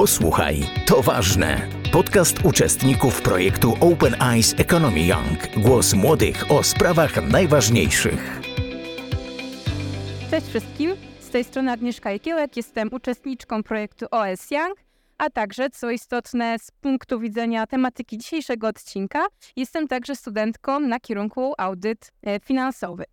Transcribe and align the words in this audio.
Posłuchaj, 0.00 0.60
to 0.86 1.02
ważne. 1.02 1.68
Podcast 1.92 2.44
uczestników 2.44 3.22
projektu 3.22 3.74
Open 3.80 4.22
Eyes 4.22 4.54
Economy 4.58 5.00
Young. 5.00 5.64
Głos 5.64 5.94
młodych 5.94 6.50
o 6.50 6.62
sprawach 6.62 7.30
najważniejszych. 7.30 8.40
Cześć 10.30 10.46
wszystkim. 10.46 10.90
Z 11.20 11.30
tej 11.30 11.44
strony 11.44 11.72
Agnieszka 11.72 12.10
Jekiełek. 12.10 12.56
Jestem 12.56 12.88
uczestniczką 12.92 13.62
projektu 13.62 14.06
OS 14.10 14.50
Young, 14.50 14.74
a 15.18 15.30
także, 15.30 15.70
co 15.70 15.90
istotne 15.90 16.58
z 16.58 16.70
punktu 16.70 17.20
widzenia 17.20 17.66
tematyki 17.66 18.18
dzisiejszego 18.18 18.68
odcinka, 18.68 19.26
jestem 19.56 19.88
także 19.88 20.16
studentką 20.16 20.80
na 20.80 21.00
kierunku 21.00 21.54
audyt 21.58 22.12
e, 22.22 22.40
finansowy. 22.40 23.04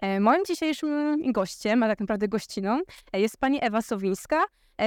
E, 0.00 0.20
moim 0.20 0.44
dzisiejszym 0.44 1.32
gościem, 1.32 1.82
a 1.82 1.88
tak 1.88 2.00
naprawdę 2.00 2.28
gościną, 2.28 2.80
e, 3.12 3.20
jest 3.20 3.36
pani 3.36 3.58
Ewa 3.64 3.82
Sowińska, 3.82 4.44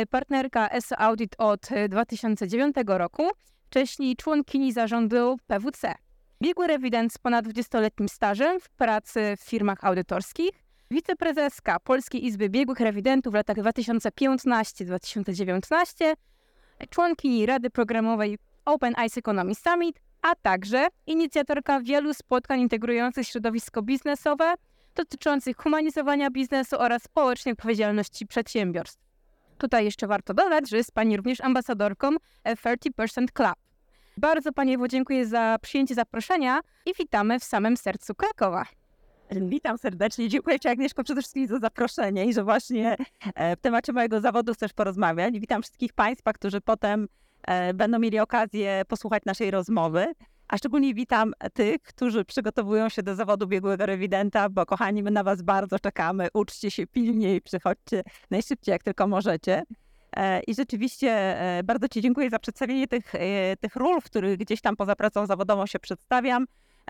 partnerka 0.09 0.69
ESO 0.69 0.99
Audit 0.99 1.35
od 1.37 1.69
2009 1.89 2.75
e, 2.77 2.97
roku, 2.97 3.29
wcześniej 3.65 4.15
członkini 4.15 4.73
zarządu 4.73 5.37
PWC. 5.47 5.95
Biegły 6.41 6.67
rewident 6.67 7.13
z 7.13 7.17
ponad 7.17 7.45
20-letnim 7.45 8.09
stażem 8.09 8.59
w 8.59 8.69
pracy 8.69 9.35
w 9.37 9.43
firmach 9.43 9.83
audytorskich, 9.83 10.51
wiceprezeska 10.91 11.79
Polskiej 11.79 12.25
Izby 12.25 12.49
Biegłych 12.49 12.79
Rewidentów 12.79 13.31
w 13.31 13.35
latach 13.35 13.57
2015-2019, 13.57 16.13
członkini 16.89 17.45
Rady 17.45 17.69
Programowej 17.69 18.37
Open 18.65 18.93
Eyes 18.97 19.17
Economy 19.17 19.55
Summit, 19.55 19.99
a 20.21 20.35
także 20.35 20.87
inicjatorka 21.07 21.81
wielu 21.81 22.13
spotkań 22.13 22.59
integrujących 22.59 23.27
środowisko 23.27 23.81
biznesowe 23.81 24.53
dotyczących 24.95 25.57
humanizowania 25.57 26.31
biznesu 26.31 26.75
oraz 26.79 27.03
społecznej 27.03 27.53
odpowiedzialności 27.53 28.27
przedsiębiorstw. 28.27 29.08
Tutaj 29.59 29.85
jeszcze 29.85 30.07
warto 30.07 30.33
dodać, 30.33 30.69
że 30.69 30.77
jest 30.77 30.91
Pani 30.91 31.17
również 31.17 31.41
ambasadorką 31.41 32.09
30% 32.45 33.25
Club. 33.33 33.55
Bardzo 34.17 34.53
Pani 34.53 34.73
Ewo 34.73 34.87
dziękuję 34.87 35.25
za 35.25 35.57
przyjęcie 35.61 35.95
zaproszenia 35.95 36.59
i 36.85 36.93
witamy 36.93 37.39
w 37.39 37.43
samym 37.43 37.77
sercu 37.77 38.15
Krakowa. 38.15 38.65
Witam 39.31 39.77
serdecznie. 39.77 40.29
Dziękuję 40.29 40.59
Ci 40.59 40.67
Agnieszko 40.67 41.03
przede 41.03 41.21
wszystkim 41.21 41.47
za 41.47 41.59
zaproszenie 41.59 42.25
i 42.25 42.33
że 42.33 42.43
właśnie 42.43 42.97
e, 43.35 43.55
w 43.55 43.61
temacie 43.61 43.93
mojego 43.93 44.21
zawodu 44.21 44.53
chcesz 44.53 44.73
porozmawiać. 44.73 45.39
Witam 45.39 45.61
wszystkich 45.61 45.93
Państwa, 45.93 46.33
którzy 46.33 46.61
potem 46.61 47.07
e, 47.47 47.73
będą 47.73 47.99
mieli 47.99 48.19
okazję 48.19 48.81
posłuchać 48.87 49.23
naszej 49.25 49.51
rozmowy. 49.51 50.07
A 50.49 50.57
szczególnie 50.57 50.93
witam 50.93 51.33
tych, 51.53 51.81
którzy 51.81 52.25
przygotowują 52.25 52.89
się 52.89 53.03
do 53.03 53.15
zawodu 53.15 53.47
biegłego 53.47 53.85
rewidenta, 53.85 54.49
bo 54.49 54.65
kochani, 54.65 55.03
my 55.03 55.11
na 55.11 55.23
Was 55.23 55.41
bardzo 55.41 55.79
czekamy. 55.79 56.27
Uczcie 56.33 56.71
się 56.71 56.87
pilnie 56.87 57.35
i 57.35 57.41
przychodźcie 57.41 58.03
najszybciej, 58.31 58.71
jak 58.71 58.83
tylko 58.83 59.07
możecie. 59.07 59.63
E, 60.15 60.39
I 60.39 60.55
rzeczywiście 60.55 61.11
e, 61.11 61.63
bardzo 61.63 61.87
Ci 61.87 62.01
dziękuję 62.01 62.29
za 62.29 62.39
przedstawienie 62.39 62.87
tych, 62.87 63.15
e, 63.15 63.57
tych 63.57 63.75
ról, 63.75 64.01
w 64.01 64.03
których 64.03 64.37
gdzieś 64.37 64.61
tam 64.61 64.75
poza 64.75 64.95
pracą 64.95 65.25
zawodową 65.25 65.65
się 65.65 65.79
przedstawiam, 65.79 66.45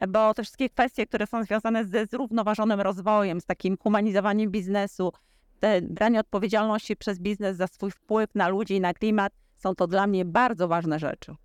bo 0.08 0.34
te 0.34 0.44
wszystkie 0.44 0.70
kwestie, 0.70 1.06
które 1.06 1.28
są 1.28 1.44
związane 1.44 1.86
ze 1.86 2.06
zrównoważonym 2.06 2.82
rozwojem, 2.82 3.42
z 3.42 3.46
takim 3.46 3.78
humanizowaniem 3.78 4.52
biznesu, 4.52 5.14
te 5.60 5.82
branie 5.82 6.20
odpowiedzialności 6.20 6.96
przez 6.96 7.20
biznes 7.20 7.58
za 7.58 7.68
swój 7.68 7.92
wpływ 7.92 8.36
na 8.36 8.48
ludzi 8.48 8.76
i 8.76 8.82
na 8.82 8.94
klimat, 8.94 9.34
są 9.56 9.76
to 9.76 9.88
dla 9.88 10.08
mnie 10.08 10.26
bardzo 10.26 10.68
ważne 10.68 11.00
rzeczy. 11.00 11.36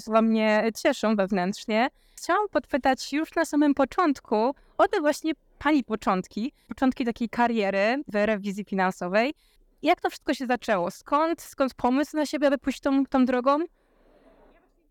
Słowa 0.00 0.22
mnie 0.22 0.70
cieszą 0.82 1.16
wewnętrznie. 1.16 1.88
Chciałam 2.16 2.48
podpytać 2.48 3.12
już 3.12 3.34
na 3.34 3.44
samym 3.44 3.74
początku 3.74 4.54
o 4.78 4.88
te 4.88 5.00
właśnie 5.00 5.32
Pani 5.58 5.84
początki, 5.84 6.52
początki 6.68 7.04
takiej 7.04 7.28
kariery 7.28 8.02
w 8.08 8.14
rewizji 8.26 8.64
finansowej. 8.64 9.34
Jak 9.82 10.00
to 10.00 10.10
wszystko 10.10 10.34
się 10.34 10.46
zaczęło? 10.46 10.90
Skąd, 10.90 11.42
skąd 11.42 11.74
pomysł 11.74 12.16
na 12.16 12.26
siebie, 12.26 12.46
aby 12.46 12.58
pójść 12.58 12.80
tą, 12.80 13.06
tą 13.06 13.24
drogą? 13.24 13.58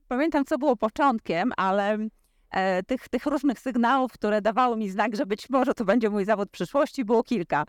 Pamiętam, 0.08 0.46
co 0.46 0.58
było 0.58 0.76
początkiem, 0.76 1.52
ale 1.58 1.98
e, 2.52 2.84
tych, 2.84 3.10
tych 3.10 3.26
różnych 3.26 3.60
sygnałów, 3.60 4.12
które 4.12 4.42
dawały 4.42 4.78
mi 4.78 4.90
znak, 4.90 5.16
że 5.16 5.26
być 5.26 5.50
może 5.50 5.74
to 5.74 5.86
będzie 5.86 6.10
mój 6.10 6.26
zawód 6.26 6.50
przyszłości, 6.50 7.06
było 7.06 7.24
kilka. 7.24 7.66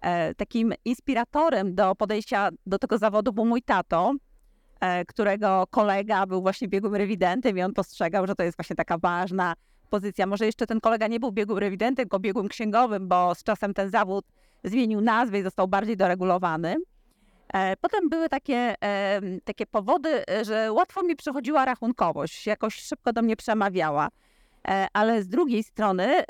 E, 0.00 0.34
takim 0.34 0.74
inspiratorem 0.84 1.74
do 1.74 1.94
podejścia 1.94 2.48
do 2.66 2.78
tego 2.78 2.98
zawodu 2.98 3.32
był 3.32 3.44
mój 3.44 3.62
tato, 3.62 4.14
którego 5.08 5.64
kolega 5.70 6.26
był 6.26 6.42
właśnie 6.42 6.68
biegłym 6.68 6.94
rewidentem 6.94 7.58
i 7.58 7.62
on 7.62 7.72
postrzegał, 7.72 8.26
że 8.26 8.34
to 8.34 8.42
jest 8.42 8.58
właśnie 8.58 8.76
taka 8.76 8.98
ważna 8.98 9.54
pozycja. 9.90 10.26
Może 10.26 10.46
jeszcze 10.46 10.66
ten 10.66 10.80
kolega 10.80 11.06
nie 11.06 11.20
był 11.20 11.32
biegłym 11.32 11.58
rewidentem, 11.58 12.04
tylko 12.04 12.18
biegłym 12.18 12.48
księgowym, 12.48 13.08
bo 13.08 13.34
z 13.34 13.42
czasem 13.42 13.74
ten 13.74 13.90
zawód 13.90 14.24
zmienił 14.64 15.00
nazwę 15.00 15.38
i 15.38 15.42
został 15.42 15.68
bardziej 15.68 15.96
doregulowany. 15.96 16.76
E, 17.54 17.76
potem 17.76 18.08
były 18.08 18.28
takie, 18.28 18.74
takie 19.44 19.66
powody, 19.66 20.24
że 20.42 20.72
łatwo 20.72 21.02
mi 21.02 21.16
przychodziła 21.16 21.64
rachunkowość, 21.64 22.46
jakoś 22.46 22.74
szybko 22.74 23.12
do 23.12 23.22
mnie 23.22 23.36
przemawiała. 23.36 24.08
E, 24.68 24.86
ale 24.92 25.22
z 25.22 25.28
drugiej 25.28 25.62
strony 25.62 26.22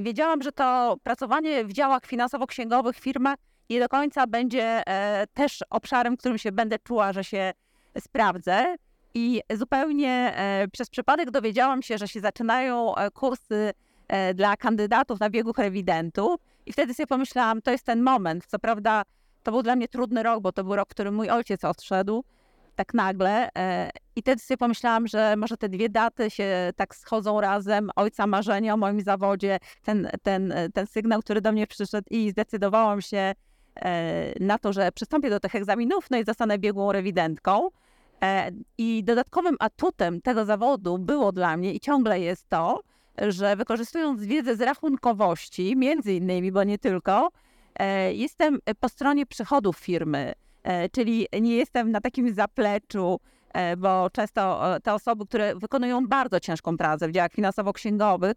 wiedziałam, 0.00 0.42
że 0.42 0.52
to 0.52 0.96
pracowanie 1.02 1.64
w 1.64 1.72
działach 1.72 2.06
finansowo-księgowych 2.06 2.98
firmach 2.98 3.36
nie 3.70 3.80
do 3.80 3.88
końca 3.88 4.26
będzie 4.26 4.82
też 5.34 5.64
obszarem, 5.70 6.16
w 6.16 6.18
którym 6.18 6.38
się 6.38 6.52
będę 6.52 6.78
czuła, 6.78 7.12
że 7.12 7.24
się 7.24 7.52
sprawdzę. 8.00 8.76
I 9.14 9.42
zupełnie 9.50 10.34
e, 10.36 10.68
przez 10.72 10.90
przypadek 10.90 11.30
dowiedziałam 11.30 11.82
się, 11.82 11.98
że 11.98 12.08
się 12.08 12.20
zaczynają 12.20 12.96
e, 12.96 13.10
kursy 13.10 13.72
e, 14.08 14.34
dla 14.34 14.56
kandydatów 14.56 15.20
na 15.20 15.30
biegłych 15.30 15.58
rewidentów. 15.58 16.40
I 16.66 16.72
wtedy 16.72 16.94
sobie 16.94 17.06
pomyślałam, 17.06 17.62
to 17.62 17.70
jest 17.70 17.84
ten 17.84 18.02
moment. 18.02 18.46
Co 18.46 18.58
prawda, 18.58 19.02
to 19.42 19.52
był 19.52 19.62
dla 19.62 19.76
mnie 19.76 19.88
trudny 19.88 20.22
rok, 20.22 20.42
bo 20.42 20.52
to 20.52 20.64
był 20.64 20.76
rok, 20.76 20.88
w 20.88 20.90
którym 20.90 21.14
mój 21.14 21.30
ojciec 21.30 21.64
odszedł 21.64 22.24
tak 22.74 22.94
nagle. 22.94 23.48
I 24.16 24.22
wtedy 24.22 24.42
sobie 24.42 24.58
pomyślałam, 24.58 25.06
że 25.06 25.36
może 25.36 25.56
te 25.56 25.68
dwie 25.68 25.88
daty 25.88 26.30
się 26.30 26.72
tak 26.76 26.94
schodzą 26.94 27.40
razem. 27.40 27.90
Ojca 27.96 28.26
marzenia 28.26 28.74
o 28.74 28.76
moim 28.76 29.00
zawodzie, 29.00 29.58
ten, 29.84 30.10
ten, 30.22 30.54
ten 30.74 30.86
sygnał, 30.86 31.20
który 31.20 31.40
do 31.40 31.52
mnie 31.52 31.66
przyszedł 31.66 32.06
i 32.10 32.30
zdecydowałam 32.30 33.00
się 33.00 33.34
na 34.40 34.58
to, 34.58 34.72
że 34.72 34.92
przystąpię 34.92 35.30
do 35.30 35.40
tych 35.40 35.54
egzaminów, 35.54 36.10
no 36.10 36.18
i 36.18 36.24
zostanę 36.24 36.58
biegłą 36.58 36.92
rewidentką. 36.92 37.68
E, 38.22 38.50
I 38.78 39.04
dodatkowym 39.04 39.56
atutem 39.60 40.20
tego 40.20 40.44
zawodu 40.44 40.98
było 40.98 41.32
dla 41.32 41.56
mnie 41.56 41.74
i 41.74 41.80
ciągle 41.80 42.20
jest 42.20 42.48
to, 42.48 42.80
że 43.28 43.56
wykorzystując 43.56 44.24
wiedzę 44.24 44.56
z 44.56 44.60
rachunkowości, 44.60 45.76
między 45.76 46.12
innymi, 46.12 46.52
bo 46.52 46.64
nie 46.64 46.78
tylko, 46.78 47.30
e, 47.78 48.14
jestem 48.14 48.58
po 48.80 48.88
stronie 48.88 49.26
przychodów 49.26 49.78
firmy, 49.78 50.32
e, 50.62 50.88
czyli 50.88 51.26
nie 51.40 51.56
jestem 51.56 51.90
na 51.90 52.00
takim 52.00 52.34
zapleczu, 52.34 53.20
bo 53.78 54.10
często 54.10 54.60
te 54.82 54.94
osoby, 54.94 55.26
które 55.26 55.54
wykonują 55.54 56.06
bardzo 56.06 56.40
ciężką 56.40 56.76
pracę 56.76 57.08
w 57.08 57.12
działach 57.12 57.32
finansowo-księgowych, 57.32 58.34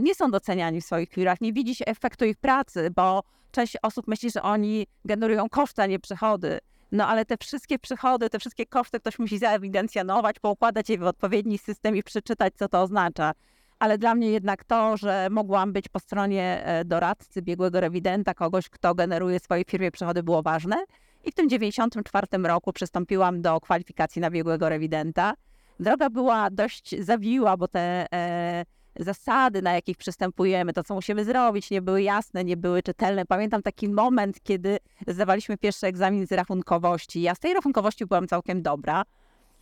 nie 0.00 0.14
są 0.14 0.30
doceniani 0.30 0.80
w 0.80 0.84
swoich 0.84 1.10
firmach, 1.10 1.40
nie 1.40 1.52
widzi 1.52 1.74
się 1.74 1.84
efektu 1.84 2.24
ich 2.24 2.36
pracy, 2.36 2.90
bo 2.96 3.22
część 3.50 3.76
osób 3.82 4.08
myśli, 4.08 4.30
że 4.30 4.42
oni 4.42 4.86
generują 5.04 5.48
koszty, 5.48 5.82
a 5.82 5.86
nie 5.86 5.98
przychody. 5.98 6.58
No 6.92 7.06
ale 7.06 7.24
te 7.24 7.36
wszystkie 7.36 7.78
przychody, 7.78 8.30
te 8.30 8.38
wszystkie 8.38 8.66
koszty 8.66 9.00
ktoś 9.00 9.18
musi 9.18 9.38
zaewidencjonować, 9.38 10.38
poukładać 10.38 10.90
je 10.90 10.98
w 10.98 11.02
odpowiedni 11.02 11.58
system 11.58 11.96
i 11.96 12.02
przeczytać, 12.02 12.54
co 12.56 12.68
to 12.68 12.82
oznacza. 12.82 13.32
Ale 13.78 13.98
dla 13.98 14.14
mnie 14.14 14.30
jednak 14.30 14.64
to, 14.64 14.96
że 14.96 15.28
mogłam 15.30 15.72
być 15.72 15.88
po 15.88 16.00
stronie 16.00 16.62
e, 16.64 16.84
doradcy, 16.84 17.42
biegłego 17.42 17.80
rewidenta, 17.80 18.34
kogoś, 18.34 18.68
kto 18.68 18.94
generuje 18.94 19.40
swojej 19.40 19.64
firmie 19.64 19.90
przychody, 19.90 20.22
było 20.22 20.42
ważne. 20.42 20.76
I 21.24 21.32
w 21.32 21.34
tym 21.34 21.48
94 21.48 22.26
roku 22.44 22.72
przystąpiłam 22.72 23.42
do 23.42 23.60
kwalifikacji 23.60 24.22
na 24.22 24.30
biegłego 24.30 24.68
rewidenta. 24.68 25.34
Droga 25.80 26.10
była 26.10 26.50
dość 26.50 26.94
zawiła, 27.00 27.56
bo 27.56 27.68
te 27.68 28.06
e, 28.14 28.64
zasady, 28.96 29.62
na 29.62 29.72
jakich 29.72 29.96
przystępujemy, 29.96 30.72
to 30.72 30.82
co 30.82 30.94
musimy 30.94 31.24
zrobić, 31.24 31.70
nie 31.70 31.82
były 31.82 32.02
jasne, 32.02 32.44
nie 32.44 32.56
były 32.56 32.82
czytelne. 32.82 33.26
Pamiętam 33.26 33.62
taki 33.62 33.88
moment, 33.88 34.42
kiedy 34.42 34.78
zdawaliśmy 35.06 35.58
pierwszy 35.58 35.86
egzamin 35.86 36.26
z 36.26 36.32
rachunkowości. 36.32 37.22
Ja 37.22 37.34
z 37.34 37.38
tej 37.38 37.54
rachunkowości 37.54 38.06
byłam 38.06 38.28
całkiem 38.28 38.62
dobra. 38.62 39.02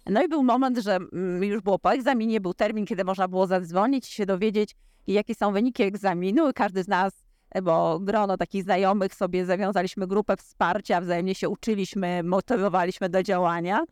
No 0.06 0.22
i 0.22 0.28
był 0.28 0.42
moment, 0.42 0.78
że 0.78 0.96
mm, 0.96 1.44
już 1.44 1.62
było 1.62 1.78
po 1.78 1.92
egzaminie, 1.92 2.40
był 2.40 2.54
termin, 2.54 2.86
kiedy 2.86 3.04
można 3.04 3.28
było 3.28 3.46
zadzwonić 3.46 4.08
i 4.08 4.12
się 4.12 4.26
dowiedzieć, 4.26 4.76
jakie 5.06 5.34
są 5.34 5.52
wyniki 5.52 5.82
egzaminu. 5.82 6.50
Każdy 6.54 6.82
z 6.82 6.88
nas, 6.88 7.24
bo 7.62 8.00
grono 8.00 8.36
takich 8.36 8.62
znajomych 8.62 9.14
sobie 9.14 9.46
zawiązaliśmy 9.46 10.06
grupę 10.06 10.36
wsparcia, 10.36 11.00
wzajemnie 11.00 11.34
się 11.34 11.48
uczyliśmy, 11.48 12.22
motywowaliśmy 12.22 13.08
do 13.08 13.22
działania. 13.22 13.84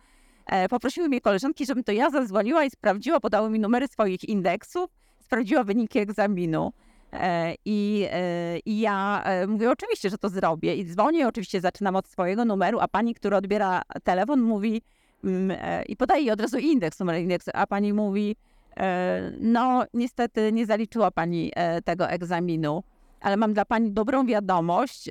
E, 0.46 0.68
poprosiły 0.68 1.08
mnie 1.08 1.20
koleżanki, 1.20 1.66
żebym 1.66 1.84
to 1.84 1.92
ja 1.92 2.10
zadzwoniła 2.10 2.64
i 2.64 2.70
sprawdziła, 2.70 3.20
podały 3.20 3.50
mi 3.50 3.58
numery 3.58 3.88
swoich 3.88 4.24
indeksów 4.24 4.90
sprawdziła 5.28 5.64
wyniki 5.64 5.98
egzaminu. 5.98 6.72
E, 7.12 7.54
I, 7.64 8.06
e, 8.10 8.58
I 8.58 8.80
ja 8.80 9.22
e, 9.24 9.46
mówię, 9.46 9.70
oczywiście, 9.70 10.10
że 10.10 10.18
to 10.18 10.28
zrobię. 10.28 10.74
I 10.74 10.84
dzwonię, 10.84 11.28
oczywiście 11.28 11.60
zaczynam 11.60 11.96
od 11.96 12.08
swojego 12.08 12.44
numeru, 12.44 12.78
a 12.80 12.88
pani, 12.88 13.14
która 13.14 13.36
odbiera 13.36 13.82
telefon, 14.04 14.40
mówi 14.40 14.82
mm, 15.24 15.58
i 15.88 15.96
podaje 15.96 16.20
jej 16.20 16.30
od 16.30 16.40
razu 16.40 16.58
indeks, 16.58 17.00
numer 17.00 17.20
indeks, 17.20 17.46
a 17.54 17.66
pani 17.66 17.92
mówi, 17.92 18.36
no 19.40 19.84
niestety 19.94 20.52
nie 20.52 20.66
zaliczyła 20.66 21.10
pani 21.10 21.52
tego 21.84 22.08
egzaminu, 22.08 22.82
ale 23.20 23.36
mam 23.36 23.54
dla 23.54 23.64
pani 23.64 23.92
dobrą 23.92 24.26
wiadomość. 24.26 25.08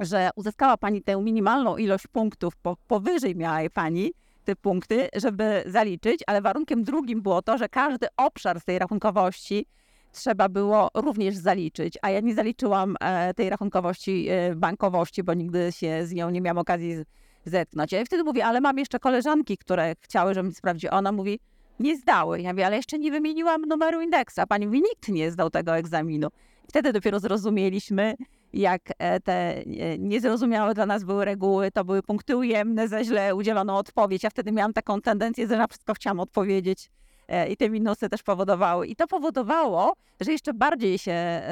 że 0.00 0.30
uzyskała 0.36 0.76
Pani 0.76 1.02
tę 1.02 1.22
minimalną 1.22 1.76
ilość 1.76 2.06
punktów, 2.06 2.56
po, 2.56 2.76
powyżej 2.88 3.36
miała 3.36 3.58
Pani 3.74 4.12
te 4.46 4.56
punkty, 4.56 5.08
żeby 5.14 5.62
zaliczyć, 5.66 6.20
ale 6.26 6.42
warunkiem 6.42 6.84
drugim 6.84 7.22
było 7.22 7.42
to, 7.42 7.58
że 7.58 7.68
każdy 7.68 8.06
obszar 8.16 8.60
z 8.60 8.64
tej 8.64 8.78
rachunkowości 8.78 9.66
trzeba 10.12 10.48
było 10.48 10.88
również 10.94 11.36
zaliczyć, 11.36 11.98
a 12.02 12.10
ja 12.10 12.20
nie 12.20 12.34
zaliczyłam 12.34 12.96
e, 13.00 13.34
tej 13.34 13.50
rachunkowości 13.50 14.26
e, 14.28 14.54
bankowości, 14.54 15.22
bo 15.22 15.34
nigdy 15.34 15.72
się 15.72 16.06
z 16.06 16.12
nią 16.12 16.30
nie 16.30 16.40
miałam 16.40 16.58
okazji 16.58 16.96
zetknąć. 17.44 17.92
Ja 17.92 18.04
wtedy 18.04 18.24
mówię, 18.24 18.46
ale 18.46 18.60
mam 18.60 18.78
jeszcze 18.78 18.98
koleżanki, 18.98 19.58
które 19.58 19.94
chciały, 20.00 20.34
żebym 20.34 20.52
sprawdziła. 20.52 20.92
Ona 20.92 21.12
mówi, 21.12 21.40
nie 21.80 21.96
zdały. 21.96 22.40
Ja 22.40 22.52
mówię, 22.52 22.66
ale 22.66 22.76
jeszcze 22.76 22.98
nie 22.98 23.10
wymieniłam 23.10 23.62
numeru 23.62 24.00
indeksu. 24.00 24.40
A 24.40 24.46
pani 24.46 24.66
mówi, 24.66 24.78
nikt 24.78 25.08
nie 25.08 25.30
zdał 25.30 25.50
tego 25.50 25.76
egzaminu. 25.76 26.28
Wtedy 26.68 26.92
dopiero 26.92 27.20
zrozumieliśmy, 27.20 28.14
jak 28.56 28.82
e, 28.98 29.20
te 29.20 29.32
e, 29.32 29.64
niezrozumiałe 29.98 30.74
dla 30.74 30.86
nas 30.86 31.04
były 31.04 31.24
reguły, 31.24 31.70
to 31.70 31.84
były 31.84 32.02
punkty 32.02 32.36
ujemne 32.36 32.88
za 32.88 33.04
źle 33.04 33.34
udzieloną 33.34 33.76
odpowiedź. 33.76 34.22
Ja 34.22 34.30
wtedy 34.30 34.52
miałam 34.52 34.72
taką 34.72 35.00
tendencję, 35.00 35.48
że 35.48 35.56
na 35.56 35.66
wszystko 35.66 35.94
chciałam 35.94 36.20
odpowiedzieć 36.20 36.90
e, 37.28 37.48
i 37.48 37.56
te 37.56 37.70
minusy 37.70 38.08
też 38.08 38.22
powodowały. 38.22 38.86
I 38.86 38.96
to 38.96 39.06
powodowało, 39.06 39.94
że 40.20 40.32
jeszcze 40.32 40.54
bardziej 40.54 40.98
się 40.98 41.42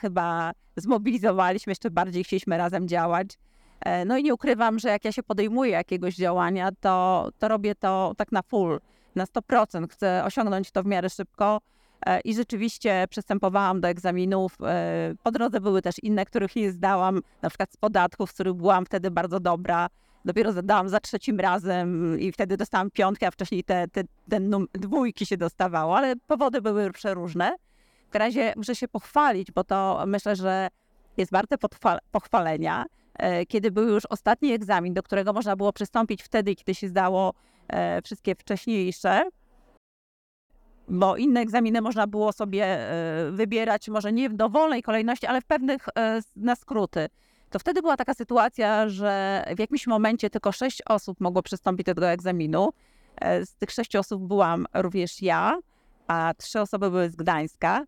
chyba 0.00 0.52
zmobilizowaliśmy, 0.76 1.70
jeszcze 1.70 1.90
bardziej 1.90 2.24
chcieliśmy 2.24 2.58
razem 2.58 2.88
działać. 2.88 3.28
No 4.06 4.18
i 4.18 4.22
nie 4.22 4.34
ukrywam, 4.34 4.78
że 4.78 4.88
jak 4.88 5.04
ja 5.04 5.12
się 5.12 5.22
podejmuję 5.22 5.70
jakiegoś 5.70 6.14
działania, 6.14 6.70
to, 6.80 7.28
to 7.38 7.48
robię 7.48 7.74
to 7.74 8.12
tak 8.16 8.32
na 8.32 8.42
full, 8.42 8.80
na 9.14 9.24
100%. 9.24 9.88
Chcę 9.88 10.24
osiągnąć 10.24 10.70
to 10.70 10.82
w 10.82 10.86
miarę 10.86 11.10
szybko 11.10 11.60
I 12.24 12.34
rzeczywiście 12.34 13.04
przystępowałam 13.10 13.80
do 13.80 13.88
egzaminów. 13.88 14.56
E, 14.62 15.14
po 15.22 15.30
drodze 15.30 15.60
były 15.60 15.82
też 15.82 15.94
inne, 16.02 16.24
których 16.24 16.56
nie 16.56 16.72
zdałam, 16.72 17.20
na 17.42 17.48
przykład 17.48 17.72
z 17.72 17.76
podatków, 17.76 18.30
z 18.30 18.34
których 18.34 18.54
byłam 18.54 18.86
wtedy 18.86 19.10
bardzo 19.10 19.40
dobra. 19.40 19.88
Dopiero 20.24 20.52
zadałam 20.52 20.88
za 20.88 21.00
trzecim 21.00 21.40
razem 21.40 22.20
i 22.20 22.32
wtedy 22.32 22.56
dostałam 22.56 22.90
piątkę, 22.90 23.26
a 23.26 23.30
wcześniej 23.30 23.64
te, 23.64 23.88
te, 23.88 24.04
te 24.30 24.40
dwójki 24.74 25.26
się 25.26 25.36
dostawało, 25.36 25.96
ale 25.96 26.16
powody 26.16 26.62
były 26.62 26.90
przeróżne. 26.90 27.56
W 28.12 28.14
razie 28.14 28.52
muszę 28.56 28.74
się 28.74 28.88
pochwalić, 28.88 29.52
bo 29.52 29.64
to 29.64 30.04
myślę, 30.06 30.36
że 30.36 30.68
jest 31.16 31.32
warte 31.32 31.56
pochwalenia. 32.12 32.84
E, 33.14 33.46
kiedy 33.46 33.70
był 33.70 33.88
już 33.88 34.06
ostatni 34.06 34.52
egzamin, 34.52 34.94
do 34.94 35.02
którego 35.02 35.32
można 35.32 35.56
było 35.56 35.72
przystąpić 35.72 36.22
wtedy, 36.22 36.54
kiedy 36.54 36.74
się 36.74 36.88
zdało 36.88 37.34
wszystkie 38.04 38.34
wcześniejsze, 38.34 39.22
bo 40.88 41.16
inne 41.16 41.40
egzaminy 41.40 41.80
można 41.80 42.06
było 42.06 42.32
sobie 42.32 42.64
e, 42.64 43.30
wybierać, 43.30 43.88
może 43.88 44.12
nie 44.12 44.30
w 44.30 44.34
dowolnej 44.34 44.82
kolejności, 44.82 45.26
ale 45.26 45.40
w 45.40 45.44
pewnych 45.44 45.88
e, 45.98 46.20
na 46.36 46.56
skróty. 46.56 47.08
To 47.50 47.58
wtedy 47.58 47.80
była 47.82 47.96
taka 47.96 48.14
sytuacja, 48.14 48.88
że 48.88 49.44
w 49.56 49.58
jakimś 49.58 49.86
momencie 49.86 50.30
tylko 50.30 50.52
sześć 50.52 50.82
osób 50.86 51.20
mogło 51.20 51.42
przystąpić 51.42 51.86
do 51.86 51.94
tego 51.94 52.08
egzaminu. 52.08 52.72
E, 53.16 53.46
z 53.46 53.54
tych 53.54 53.70
sześciu 53.70 53.98
osób 53.98 54.22
byłam 54.22 54.66
również 54.74 55.22
ja, 55.22 55.58
a 56.06 56.34
trzy 56.38 56.60
osoby 56.60 56.90
były 56.90 57.10
z 57.10 57.16
Gdańska. 57.16 57.84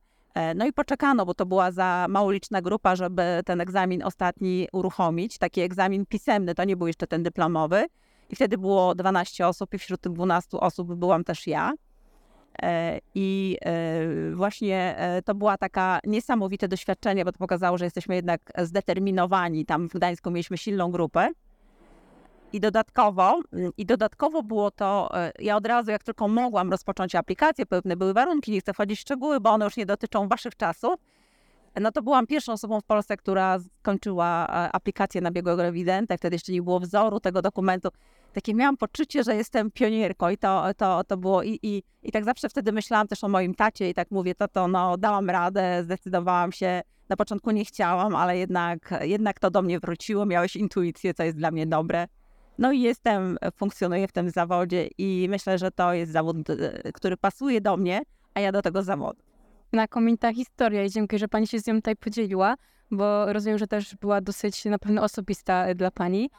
No 0.55 0.67
i 0.67 0.73
poczekano, 0.73 1.26
bo 1.26 1.35
to 1.35 1.47
była 1.47 1.70
za 1.70 2.06
mało 2.08 2.31
liczna 2.31 2.62
grupa, 2.62 2.97
żeby 2.97 3.23
ten 3.47 3.61
egzamin 3.61 4.02
ostatni 4.02 4.69
uruchomić. 4.73 5.38
Taki 5.38 5.61
egzamin 5.61 6.06
pisemny, 6.06 6.55
to 6.55 6.64
nie 6.64 6.76
był 6.76 6.87
jeszcze 6.87 7.06
ten 7.06 7.23
dyplomowy. 7.23 7.87
I 8.29 8.37
wtedy 8.37 8.58
było 8.58 8.94
12 8.94 9.47
osób 9.49 9.75
i 9.75 9.79
wśród 9.79 10.00
tych 10.00 10.12
12 10.12 10.61
osób 10.61 10.94
byłam 10.94 11.25
też 11.25 11.47
ja. 11.47 11.73
E, 12.62 13.00
I 13.14 13.56
e, 13.61 14.35
właśnie 14.35 14.97
e, 14.99 15.23
to 15.23 15.35
była 15.35 15.56
taka 15.56 16.00
niesamowite 16.05 16.69
doświadczenie, 16.69 17.25
bo 17.25 17.32
to 17.32 17.38
pokazało, 17.38 17.79
że 17.79 17.85
jesteśmy 17.85 18.14
jednak 18.14 18.41
zdeterminowani. 18.58 19.67
Tam 19.67 19.88
w 19.88 19.93
Gdańsku 19.93 20.31
mieliśmy 20.31 20.58
silną 20.58 20.91
grupę. 20.91 21.29
I 22.52 22.61
dodatkowo, 22.61 23.41
mm, 23.52 23.73
I 23.76 23.87
dodatkowo 23.87 24.43
było 24.43 24.70
to, 24.70 25.11
ja 25.38 25.56
od 25.56 25.67
razu, 25.67 25.91
jak 25.91 26.05
tylko 26.05 26.29
mogłam 26.29 26.70
rozpocząć 26.70 27.14
aplikację, 27.14 27.67
pewne 27.67 27.97
były 27.97 28.12
warunki, 28.12 28.52
nie 28.52 28.61
chcę 28.61 28.73
wchodzić 28.73 28.99
w 28.99 29.02
szczegóły, 29.02 29.41
bo 29.41 29.50
one 29.50 29.64
już 29.64 29.76
nie 29.76 29.87
dotyczą 29.87 30.29
waszych 30.29 30.56
czasów, 30.56 30.94
no 31.81 31.93
to 31.93 32.02
byłam 32.02 32.26
pierwszą 32.26 32.52
osobą 32.52 32.81
w 32.81 32.85
Polsce, 32.85 33.17
która 33.17 33.58
skończyła 33.81 34.47
aplikację 34.73 35.20
na 35.20 35.31
biegłego 35.31 35.62
rewidenta. 35.62 36.17
Wtedy 36.17 36.35
jeszcze 36.35 36.52
nie 36.52 36.62
było 36.62 36.81
wzoru 36.81 37.20
tego 37.20 37.43
dokumentu 37.43 37.88
takie 38.32 38.54
miałam 38.54 38.76
poczucie, 38.76 39.22
że 39.24 39.36
jestem 39.36 39.70
pionierką 39.70 40.28
i 40.28 40.36
to, 40.36 40.64
to, 40.76 41.04
to 41.04 41.16
było 41.16 41.42
i, 41.42 41.58
i, 41.62 41.82
i 42.02 42.12
tak 42.12 42.24
zawsze 42.24 42.48
wtedy 42.48 42.72
myślałam 42.72 43.08
też 43.08 43.24
o 43.24 43.28
moim 43.28 43.54
tacie 43.54 43.90
i 43.90 43.94
tak 43.94 44.10
mówię, 44.10 44.34
to 44.34 44.48
to 44.48 44.68
no 44.68 44.96
dałam 44.96 45.30
radę, 45.30 45.82
zdecydowałam 45.84 46.52
się, 46.52 46.82
na 47.08 47.16
początku 47.16 47.50
nie 47.50 47.64
chciałam, 47.64 48.16
ale 48.16 48.38
jednak, 48.38 48.94
jednak 49.00 49.40
to 49.40 49.50
do 49.50 49.62
mnie 49.62 49.80
wróciło, 49.80 50.26
miałeś 50.26 50.56
intuicję, 50.56 51.14
co 51.14 51.22
jest 51.22 51.36
dla 51.36 51.50
mnie 51.50 51.66
dobre. 51.66 52.06
No 52.58 52.72
i 52.72 52.80
jestem, 52.80 53.38
funkcjonuję 53.56 54.08
w 54.08 54.12
tym 54.12 54.30
zawodzie 54.30 54.88
i 54.98 55.26
myślę, 55.30 55.58
że 55.58 55.70
to 55.70 55.92
jest 55.92 56.12
zawód, 56.12 56.50
e, 56.50 56.92
który 56.92 57.16
pasuje 57.16 57.60
do 57.60 57.76
mnie, 57.76 58.02
a 58.34 58.40
ja 58.40 58.52
do 58.52 58.62
tego 58.62 58.82
zawodu. 58.82 59.22
Znakomita 59.72 60.32
historia 60.32 60.84
i 60.84 60.90
dziękuję, 60.90 61.18
że 61.18 61.28
Pani 61.28 61.46
się 61.46 61.60
z 61.60 61.66
nią 61.66 61.74
tutaj 61.74 61.96
podzieliła, 61.96 62.54
bo 62.90 63.32
rozumiem, 63.32 63.58
że 63.58 63.66
też 63.66 63.96
była 63.96 64.20
dosyć 64.20 64.64
na 64.64 64.78
pewno 64.78 65.02
osobista 65.02 65.74
dla 65.74 65.90
Pani 65.90 66.30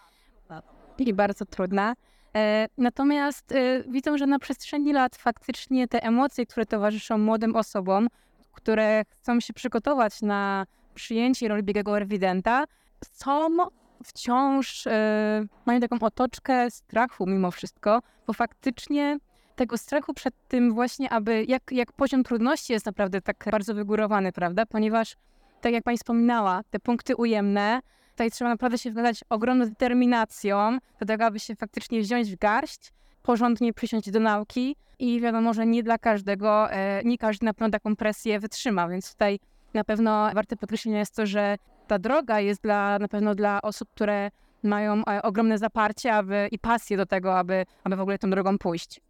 i 0.97 1.13
bardzo 1.13 1.45
trudna. 1.45 1.95
E, 2.35 2.67
natomiast 2.77 3.51
e, 3.51 3.83
widzę, 3.88 4.17
że 4.17 4.27
na 4.27 4.39
przestrzeni 4.39 4.93
lat 4.93 5.15
faktycznie 5.15 5.88
te 5.88 6.03
emocje, 6.03 6.45
które 6.45 6.65
towarzyszą 6.65 7.17
młodym 7.17 7.55
osobom, 7.55 8.07
które 8.51 9.03
chcą 9.09 9.39
się 9.39 9.53
przygotować 9.53 10.21
na 10.21 10.65
przyjęcie 10.95 11.47
roli 11.47 11.63
biegłego 11.63 11.99
rewidenta, 11.99 12.63
są 13.11 13.57
wciąż, 14.03 14.88
e, 14.88 15.45
mają 15.65 15.79
taką 15.79 15.99
otoczkę 15.99 16.71
strachu 16.71 17.25
mimo 17.25 17.51
wszystko, 17.51 18.01
bo 18.27 18.33
faktycznie 18.33 19.17
tego 19.55 19.77
strachu 19.77 20.13
przed 20.13 20.33
tym 20.47 20.73
właśnie, 20.73 21.09
aby, 21.09 21.45
jak, 21.47 21.71
jak 21.71 21.91
poziom 21.91 22.23
trudności 22.23 22.73
jest 22.73 22.85
naprawdę 22.85 23.21
tak 23.21 23.47
bardzo 23.51 23.73
wygórowany, 23.73 24.31
prawda? 24.31 24.65
Ponieważ, 24.65 25.15
tak 25.61 25.73
jak 25.73 25.83
pani 25.83 25.97
wspominała, 25.97 26.61
te 26.69 26.79
punkty 26.79 27.15
ujemne 27.15 27.81
Tutaj 28.12 28.31
trzeba 28.31 28.50
naprawdę 28.50 28.78
się 28.78 28.92
wykazać 28.92 29.24
ogromną 29.30 29.66
determinacją 29.66 30.78
do 31.00 31.06
tego, 31.06 31.25
aby 31.25 31.40
się 31.40 31.56
faktycznie 31.56 32.02
wziąć 32.02 32.31
w 32.31 32.38
garść, 32.38 32.94
porządnie 33.24 33.74
przysiąść 33.74 34.12
do 34.12 34.19
nauki 34.19 34.75
i 35.00 35.22
wiadomo, 35.22 35.54
że 35.54 35.66
nie 35.66 35.84
dla 35.84 35.98
każdego, 35.98 36.72
e, 36.72 37.02
nie 37.04 37.18
każdy 37.18 37.46
na 37.46 37.54
pewno 37.54 37.69
taką 37.69 37.96
presję 37.96 38.40
wytrzyma, 38.40 38.88
więc 38.88 39.12
tutaj 39.12 39.40
na 39.74 39.84
pewno 39.84 40.31
warte 40.34 40.56
podkreślenia 40.56 41.00
jest 41.00 41.16
to, 41.16 41.25
że 41.25 41.58
ta 41.88 42.00
droga 42.00 42.40
jest 42.40 42.62
dla, 42.62 43.00
na 43.00 43.08
pewno 43.08 43.36
dla 43.36 43.62
osób, 43.62 43.90
które 43.90 44.31
mają 44.63 45.06
e, 45.06 45.22
ogromne 45.22 45.58
zaparcie 45.58 46.13
aby, 46.13 46.48
i 46.52 46.60
pasję 46.60 46.98
do 46.98 47.06
tego, 47.06 47.38
aby, 47.38 47.65
aby 47.84 47.96
w 47.96 48.01
ogóle 48.01 48.18
tą 48.18 48.30
drogą 48.30 48.58
pójść. 48.58 49.01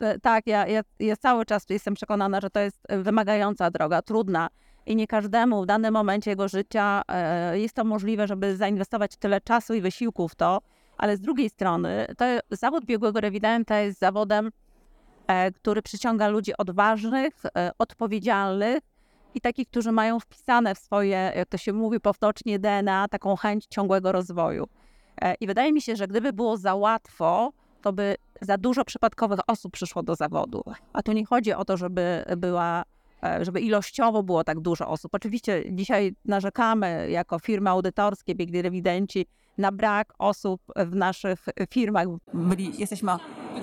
E, 0.00 0.18
tak, 0.18 0.46
ja, 0.46 0.66
ja, 0.66 0.82
ja 1.00 1.16
cały 1.16 1.44
czas 1.46 1.66
jestem 1.70 1.94
przekonana, 1.94 2.40
że 2.40 2.50
to 2.50 2.60
jest 2.60 2.78
wymagająca 2.88 3.70
droga, 3.70 4.02
trudna 4.02 4.48
i 4.86 4.96
nie 4.96 5.06
każdemu 5.06 5.62
w 5.62 5.66
danym 5.66 5.94
momencie 5.94 6.30
jego 6.30 6.48
życia 6.48 7.02
e, 7.08 7.58
jest 7.58 7.74
to 7.74 7.84
możliwe, 7.84 8.26
żeby 8.26 8.56
zainwestować 8.56 9.16
tyle 9.16 9.40
czasu 9.40 9.74
i 9.74 9.80
wysiłku 9.80 10.28
w 10.28 10.34
to, 10.34 10.60
ale 10.98 11.16
z 11.16 11.20
drugiej 11.20 11.50
strony 11.50 12.06
to 12.18 12.24
zawód 12.50 12.84
biegłego 12.84 13.20
rewidenta 13.20 13.78
jest 13.78 13.98
zawodem, 13.98 14.50
e, 15.26 15.52
który 15.52 15.82
przyciąga 15.82 16.28
ludzi 16.28 16.52
odważnych, 16.58 17.42
e, 17.56 17.70
odpowiedzialnych 17.78 18.78
i 19.34 19.40
takich, 19.40 19.68
którzy 19.68 19.92
mają 19.92 20.20
wpisane 20.20 20.74
w 20.74 20.78
swoje, 20.78 21.32
jak 21.36 21.48
to 21.48 21.58
się 21.58 21.72
mówi 21.72 22.00
potocznie, 22.00 22.58
DNA, 22.58 23.08
taką 23.08 23.36
chęć 23.36 23.66
ciągłego 23.66 24.12
rozwoju. 24.12 24.68
I 25.40 25.46
wydaje 25.46 25.72
mi 25.72 25.82
się, 25.82 25.96
że 25.96 26.06
gdyby 26.08 26.32
było 26.32 26.56
za 26.56 26.74
łatwo, 26.74 27.52
to 27.82 27.92
by 27.92 28.16
za 28.40 28.58
dużo 28.58 28.84
przypadkowych 28.84 29.40
osób 29.46 29.72
przyszło 29.72 30.02
do 30.02 30.14
zawodu. 30.14 30.62
A 30.92 31.02
tu 31.02 31.12
nie 31.12 31.26
chodzi 31.26 31.52
o 31.52 31.64
to, 31.64 31.76
żeby 31.76 32.24
była 32.36 32.84
żeby 33.40 33.60
ilościowo 33.60 34.22
było 34.22 34.44
tak 34.44 34.60
dużo 34.60 34.88
osób. 34.88 35.14
Oczywiście 35.14 35.62
dzisiaj 35.72 36.14
narzekamy 36.24 37.10
jako 37.10 37.38
firmy 37.38 37.70
audytorskie, 37.70 38.34
biegli 38.34 38.62
rewidenci 38.62 39.26
na 39.58 39.72
brak 39.72 40.12
osób 40.18 40.62
w 40.76 40.94
naszych 40.94 41.46
firmach. 41.70 42.06
Byli, 42.34 42.80
jesteśmy, 42.80 43.12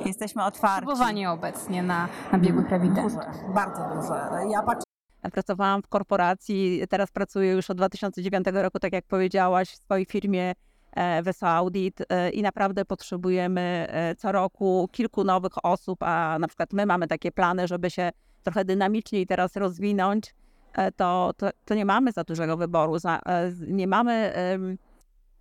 jesteśmy 0.05 0.43
otwarci. 0.43 0.85
Próbowanie 0.85 1.31
obecnie 1.31 1.83
na, 1.83 2.09
na 2.31 2.37
biegłych 2.39 2.69
rewidentów. 2.69 3.13
Bardzo 3.53 3.81
duże. 3.95 4.49
Ja 4.51 4.63
patrzę 4.63 4.83
Pracowałam 5.31 5.81
w 5.81 5.87
korporacji, 5.87 6.81
teraz 6.89 7.11
pracuję 7.11 7.51
już 7.51 7.69
od 7.69 7.77
2009 7.77 8.45
roku, 8.53 8.79
tak 8.79 8.93
jak 8.93 9.05
powiedziałaś, 9.05 9.69
w 9.69 9.75
swojej 9.75 10.05
firmie 10.05 10.53
e, 10.91 11.23
Weso 11.23 11.49
Audit 11.49 12.01
e, 12.09 12.29
i 12.29 12.41
naprawdę 12.41 12.85
potrzebujemy 12.85 13.87
co 14.17 14.31
roku 14.31 14.89
kilku 14.91 15.23
nowych 15.23 15.65
osób, 15.65 16.03
a 16.03 16.37
na 16.39 16.47
przykład 16.47 16.73
my 16.73 16.85
mamy 16.85 17.07
takie 17.07 17.31
plany, 17.31 17.67
żeby 17.67 17.89
się 17.89 18.11
trochę 18.47 18.65
dynamiczniej 18.65 19.27
teraz 19.27 19.55
rozwinąć, 19.55 20.35
e, 20.73 20.91
to, 20.91 21.33
to, 21.37 21.49
to 21.65 21.75
nie 21.75 21.85
mamy 21.85 22.11
za 22.11 22.23
dużego 22.23 22.57
wyboru. 22.57 22.95
E, 23.05 23.51
nie 23.67 23.87
mamy. 23.87 24.33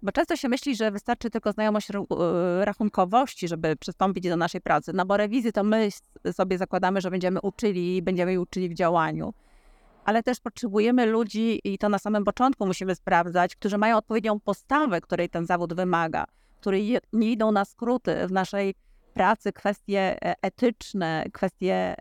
Bo 0.03 0.13
często 0.13 0.37
się 0.37 0.49
myśli, 0.49 0.77
że 0.77 0.91
wystarczy 0.91 1.31
tylko 1.31 1.53
znajomość 1.53 1.89
e, 1.91 1.95
rachunkowości, 2.65 3.49
żeby 3.49 3.77
przystąpić 3.77 4.29
do 4.29 4.37
naszej 4.37 4.61
pracy. 4.61 4.93
No 4.95 5.07
bo 5.07 5.17
rewizy 5.17 5.53
to 5.53 5.65
my 5.65 5.89
sobie 6.33 6.59
zakładamy, 6.59 7.01
że 7.01 7.11
będziemy 7.11 7.41
uczyli 7.41 7.97
i 7.97 8.03
będziemy 8.03 8.41
uczyli 8.41 8.69
w 8.69 8.75
działaniu. 8.75 9.35
ale 10.05 10.23
też 10.23 10.41
potrzebujemy 10.41 11.07
ludzi, 11.07 11.61
i 11.65 11.79
to 11.79 11.89
na 11.89 11.99
samym 11.99 12.25
początku 12.25 12.67
musimy 12.67 12.95
sprawdzać, 12.95 13.57
którzy 13.57 13.79
mają 13.79 13.97
odpowiednią 13.97 14.41
postawę, 14.41 15.01
której 15.01 15.29
ten 15.29 15.47
zawód 15.47 15.75
wymaga, 15.75 16.25
którzy 16.61 16.79
nie 17.13 17.31
idą 17.33 17.53
na 17.53 17.65
skróty 17.65 18.27
w 18.27 18.33
naszej 18.33 18.75
pracy, 19.15 19.53
kwestie 19.53 20.19
etyczne, 20.43 21.25
kwestie 21.33 21.97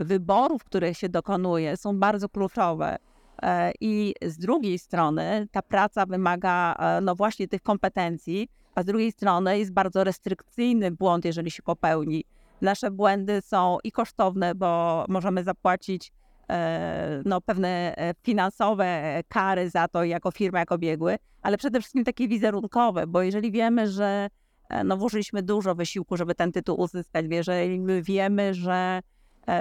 wyborów, 0.00 0.64
które 0.64 0.94
się 0.94 1.08
dokonuje, 1.08 1.76
są 1.76 1.98
bardzo 1.98 2.28
kluczowe. 2.28 2.96
E, 3.42 3.72
I 3.80 4.14
z 4.22 4.38
drugiej 4.38 4.78
strony 4.78 5.48
ta 5.52 5.62
praca 5.62 6.06
wymaga 6.06 6.76
no 7.02 7.14
właśnie 7.14 7.48
tych 7.48 7.62
kompetencji, 7.62 8.48
a 8.74 8.82
z 8.82 8.86
drugiej 8.86 9.12
strony 9.12 9.58
jest 9.58 9.72
bardzo 9.72 10.04
restrykcyjny 10.04 10.90
błąd, 10.90 11.24
jeżeli 11.24 11.50
się 11.50 11.62
popełni. 11.62 12.24
Nasze 12.60 12.90
błędy 12.90 13.40
są 13.40 13.78
i 13.84 13.92
kosztowne, 13.92 14.54
bo 14.54 15.04
możemy 15.08 15.44
zapłacić 15.44 16.12
E, 16.50 17.22
no, 17.24 17.40
pewne 17.40 17.94
e, 17.96 18.14
finansowe 18.22 19.20
kary 19.28 19.70
za 19.70 19.88
to 19.88 20.04
jako 20.04 20.30
firma, 20.30 20.58
jako 20.58 20.78
biegły, 20.78 21.18
ale 21.42 21.58
przede 21.58 21.80
wszystkim 21.80 22.04
takie 22.04 22.28
wizerunkowe, 22.28 23.06
bo 23.06 23.22
jeżeli 23.22 23.52
wiemy, 23.52 23.88
że 23.88 24.28
e, 24.68 24.84
no, 24.84 24.96
włożyliśmy 24.96 25.42
dużo 25.42 25.74
wysiłku, 25.74 26.16
żeby 26.16 26.34
ten 26.34 26.52
tytuł 26.52 26.80
uzyskać, 26.80 27.26
jeżeli 27.30 27.80
my 27.80 28.02
wiemy, 28.02 28.54
że, 28.54 29.00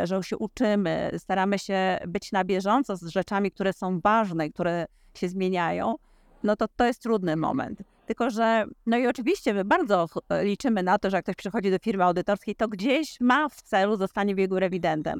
że 0.03 0.23
się 0.23 0.37
uczymy, 0.37 1.11
staramy 1.17 1.59
się 1.59 1.97
być 2.07 2.31
na 2.31 2.43
bieżąco 2.43 2.95
z 2.95 3.03
rzeczami, 3.03 3.51
które 3.51 3.73
są 3.73 3.99
ważne 3.99 4.47
i 4.47 4.51
które 4.51 4.85
się 5.13 5.29
zmieniają, 5.29 5.95
no 6.43 6.55
to 6.55 6.65
to 6.75 6.85
jest 6.85 7.03
trudny 7.03 7.35
moment. 7.35 7.83
Tylko, 8.05 8.29
że 8.29 8.65
no 8.85 8.97
i 8.97 9.07
oczywiście 9.07 9.53
my 9.53 9.65
bardzo 9.65 10.07
liczymy 10.41 10.83
na 10.83 10.99
to, 10.99 11.09
że 11.09 11.17
jak 11.17 11.25
ktoś 11.25 11.35
przychodzi 11.35 11.71
do 11.71 11.79
firmy 11.79 12.03
audytorskiej, 12.03 12.55
to 12.55 12.67
gdzieś 12.67 13.21
ma 13.21 13.49
w 13.49 13.61
celu 13.61 13.97
zostanie 13.97 14.35
biegłym 14.35 14.59
rewidentem. 14.59 15.19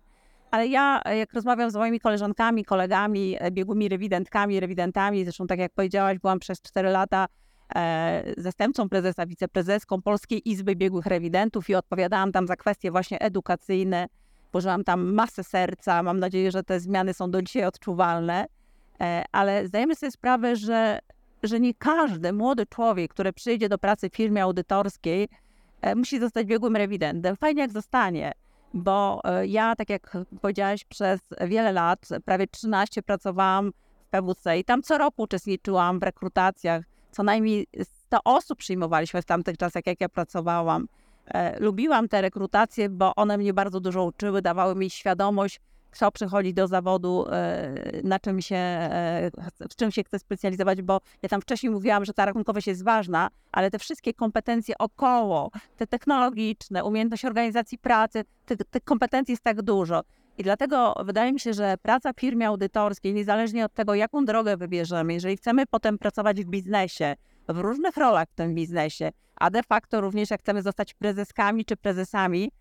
Ale 0.52 0.68
ja, 0.68 1.02
e, 1.06 1.18
jak 1.18 1.34
rozmawiam 1.34 1.72
z 1.72 1.76
moimi 1.76 2.00
koleżankami, 2.00 2.66
kolegami, 2.66 3.36
e, 3.40 3.52
biegłymi 3.52 3.90
rewidentkami, 3.90 4.60
rewidentami, 4.60 5.24
zresztą 5.24 5.48
tak 5.48 5.60
jak 5.60 5.74
powiedziałaś, 5.74 6.20
byłam 6.20 6.40
przez 6.40 6.62
4 6.62 6.90
lata 6.90 7.28
e, 7.76 8.34
zastępcą 8.38 8.90
prezesa, 8.90 9.26
wiceprezeską 9.26 10.02
Polskiej 10.02 10.50
Izby 10.50 10.76
Biegłych 10.76 11.06
Rewidentów 11.06 11.70
i 11.70 11.76
odpowiadałam 11.76 12.32
tam 12.32 12.48
za 12.48 12.56
kwestie 12.56 12.92
właśnie 12.92 13.20
edukacyjne. 13.20 14.08
Włożyłam 14.52 14.84
tam 14.84 15.14
masę 15.14 15.44
serca. 15.44 16.04
Mam 16.04 16.20
nadzieję, 16.20 16.52
że 16.52 16.64
te 16.64 16.80
zmiany 16.80 17.14
są 17.14 17.32
do 17.32 17.42
dzisiaj 17.42 17.66
odczuwalne. 17.66 18.46
E, 19.02 19.24
ale 19.32 19.68
zdajemy 19.68 19.96
sobie 19.96 20.12
sprawę, 20.12 20.56
że, 20.56 21.00
że 21.44 21.60
nie 21.60 21.74
każdy 21.74 22.34
młody 22.34 22.66
człowiek, 22.66 23.12
który 23.12 23.34
przyjdzie 23.34 23.70
do 23.70 23.78
pracy 23.78 24.10
w 24.10 24.16
firmie 24.16 24.44
audytorskiej, 24.44 25.30
e, 25.82 25.96
musi 25.96 26.20
zostać 26.20 26.48
biegłym 26.48 26.76
rewidentem. 26.76 27.36
Fajnie 27.36 27.62
jak 27.62 27.72
zostanie 27.72 28.34
bo 28.74 29.22
e, 29.24 29.48
ja, 29.48 29.76
tak 29.76 29.90
jak 29.90 30.18
powiedziałaś, 30.42 30.86
przez 30.86 31.20
wiele 31.42 31.72
lat, 31.72 32.10
prawie 32.26 32.48
13 32.48 33.04
pracowałam 33.04 33.72
w 34.08 34.10
PWC 34.10 34.60
i 34.60 34.64
tam 34.64 34.84
co 34.84 34.98
roku 34.98 35.22
uczestniczyłam 35.22 36.00
w 36.00 36.04
rekrutacjach. 36.04 36.86
Co 37.12 37.24
najmniej 37.24 37.68
100 37.84 38.20
osób 38.24 38.60
przyjmowaliśmy 38.60 39.22
w 39.22 39.26
tamtych 39.26 39.58
czasach, 39.58 39.86
jak 39.86 40.02
ja 40.02 40.10
pracowałam. 40.10 40.88
E, 41.34 41.60
lubiłam 41.60 42.08
te 42.08 42.22
rekrutacje, 42.22 42.90
bo 42.90 43.16
one 43.16 43.38
mnie 43.38 43.54
bardzo 43.54 43.80
dużo 43.80 44.06
uczyły, 44.06 44.42
dawały 44.42 44.76
mi 44.76 44.90
świadomość 44.90 45.60
kto 45.92 46.12
przychodzi 46.12 46.54
do 46.54 46.68
zawodu, 46.68 47.26
e, 47.32 48.02
na 48.04 48.20
czym 48.20 48.42
się, 48.42 48.56
e, 48.56 49.32
w 49.70 49.76
czym 49.76 49.92
się 49.92 50.04
chce 50.04 50.20
specjalizować, 50.20 50.82
bo 50.82 51.02
ja 51.22 51.30
tam 51.30 51.42
wcześniej 51.42 51.72
mówiłam, 51.72 52.06
że 52.06 52.14
ta 52.14 52.26
rachunkowość 52.26 52.68
jest 52.68 52.84
ważna, 52.84 53.30
ale 53.52 53.72
te 53.72 53.80
wszystkie 53.80 54.14
kompetencje 54.14 54.78
około, 54.78 55.52
te 55.78 55.88
technologiczne, 55.88 56.84
umiejętność 56.84 57.26
organizacji 57.26 57.78
pracy, 57.78 58.24
tych 58.46 58.58
te 58.70 58.82
kompetencji 58.82 59.32
jest 59.32 59.44
tak 59.44 59.62
dużo. 59.62 60.02
I 60.38 60.44
dlatego 60.44 60.96
wydaje 61.06 61.34
mi 61.34 61.40
się, 61.40 61.54
że 61.54 61.76
praca 61.82 62.14
w 62.14 62.20
firmie 62.20 62.48
audytorskiej, 62.48 63.14
niezależnie 63.14 63.66
od 63.66 63.74
tego, 63.74 63.96
jaką 63.96 64.26
drogę 64.26 64.58
wybierzemy, 64.58 65.14
jeżeli 65.14 65.38
chcemy 65.38 65.66
potem 65.66 65.98
pracować 65.98 66.42
w 66.42 66.50
biznesie, 66.50 67.16
w 67.50 67.58
różnych 67.58 67.98
rolach 67.98 68.28
w 68.30 68.36
tym 68.36 68.56
biznesie, 68.56 69.12
a 69.36 69.50
de 69.50 69.64
facto 69.64 70.02
również 70.02 70.30
jak 70.30 70.42
chcemy 70.42 70.62
zostać 70.62 70.94
prezeskami 70.94 71.66
czy 71.66 71.78
prezesami, 71.78 72.52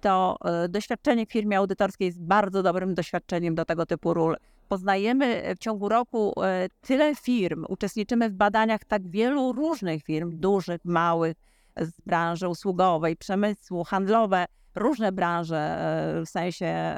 to 0.00 0.36
e, 0.44 0.68
doświadczenie 0.68 1.26
w 1.26 1.32
firmie 1.32 1.58
audytorskiej 1.58 2.06
jest 2.06 2.22
bardzo 2.22 2.62
dobrym 2.62 2.94
doświadczeniem 2.94 3.54
do 3.54 3.64
tego 3.64 3.86
typu 3.86 4.14
ról. 4.14 4.36
Poznajemy 4.68 5.54
w 5.56 5.58
ciągu 5.58 5.88
roku 5.88 6.42
e, 6.42 6.68
tyle 6.80 7.14
firm, 7.14 7.64
uczestniczymy 7.68 8.30
w 8.30 8.32
badaniach 8.32 8.84
tak 8.84 9.08
wielu 9.08 9.52
różnych 9.52 10.02
firm, 10.02 10.38
dużych, 10.40 10.84
małych, 10.84 11.36
z 11.76 12.00
branży 12.06 12.48
usługowej, 12.48 13.16
przemysłu, 13.16 13.84
handlowe, 13.84 14.44
różne 14.74 15.12
branże 15.12 15.78
w 16.26 16.28
sensie 16.28 16.96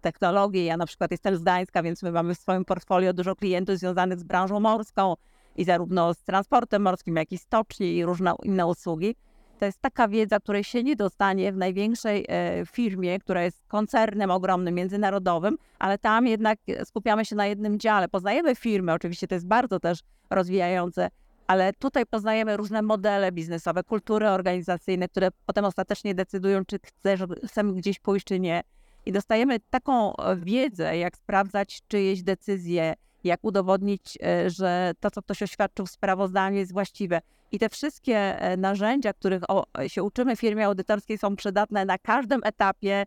technologii. 0.00 0.64
Ja 0.64 0.76
na 0.76 0.86
przykład 0.86 1.10
jestem 1.10 1.36
z 1.36 1.42
Gdańska, 1.42 1.82
więc 1.82 2.02
my 2.02 2.12
mamy 2.12 2.34
w 2.34 2.38
swoim 2.38 2.64
portfolio 2.64 3.12
dużo 3.12 3.36
klientów 3.36 3.76
związanych 3.76 4.18
z 4.18 4.24
branżą 4.24 4.60
morską 4.60 5.14
i 5.58 5.64
zarówno 5.64 6.14
z 6.14 6.22
transportem 6.22 6.82
morskim, 6.82 7.16
jak 7.16 7.32
i 7.32 7.38
stoczni 7.38 7.96
i 7.96 8.04
różne 8.04 8.34
inne 8.42 8.66
usługi. 8.66 9.16
To 9.58 9.64
jest 9.64 9.80
taka 9.80 10.08
wiedza, 10.08 10.40
której 10.40 10.64
się 10.64 10.82
nie 10.82 10.96
dostanie 10.96 11.52
w 11.52 11.56
największej 11.56 12.24
e, 12.28 12.66
firmie, 12.66 13.18
która 13.18 13.42
jest 13.42 13.66
koncernem 13.68 14.30
ogromnym, 14.30 14.74
międzynarodowym, 14.74 15.58
ale 15.78 15.98
tam 15.98 16.26
jednak 16.26 16.58
skupiamy 16.84 17.24
się 17.24 17.36
na 17.36 17.46
jednym 17.46 17.78
dziale. 17.78 18.08
Poznajemy 18.08 18.54
firmy, 18.54 18.92
oczywiście 18.92 19.26
to 19.26 19.34
jest 19.34 19.46
bardzo 19.46 19.80
też 19.80 19.98
rozwijające, 20.30 21.08
ale 21.46 21.72
tutaj 21.72 22.06
poznajemy 22.06 22.56
różne 22.56 22.82
modele 22.82 23.32
biznesowe, 23.32 23.84
kultury 23.84 24.28
organizacyjne, 24.28 25.08
które 25.08 25.28
potem 25.46 25.64
ostatecznie 25.64 26.14
decydują, 26.14 26.64
czy 26.64 26.78
chcesz, 26.84 27.20
chcemy 27.46 27.72
gdzieś 27.72 27.98
pójść, 27.98 28.26
czy 28.26 28.40
nie. 28.40 28.62
I 29.06 29.12
dostajemy 29.12 29.58
taką 29.70 30.12
wiedzę, 30.36 30.98
jak 30.98 31.16
sprawdzać 31.16 31.80
czyjeś 31.88 32.22
decyzje, 32.22 32.94
jak 33.28 33.44
udowodnić, 33.44 34.18
e, 34.22 34.50
że 34.50 34.92
to, 35.00 35.10
co 35.10 35.22
ktoś 35.22 35.42
oświadczył 35.42 35.86
w 35.86 35.90
sprawozdaniu 35.90 36.56
jest 36.58 36.72
właściwe. 36.72 37.20
I 37.52 37.58
te 37.58 37.68
wszystkie 37.68 38.40
e, 38.40 38.56
narzędzia, 38.56 39.12
których 39.12 39.42
się 39.86 40.02
uczymy 40.02 40.36
w 40.36 40.40
firmie 40.40 40.66
audytorskiej, 40.66 41.18
są 41.18 41.36
przydatne 41.36 41.84
na 41.84 41.98
każdym 41.98 42.40
etapie 42.44 43.06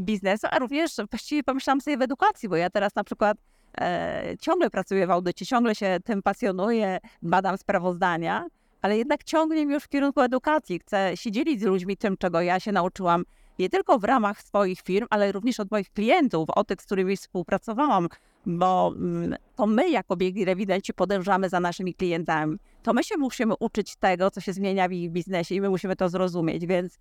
biznesu, 0.00 0.46
a 0.50 0.58
również 0.58 0.96
właściwie 1.10 1.42
pomyślałam 1.42 1.80
sobie 1.80 1.96
w 1.96 2.02
edukacji, 2.02 2.48
bo 2.48 2.56
ja 2.56 2.70
teraz 2.70 2.94
na 2.94 3.04
przykład 3.04 3.38
e, 3.80 4.34
ciągle 4.40 4.70
pracuję 4.70 5.06
w 5.06 5.10
audycie, 5.10 5.46
ciągle 5.46 5.74
się 5.74 5.98
tym 6.04 6.22
pasjonuję, 6.22 6.98
badam 7.22 7.58
sprawozdania, 7.58 8.46
ale 8.82 8.98
jednak 8.98 9.24
ciągnie 9.24 9.66
mi 9.66 9.74
już 9.74 9.84
w 9.84 9.88
kierunku 9.88 10.20
edukacji. 10.20 10.78
Chcę 10.78 11.16
się 11.16 11.30
dzielić 11.30 11.60
z 11.60 11.64
ludźmi 11.64 11.96
tym, 11.96 12.16
czego 12.16 12.40
ja 12.40 12.60
się 12.60 12.72
nauczyłam 12.72 13.24
nie 13.58 13.68
tylko 13.68 13.98
w 13.98 14.04
ramach 14.04 14.42
swoich 14.42 14.80
firm, 14.80 15.06
ale 15.10 15.32
również 15.32 15.60
od 15.60 15.70
moich 15.70 15.92
klientów, 15.92 16.50
od 16.50 16.68
tych, 16.68 16.82
z 16.82 16.86
którymi 16.86 17.16
współpracowałam, 17.16 18.08
bo 18.46 18.92
mm, 18.96 19.36
to 19.56 19.66
my 19.66 19.90
jako 19.90 20.16
biegli 20.16 20.44
rewidenci 20.44 20.94
podążamy 20.94 21.48
za 21.48 21.60
naszymi 21.60 21.94
klientami. 21.94 22.58
To 22.82 22.92
my 22.92 23.04
się 23.04 23.16
musimy 23.16 23.54
uczyć 23.60 23.96
tego, 23.96 24.30
co 24.30 24.40
się 24.40 24.52
zmienia 24.52 24.88
w 24.88 24.92
ich 24.92 25.10
biznesie 25.10 25.54
i 25.54 25.60
my 25.60 25.70
musimy 25.70 25.96
to 25.96 26.08
zrozumieć, 26.08 26.66
więc 26.66 26.98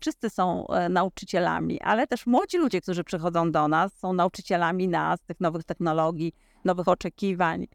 wszyscy 0.00 0.30
są 0.30 0.66
e, 0.66 0.88
nauczycielami, 0.88 1.80
ale 1.80 2.06
też 2.06 2.26
młodzi 2.26 2.58
ludzie, 2.58 2.80
którzy 2.80 3.04
przychodzą 3.04 3.52
do 3.52 3.68
nas, 3.68 3.98
są 3.98 4.12
nauczycielami 4.12 4.88
nas, 4.88 5.20
tych 5.20 5.40
nowych 5.40 5.64
technologii, 5.64 6.32
nowych 6.64 6.88
oczekiwań. 6.88 7.66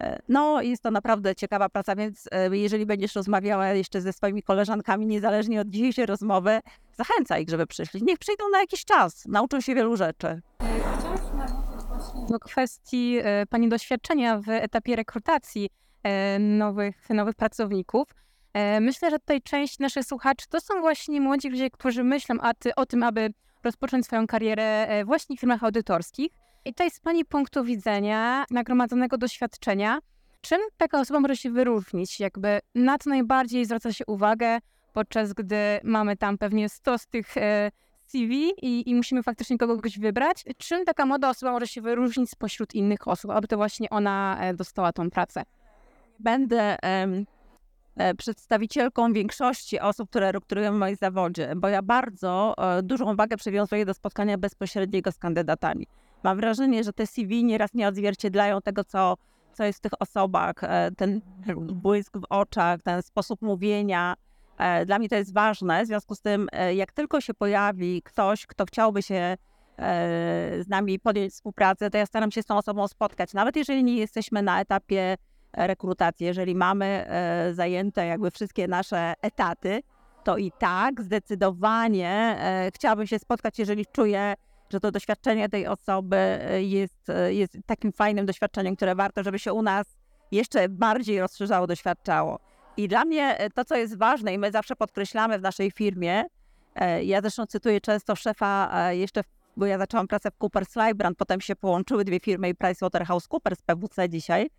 E, 0.00 0.22
no, 0.28 0.62
jest 0.62 0.82
to 0.82 0.90
naprawdę 0.90 1.34
ciekawa 1.34 1.68
praca, 1.68 1.96
więc 1.96 2.28
e, 2.32 2.56
jeżeli 2.56 2.86
będziesz 2.86 3.14
rozmawiała 3.14 3.68
jeszcze 3.68 4.00
ze 4.00 4.12
swoimi 4.12 4.42
koleżankami, 4.42 5.06
niezależnie 5.06 5.60
od 5.60 5.68
dzisiejszej 5.68 6.06
rozmowy, 6.06 6.60
zachęcaj 6.96 7.42
ich, 7.42 7.48
żeby 7.48 7.66
przyszli. 7.66 8.02
Niech 8.02 8.18
przyjdą 8.18 8.44
na 8.52 8.60
jakiś 8.60 8.84
czas, 8.84 9.24
nauczą 9.26 9.60
się 9.60 9.74
wielu 9.74 9.96
rzeczy. 9.96 10.40
Do 12.30 12.38
kwestii 12.38 13.18
e, 13.22 13.46
Pani 13.46 13.68
doświadczenia 13.68 14.38
w 14.38 14.48
etapie 14.48 14.96
rekrutacji 14.96 15.70
nowych, 16.40 17.10
nowych 17.10 17.34
pracowników. 17.34 18.08
Myślę, 18.80 19.10
że 19.10 19.18
tutaj 19.18 19.42
część 19.42 19.78
naszych 19.78 20.04
słuchaczy 20.04 20.46
to 20.48 20.60
są 20.60 20.80
właśnie 20.80 21.20
młodzi 21.20 21.48
ludzie, 21.48 21.70
którzy 21.70 22.04
myślą 22.04 22.36
o 22.76 22.86
tym, 22.86 23.02
aby 23.02 23.30
rozpocząć 23.64 24.06
swoją 24.06 24.26
karierę 24.26 24.88
właśnie 25.04 25.36
w 25.36 25.40
firmach 25.40 25.64
audytorskich. 25.64 26.32
I 26.68 26.74
tutaj 26.74 26.90
z 26.90 27.00
Pani 27.00 27.24
punktu 27.24 27.64
widzenia, 27.64 28.44
nagromadzonego 28.50 29.18
doświadczenia, 29.18 29.98
czym 30.40 30.58
taka 30.76 31.00
osoba 31.00 31.20
może 31.20 31.36
się 31.36 31.50
wyróżnić? 31.50 32.20
Jakby 32.20 32.60
na 32.74 32.98
co 32.98 33.10
najbardziej 33.10 33.64
zwraca 33.64 33.92
się 33.92 34.06
uwagę, 34.06 34.58
podczas 34.92 35.32
gdy 35.32 35.56
mamy 35.84 36.16
tam 36.16 36.38
pewnie 36.38 36.68
100 36.68 36.98
z 36.98 37.06
tych 37.06 37.36
e, 37.36 37.70
CV 38.06 38.50
i, 38.62 38.90
i, 38.90 38.94
musimy 38.94 39.22
faktycznie 39.22 39.58
kogoś 39.58 39.98
wybrać. 39.98 40.44
Czym 40.56 40.84
taka 40.84 41.06
młoda 41.06 41.30
osoba 41.30 41.52
może 41.52 41.66
się 41.66 41.80
wyróżnić 41.80 42.30
spośród 42.30 42.74
innych 42.74 43.08
osób, 43.08 43.30
aby 43.30 43.48
to 43.48 43.56
właśnie 43.56 43.90
ona 43.90 44.38
e, 44.40 44.54
dostała 44.54 44.92
tą 44.92 45.10
pracę? 45.10 45.42
Będę 46.18 46.76
e, 47.96 48.14
przedstawicielką 48.14 49.12
większości 49.12 49.80
osób, 49.80 50.10
które 50.10 50.32
rekrutują 50.32 50.72
w 50.72 50.78
moim 50.78 50.96
zawodzie, 50.96 51.52
bo 51.56 51.68
ja 51.68 51.82
bardzo 51.82 52.54
dużą 52.82 53.16
wagę 53.16 53.36
przywiązuję 53.36 53.84
do 53.84 53.94
spotkania 53.94 54.38
bezpośredniego 54.38 55.12
z 55.12 55.18
kandydatami. 55.18 55.86
Mam 56.22 56.36
wrażenie, 56.36 56.84
że 56.84 56.92
te 56.92 57.06
CV 57.06 57.44
nieraz 57.44 57.74
nie 57.74 57.88
odzwierciedlają 57.88 58.62
tego, 58.62 58.84
co, 58.84 59.16
co 59.52 59.64
jest 59.64 59.78
w 59.78 59.82
tych 59.82 59.92
osobach, 60.02 60.54
e, 60.62 60.90
ten 60.96 61.20
błysk 61.56 62.18
w 62.18 62.24
oczach, 62.28 62.82
ten 62.82 63.02
sposób 63.02 63.42
mówienia. 63.42 64.14
E, 64.58 64.86
dla 64.86 64.98
mnie 64.98 65.08
to 65.08 65.16
jest 65.16 65.34
ważne. 65.34 65.84
W 65.84 65.86
związku 65.86 66.14
z 66.14 66.20
tym, 66.20 66.48
e, 66.52 66.74
jak 66.74 66.92
tylko 66.92 67.20
się 67.20 67.34
pojawi 67.34 68.02
ktoś, 68.02 68.46
kto 68.46 68.64
chciałby 68.64 69.02
się 69.02 69.36
z 70.60 70.68
nami 70.68 70.98
podjąć 70.98 71.32
współpracę, 71.32 71.90
to 71.90 71.98
ja 71.98 72.06
staram 72.06 72.30
się 72.30 72.42
z 72.42 72.46
tą 72.46 72.56
osobą 72.56 72.88
spotkać. 72.88 73.34
Nawet 73.34 73.56
jeżeli 73.56 73.84
nie 73.84 73.96
jesteśmy 73.96 74.42
na 74.42 74.60
etapie 74.60 75.16
rekrutacji, 75.52 76.26
jeżeli 76.26 76.54
mamy 76.54 77.06
zajęte 77.52 78.06
jakby 78.06 78.30
wszystkie 78.30 78.68
nasze 78.68 79.14
etaty, 79.22 79.80
to 80.24 80.36
i 80.36 80.52
tak 80.58 81.02
zdecydowanie 81.02 82.38
chciałabym 82.74 83.06
się 83.06 83.18
spotkać, 83.18 83.58
jeżeli 83.58 83.86
czuję, 83.86 84.34
że 84.70 84.80
to 84.80 84.90
doświadczenie 84.90 85.48
tej 85.48 85.66
osoby 85.66 86.38
jest, 86.60 87.06
jest 87.28 87.58
takim 87.66 87.92
fajnym 87.92 88.26
doświadczeniem, 88.26 88.76
które 88.76 88.94
warto, 88.94 89.22
żeby 89.22 89.38
się 89.38 89.52
u 89.52 89.62
nas 89.62 89.86
jeszcze 90.32 90.68
bardziej 90.68 91.20
rozszerzało, 91.20 91.66
doświadczało. 91.66 92.38
I 92.76 92.88
dla 92.88 93.04
mnie 93.04 93.38
e, 93.38 93.50
to, 93.50 93.64
co 93.64 93.76
jest 93.76 93.98
ważne 93.98 94.34
i 94.34 94.38
my 94.38 94.50
zawsze 94.50 94.76
podkreślamy 94.76 95.38
w 95.38 95.42
naszej 95.42 95.70
firmie, 95.70 96.24
e, 96.74 97.04
ja 97.04 97.20
zresztą 97.20 97.46
cytuję 97.46 97.80
często 97.80 98.16
szefa 98.16 98.70
e, 98.74 98.96
jeszcze, 98.96 99.20
bo 99.56 99.66
ja 99.66 99.78
zaczęłam 99.78 100.08
pracę 100.08 100.30
w 100.30 100.36
Coopers 100.38 100.76
Lybrand, 100.76 101.18
potem 101.18 101.40
się 101.40 101.56
połączyły 101.56 102.04
dwie 102.04 102.20
firmy 102.20 102.48
i 102.48 102.54
PricewaterhouseCoopers, 102.54 103.62
PwC 103.62 104.08
dzisiaj, 104.08 104.50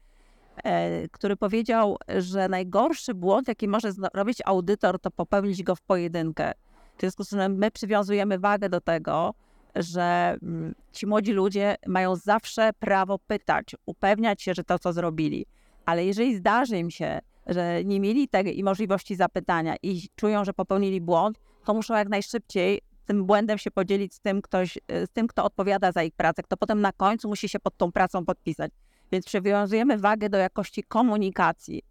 który 1.12 1.36
powiedział, 1.36 1.98
że 2.18 2.50
najgorszy 2.50 3.14
błąd, 3.14 3.48
jaki 3.48 3.68
może 3.68 3.92
zrobić 3.92 4.38
audytor, 4.46 5.00
to 5.00 5.12
popełnić 5.12 5.64
go 5.64 5.76
w 5.76 5.82
pojedynkę. 5.82 6.54
W 6.98 7.00
związku 7.00 7.24
z 7.24 7.30
tym 7.30 7.58
my 7.58 7.72
przywiązujemy 7.72 8.40
wagę 8.40 8.70
do 8.70 8.82
tego, 8.82 9.34
że 9.76 10.38
mm, 10.44 10.76
ci 10.92 11.08
młodzi 11.08 11.32
ludzie 11.32 11.76
mają 11.88 12.16
zawsze 12.16 12.72
prawo 12.80 13.20
pytać, 13.20 13.76
upewniać 13.86 14.42
się, 14.42 14.54
że 14.54 14.64
to, 14.64 14.80
co 14.80 14.94
zrobili. 14.94 15.46
Ale 15.86 16.06
jeżeli 16.06 16.36
zdarzy 16.36 16.78
im 16.78 16.92
się, 16.92 17.20
że 17.48 17.84
nie 17.84 18.00
mieli 18.00 18.28
tej 18.28 18.64
możliwości 18.64 19.16
zapytania 19.16 19.76
i 19.84 20.02
czują, 20.16 20.46
że 20.46 20.54
popełnili 20.54 21.02
błąd, 21.02 21.40
to 21.66 21.74
muszą 21.74 21.96
jak 21.96 22.10
najszybciej 22.10 22.82
tym 23.10 23.26
błędem 23.26 23.58
się 23.58 23.72
podzielić 23.72 24.14
z 24.14 24.20
tym, 24.20 24.42
ktoś, 24.42 24.78
e, 24.88 25.08
z 25.08 25.10
tym, 25.10 25.28
kto 25.28 25.44
odpowiada 25.44 25.92
za 25.92 26.04
ich 26.04 26.14
pracę, 26.14 26.44
kto 26.44 26.58
potem 26.58 26.82
na 26.82 26.92
końcu 26.92 27.28
musi 27.28 27.50
się 27.50 27.60
pod 27.60 27.78
tą 27.78 27.92
pracą 27.92 28.26
podpisać. 28.26 28.72
Więc 29.12 29.26
przywiązujemy 29.26 29.98
wagę 29.98 30.30
do 30.30 30.38
jakości 30.38 30.84
komunikacji. 30.84 31.82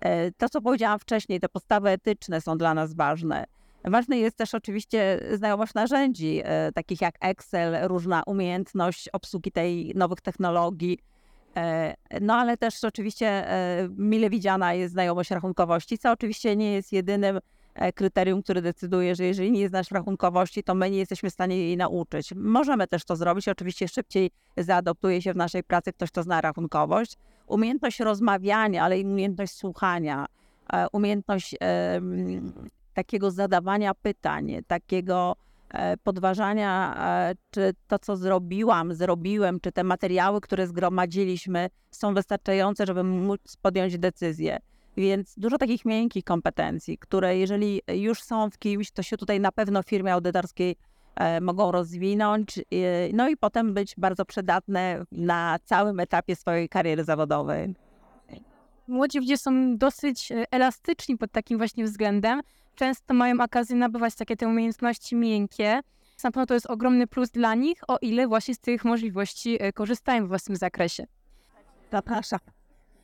E, 0.00 0.32
to, 0.32 0.48
co 0.48 0.60
powiedziałam 0.60 0.98
wcześniej, 0.98 1.40
te 1.40 1.48
podstawy 1.48 1.88
etyczne 1.88 2.40
są 2.40 2.58
dla 2.58 2.74
nas 2.74 2.94
ważne. 2.94 3.44
Ważne 3.84 4.18
jest 4.18 4.36
też 4.36 4.54
oczywiście 4.54 5.20
znajomość 5.32 5.74
narzędzi, 5.74 6.40
e, 6.44 6.72
takich 6.72 7.00
jak 7.00 7.14
Excel, 7.20 7.88
różna 7.88 8.22
umiejętność 8.26 9.08
obsługi 9.08 9.52
tej 9.52 9.92
nowych 9.94 10.20
technologii, 10.20 10.98
E, 11.56 11.94
no 12.20 12.34
ale 12.34 12.56
też 12.56 12.84
oczywiście 12.84 13.26
e, 13.28 13.88
mile 13.96 14.30
widziana 14.30 14.74
jest 14.74 14.92
znajomość 14.92 15.30
rachunkowości, 15.30 15.98
co 15.98 16.12
oczywiście 16.12 16.56
nie 16.56 16.72
jest 16.72 16.92
jedynym 16.92 17.38
kryterium, 17.94 18.42
które 18.42 18.62
decyduje, 18.62 19.14
że 19.14 19.24
jeżeli 19.24 19.52
nie 19.52 19.68
znasz 19.68 19.90
rachunkowości, 19.90 20.62
to 20.62 20.74
my 20.74 20.90
nie 20.90 20.98
jesteśmy 20.98 21.30
w 21.30 21.32
stanie 21.32 21.56
jej 21.56 21.76
nauczyć. 21.76 22.32
Możemy 22.36 22.86
też 22.86 23.04
to 23.04 23.16
zrobić, 23.16 23.48
oczywiście 23.48 23.88
szybciej 23.88 24.30
zaadoptuje 24.56 25.22
się 25.22 25.32
w 25.32 25.36
naszej 25.36 25.64
pracy 25.64 25.92
ktoś, 25.92 26.10
kto 26.10 26.22
zna 26.22 26.40
rachunkowość. 26.40 27.16
Umiejętność 27.46 28.00
rozmawiania, 28.00 28.84
ale 28.84 29.00
i 29.00 29.04
umiejętność 29.04 29.52
słuchania, 29.52 30.26
umiejętność 30.92 31.56
takiego 33.00 33.30
zadawania 33.30 33.94
pytań, 33.94 34.62
takiego 34.66 35.36
E, 35.70 35.96
podważania, 35.96 36.94
e, 36.98 37.34
czy 37.50 37.74
to, 37.86 37.98
co 37.98 38.16
zrobiłam, 38.16 38.94
zrobiłem, 38.94 39.60
czy 39.60 39.72
te 39.72 39.84
materiały, 39.84 40.40
które 40.40 40.66
zgromadziliśmy, 40.66 41.70
są 41.90 42.14
wystarczające, 42.14 42.86
żeby 42.86 43.04
móc 43.04 43.56
podjąć 43.62 43.98
decyzję. 43.98 44.58
Więc 44.96 45.34
dużo 45.36 45.58
takich 45.58 45.84
miękkich 45.84 46.24
kompetencji, 46.24 46.98
które 46.98 47.38
jeżeli 47.38 47.80
już 47.94 48.22
są 48.22 48.50
w 48.50 48.58
kimś, 48.58 48.90
to 48.90 49.02
się 49.02 49.16
tutaj 49.16 49.40
na 49.40 49.52
pewno 49.52 49.82
w 49.82 49.86
firmie 49.86 50.12
audytorskiej 50.12 50.76
e, 51.16 51.40
mogą 51.40 51.72
rozwinąć, 51.72 52.60
no 53.12 53.28
i 53.28 53.36
potem 53.36 53.74
być 53.74 53.94
bardzo 53.98 54.24
przydatne 54.24 55.04
na 55.12 55.58
całym 55.64 56.00
etapie 56.00 56.36
swojej 56.36 56.68
kariery 56.68 57.04
zawodowej. 57.04 57.74
Młodzi 58.88 59.18
ludzie 59.18 59.36
są 59.38 59.76
dosyć 59.76 60.32
elastyczni 60.50 61.18
pod 61.18 61.32
takim 61.32 61.58
właśnie 61.58 61.84
względem, 61.84 62.40
często 62.74 63.14
mają 63.14 63.40
okazję 63.40 63.76
nabywać 63.76 64.14
takie 64.14 64.36
te 64.36 64.48
umiejętności 64.48 65.16
miękkie. 65.16 65.80
Na 66.24 66.30
pewno 66.30 66.46
to 66.46 66.54
jest 66.54 66.66
ogromny 66.66 67.06
plus 67.06 67.30
dla 67.30 67.54
nich, 67.54 67.80
o 67.88 67.98
ile 68.00 68.28
właśnie 68.28 68.54
z 68.54 68.58
tych 68.58 68.84
możliwości 68.84 69.62
e, 69.62 69.72
korzystają 69.72 70.24
w 70.24 70.28
własnym 70.28 70.56
zakresie. 70.56 71.06
Zapraszam. 71.92 72.38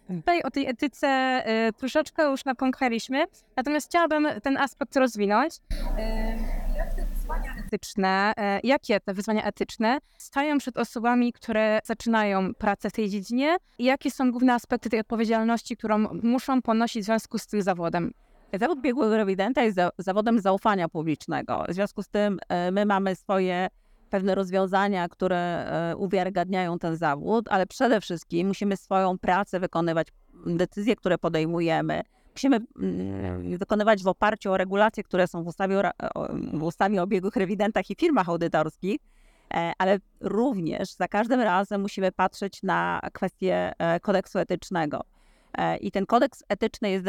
Tutaj 0.09 0.43
o 0.43 0.51
tej 0.51 0.67
etyce 0.67 1.43
y, 1.69 1.73
troszeczkę 1.73 2.31
już 2.31 2.45
napomknęliśmy, 2.45 3.25
natomiast 3.57 3.89
chciałabym 3.89 4.29
ten 4.43 4.57
aspekt 4.57 4.97
rozwinąć. 4.97 5.55
Y, 5.55 6.77
jak 6.77 6.95
te 6.95 7.07
wyzwania 7.07 7.55
etyczne, 7.67 8.33
jakie 8.63 9.01
te 9.01 9.15
wyzwania 9.15 9.45
etyczne 9.45 9.99
stają 10.19 10.59
przed 10.59 10.77
osobami, 10.77 11.33
które 11.33 11.81
zaczynają 11.85 12.55
pracę 12.55 12.91
w 12.91 12.93
tej 12.93 13.09
dziedzinie 13.09 13.57
i 13.79 13.85
jakie 13.85 14.11
są 14.11 14.31
główne 14.31 14.55
aspekty 14.55 14.91
tej 14.91 15.01
odpowiedzialności, 15.01 15.77
którą 15.77 15.99
muszą 16.23 16.63
ponosić 16.63 17.03
w 17.03 17.05
związku 17.05 17.39
z 17.39 17.47
tym 17.47 17.63
zawodem? 17.63 18.13
Zawód 18.53 18.81
biegłego 18.81 19.17
rewidenta 19.17 19.63
jest 19.63 19.77
za, 19.77 19.91
zawodem 19.99 20.41
zaufania 20.41 20.89
publicznego. 20.89 21.65
W 21.69 21.75
związku 21.75 22.03
z 22.03 22.09
tym 22.09 22.39
e, 22.49 22.71
my 22.71 22.87
mamy 22.87 23.17
swoje 23.17 23.69
pewne 24.11 24.35
rozwiązania, 24.35 25.09
które 25.09 25.37
e, 25.37 25.97
uwiarygadniają 25.97 26.79
ten 26.79 26.97
zawód, 26.97 27.47
ale 27.49 27.67
przede 27.67 28.01
wszystkim 28.01 28.49
musimy 28.49 28.77
swoją 28.77 29.19
pracę 29.19 29.61
wykonywać, 29.61 30.09
decyzje, 30.47 30.97
które 30.97 31.19
podejmujemy, 31.19 32.03
musimy 32.33 32.61
mm, 32.83 33.59
wykonywać 33.59 34.03
w 34.03 34.07
oparciu 34.07 34.53
o 34.53 34.57
regulacje, 34.57 35.03
które 35.03 35.27
są 35.27 35.45
w 35.45 35.47
ustawie 35.47 35.83
w 36.53 36.63
ustawie 36.63 37.03
o 37.03 37.07
biegłych 37.07 37.37
rewidentach 37.37 37.91
i 37.91 37.95
firmach 37.95 38.29
audytorskich, 38.29 39.01
e, 39.55 39.73
ale 39.79 39.99
również 40.21 40.93
za 40.93 41.09
każdym 41.09 41.41
razem 41.41 41.81
musimy 41.81 42.13
patrzeć 42.13 42.63
na 42.63 43.01
kwestię 43.13 43.73
kodeksu 44.03 44.39
etycznego. 44.39 45.01
E, 45.57 45.77
I 45.77 45.91
ten 45.91 46.07
kodeks 46.07 46.43
etyczny 46.49 46.91
jest, 46.91 47.07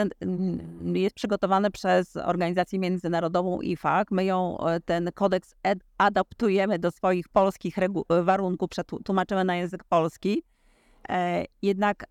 jest 0.94 1.16
przygotowany 1.16 1.72
przez 1.72 2.18
organizację 2.18 2.80
międzynarodową 2.80 3.62
IFAC. 3.62 4.08
My 4.12 4.26
ją, 4.26 4.58
e, 4.60 4.80
ten 4.80 5.12
kodeks 5.14 5.56
adaptujemy 5.98 6.80
do 6.80 6.92
swoich 6.92 7.30
polskich 7.30 7.76
warunków, 8.24 8.70
przetłumaczymy 8.70 9.44
na 9.44 9.56
język 9.56 9.84
polski. 9.84 10.44
E, 11.10 11.46
jednak 11.62 12.06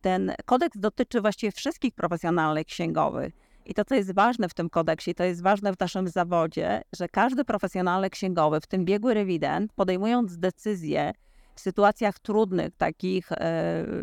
ten 0.00 0.34
kodeks 0.44 0.78
dotyczy 0.78 1.20
właściwie 1.20 1.52
wszystkich 1.52 1.94
profesjonalnych 1.94 2.66
księgowych. 2.66 3.34
I 3.66 3.74
to, 3.74 3.84
co 3.84 3.94
jest 3.94 4.14
ważne 4.14 4.48
w 4.48 4.54
tym 4.54 4.70
kodeksie, 4.70 5.14
to 5.14 5.24
jest 5.24 5.42
ważne 5.42 5.72
w 5.72 5.80
naszym 5.80 6.08
zawodzie, 6.08 6.82
że 6.98 7.08
każdy 7.08 7.44
profesjonalny 7.44 8.10
księgowy, 8.10 8.60
w 8.60 8.66
tym 8.66 8.84
biegły 8.84 9.14
rewident, 9.14 9.72
podejmując 9.72 10.38
decyzje 10.38 11.12
w 11.54 11.60
sytuacjach 11.60 12.18
trudnych, 12.18 12.76
takich 12.76 13.28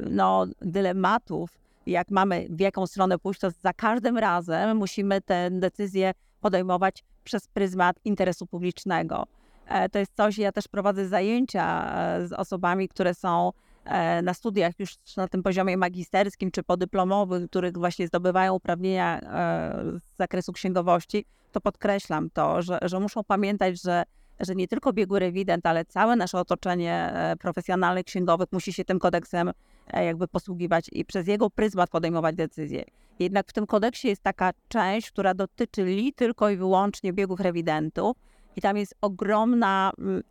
no, 0.09 0.45
dylematów, 0.61 1.49
jak 1.87 2.11
mamy 2.11 2.47
w 2.49 2.59
jaką 2.59 2.87
stronę 2.87 3.19
pójść, 3.19 3.39
to 3.39 3.51
za 3.51 3.73
każdym 3.73 4.17
razem 4.17 4.77
musimy 4.77 5.21
tę 5.21 5.49
decyzję 5.51 6.11
podejmować 6.41 7.03
przez 7.23 7.47
pryzmat 7.47 7.95
interesu 8.05 8.47
publicznego. 8.47 9.25
E, 9.67 9.89
to 9.89 9.99
jest 9.99 10.15
coś, 10.15 10.37
ja 10.37 10.51
też 10.51 10.67
prowadzę 10.67 11.07
zajęcia 11.07 11.93
e, 11.95 12.27
z 12.27 12.33
osobami, 12.33 12.89
które 12.89 13.13
są 13.13 13.51
e, 13.85 14.21
na 14.21 14.33
studiach 14.33 14.79
już 14.79 14.95
na 15.17 15.27
tym 15.27 15.43
poziomie 15.43 15.77
magisterskim 15.77 16.51
czy 16.51 16.63
podyplomowym, 16.63 17.47
których 17.47 17.77
właśnie 17.77 18.07
zdobywają 18.07 18.53
uprawnienia 18.53 19.19
z 20.03 20.17
zakresu 20.17 20.53
księgowości, 20.53 21.25
to 21.51 21.61
podkreślam 21.61 22.29
to, 22.29 22.61
że, 22.61 22.79
że 22.81 22.99
muszą 22.99 23.23
pamiętać, 23.23 23.81
że 23.81 24.03
że 24.39 24.55
nie 24.55 24.67
tylko 24.67 24.93
biegły 24.93 25.19
rewident, 25.19 25.65
ale 25.65 25.85
całe 25.85 26.15
nasze 26.15 26.39
otoczenie 26.39 26.93
e, 26.93 27.35
profesjonalnych 27.35 28.05
księgowych 28.05 28.47
musi 28.51 28.73
się 28.73 28.85
tym 28.85 28.99
kodeksem 28.99 29.51
jakby 29.93 30.27
posługiwać 30.27 30.89
i 30.91 31.05
przez 31.05 31.27
jego 31.27 31.49
pryzmat 31.49 31.89
podejmować 31.89 32.35
decyzje. 32.35 32.83
Jednak 33.19 33.47
w 33.47 33.53
tym 33.53 33.67
kodeksie 33.67 34.07
jest 34.07 34.23
taka 34.23 34.51
część, 34.67 35.11
która 35.11 35.33
dotyczy 35.33 35.83
li 35.83 36.13
tylko 36.13 36.49
i 36.49 36.57
wyłącznie 36.57 37.13
biegłych 37.13 37.39
rewidentów 37.39 38.17
i 38.55 38.61
tam 38.61 38.77
jest 38.77 38.95
ogromna 39.01 39.91
mm, 39.97 40.23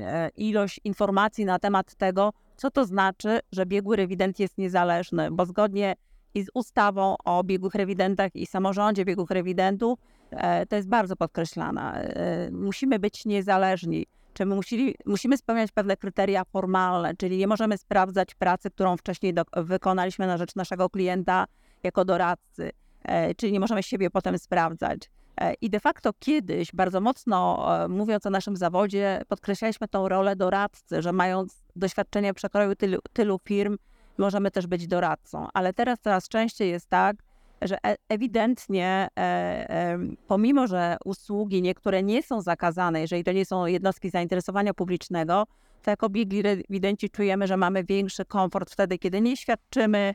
e, 0.00 0.28
ilość 0.36 0.80
informacji 0.84 1.44
na 1.44 1.58
temat 1.58 1.94
tego, 1.94 2.32
co 2.56 2.70
to 2.70 2.84
znaczy, 2.84 3.40
że 3.52 3.66
biegły 3.66 3.96
rewident 3.96 4.38
jest 4.38 4.58
niezależny, 4.58 5.30
bo 5.30 5.46
zgodnie 5.46 5.94
i 6.34 6.42
z 6.42 6.46
ustawą 6.54 7.16
o 7.24 7.44
biegłych 7.44 7.74
rewidentach 7.74 8.36
i 8.36 8.46
samorządzie 8.46 9.04
biegłych 9.04 9.30
rewidentów 9.30 9.98
E, 10.36 10.66
to 10.66 10.76
jest 10.76 10.88
bardzo 10.88 11.16
podkreślane. 11.16 11.92
E, 11.92 12.50
musimy 12.50 12.98
być 12.98 13.24
niezależni. 13.24 14.06
Czy 14.34 14.46
my 14.46 14.54
musili, 14.54 14.94
musimy 15.06 15.36
spełniać 15.36 15.72
pewne 15.72 15.96
kryteria 15.96 16.44
formalne, 16.44 17.16
czyli 17.16 17.36
nie 17.38 17.46
możemy 17.46 17.78
sprawdzać 17.78 18.34
pracy, 18.34 18.70
którą 18.70 18.96
wcześniej 18.96 19.34
do, 19.34 19.42
wykonaliśmy 19.56 20.26
na 20.26 20.36
rzecz 20.36 20.54
naszego 20.54 20.90
klienta 20.90 21.44
jako 21.82 22.04
doradcy, 22.04 22.70
e, 23.02 23.34
czyli 23.34 23.52
nie 23.52 23.60
możemy 23.60 23.82
siebie 23.82 24.10
potem 24.10 24.38
sprawdzać. 24.38 25.10
I 25.60 25.70
de 25.70 25.80
facto 25.80 26.12
kiedyś, 26.18 26.72
bardzo 26.72 27.00
mocno 27.00 27.68
mówiąc 27.88 28.26
o 28.26 28.30
naszym 28.30 28.56
zawodzie, 28.56 29.22
podkreślaliśmy 29.28 29.88
tą 29.88 30.08
rolę 30.08 30.36
doradcy, 30.36 31.02
że 31.02 31.12
mając 31.12 31.62
doświadczenie 31.76 32.34
przekroju 32.34 32.74
tylu, 32.74 32.98
tylu 33.12 33.40
firm, 33.44 33.76
możemy 34.18 34.50
też 34.50 34.66
być 34.66 34.86
doradcą. 34.86 35.48
Ale 35.54 35.72
teraz 35.72 35.98
coraz 36.00 36.28
częściej 36.28 36.70
jest 36.70 36.88
tak, 36.88 37.16
że 37.64 37.76
e- 37.86 37.96
ewidentnie, 38.08 39.08
e, 39.18 39.98
pomimo 40.28 40.66
że 40.66 40.96
usługi 41.04 41.62
niektóre 41.62 42.02
nie 42.02 42.22
są 42.22 42.40
zakazane, 42.40 43.00
jeżeli 43.00 43.24
to 43.24 43.32
nie 43.32 43.44
są 43.44 43.66
jednostki 43.66 44.10
zainteresowania 44.10 44.74
publicznego, 44.74 45.44
to 45.82 45.90
jako 45.90 46.08
biegli 46.08 46.42
rewidenci 46.42 47.10
czujemy, 47.10 47.46
że 47.46 47.56
mamy 47.56 47.84
większy 47.84 48.24
komfort 48.24 48.70
wtedy, 48.70 48.98
kiedy 48.98 49.20
nie 49.20 49.36
świadczymy 49.36 50.14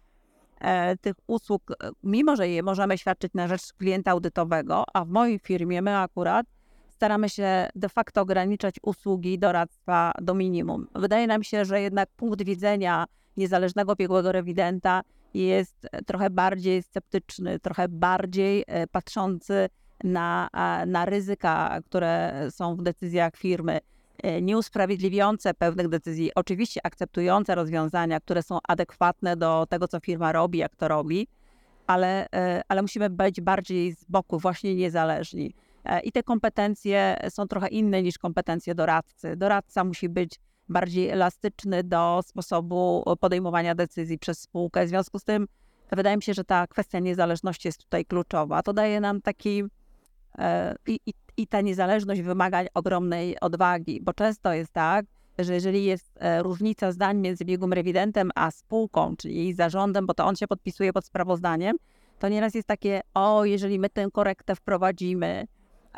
e, 0.61 0.97
tych 0.97 1.15
usług, 1.27 1.61
mimo 2.03 2.35
że 2.35 2.49
je 2.49 2.63
możemy 2.63 2.97
świadczyć 2.97 3.33
na 3.33 3.47
rzecz 3.47 3.73
klienta 3.73 4.11
audytowego, 4.11 4.83
a 4.93 5.05
w 5.05 5.09
mojej 5.09 5.39
firmie 5.39 5.81
my 5.81 5.97
akurat 5.97 6.45
staramy 6.89 7.29
się 7.29 7.69
de 7.75 7.89
facto 7.89 8.21
ograniczać 8.21 8.75
usługi 8.81 9.39
doradztwa 9.39 10.11
do 10.21 10.33
minimum. 10.33 10.87
Wydaje 10.95 11.27
nam 11.27 11.43
się, 11.43 11.65
że 11.65 11.81
jednak 11.81 12.09
punkt 12.15 12.43
widzenia 12.43 13.05
niezależnego 13.37 13.95
biegłego 13.95 14.31
rewidenta 14.31 15.01
jest 15.33 15.87
e, 15.91 16.03
trochę 16.03 16.29
bardziej 16.29 16.83
sceptyczny, 16.83 17.59
trochę 17.59 17.87
bardziej 17.87 18.63
e, 18.67 18.87
patrzący 18.87 19.69
na, 20.03 20.49
na 20.87 21.05
ryzyka, 21.05 21.79
które 21.85 22.43
są 22.49 22.75
w 22.75 22.81
decyzjach 22.81 23.35
firmy, 23.35 23.79
e, 24.23 24.41
nieusprawiedliwiające 24.41 25.53
pewnych 25.53 25.87
decyzji, 25.87 26.31
oczywiście 26.35 26.81
akceptujące 26.83 27.55
rozwiązania, 27.55 28.19
które 28.19 28.43
są 28.43 28.59
adekwatne 28.67 29.37
do 29.37 29.65
tego, 29.69 29.87
co 29.87 29.99
firma 29.99 30.31
robi, 30.31 30.59
jak 30.59 30.75
to 30.75 30.87
robi, 30.87 31.27
ale, 31.87 32.27
ale 32.67 32.81
musimy 32.81 33.09
być 33.09 33.41
bardziej 33.41 33.95
z 33.95 34.05
boku, 34.05 34.39
właśnie 34.39 34.75
niezależni. 34.75 35.53
I 36.03 36.11
te 36.11 36.23
kompetencje 36.23 37.17
są 37.29 37.47
trochę 37.47 37.67
inne 37.67 38.03
niż 38.03 38.17
kompetencje 38.17 38.75
doradcy. 38.75 39.35
Doradca 39.35 39.83
musi 39.83 40.09
być 40.09 40.39
bardziej 40.69 41.09
elastyczny 41.09 41.83
do 41.83 42.21
sposobu 42.25 43.03
podejmowania 43.19 43.75
decyzji 43.75 44.19
przez 44.19 44.39
spółkę. 44.39 44.85
W 44.85 44.89
związku 44.89 45.19
z 45.19 45.23
tym 45.23 45.47
wydaje 45.91 46.15
mi 46.15 46.23
się, 46.23 46.33
że 46.33 46.43
ta 46.43 46.67
kwestia 46.67 46.99
niezależności 46.99 47.67
jest 47.67 47.83
tutaj 47.83 48.05
kluczowa. 48.05 48.63
To 48.63 48.73
daje 48.73 49.01
nam 49.01 49.21
taki 49.21 49.63
e, 50.37 50.75
i, 50.87 50.99
i, 51.05 51.13
i 51.37 51.47
ta 51.47 51.61
niezależność 51.61 52.21
wymaga 52.21 52.63
ogromnej 52.73 53.39
odwagi, 53.39 54.01
bo 54.01 54.13
często 54.13 54.53
jest 54.53 54.73
tak, 54.73 55.05
że 55.39 55.53
jeżeli 55.53 55.85
jest 55.85 56.11
e, 56.15 56.43
różnica 56.43 56.91
zdań 56.91 57.17
między 57.17 57.45
biegłym 57.45 57.73
rewidentem 57.73 58.31
a 58.35 58.51
spółką, 58.51 59.15
czyli 59.15 59.35
jej 59.35 59.53
zarządem, 59.53 60.05
bo 60.05 60.13
to 60.13 60.25
on 60.25 60.35
się 60.35 60.47
podpisuje 60.47 60.93
pod 60.93 61.05
sprawozdaniem, 61.05 61.77
to 62.19 62.29
nieraz 62.29 62.55
jest 62.55 62.67
takie, 62.67 63.01
o, 63.13 63.45
jeżeli 63.45 63.79
my 63.79 63.89
tę 63.89 64.07
korektę 64.13 64.55
wprowadzimy, 64.55 65.47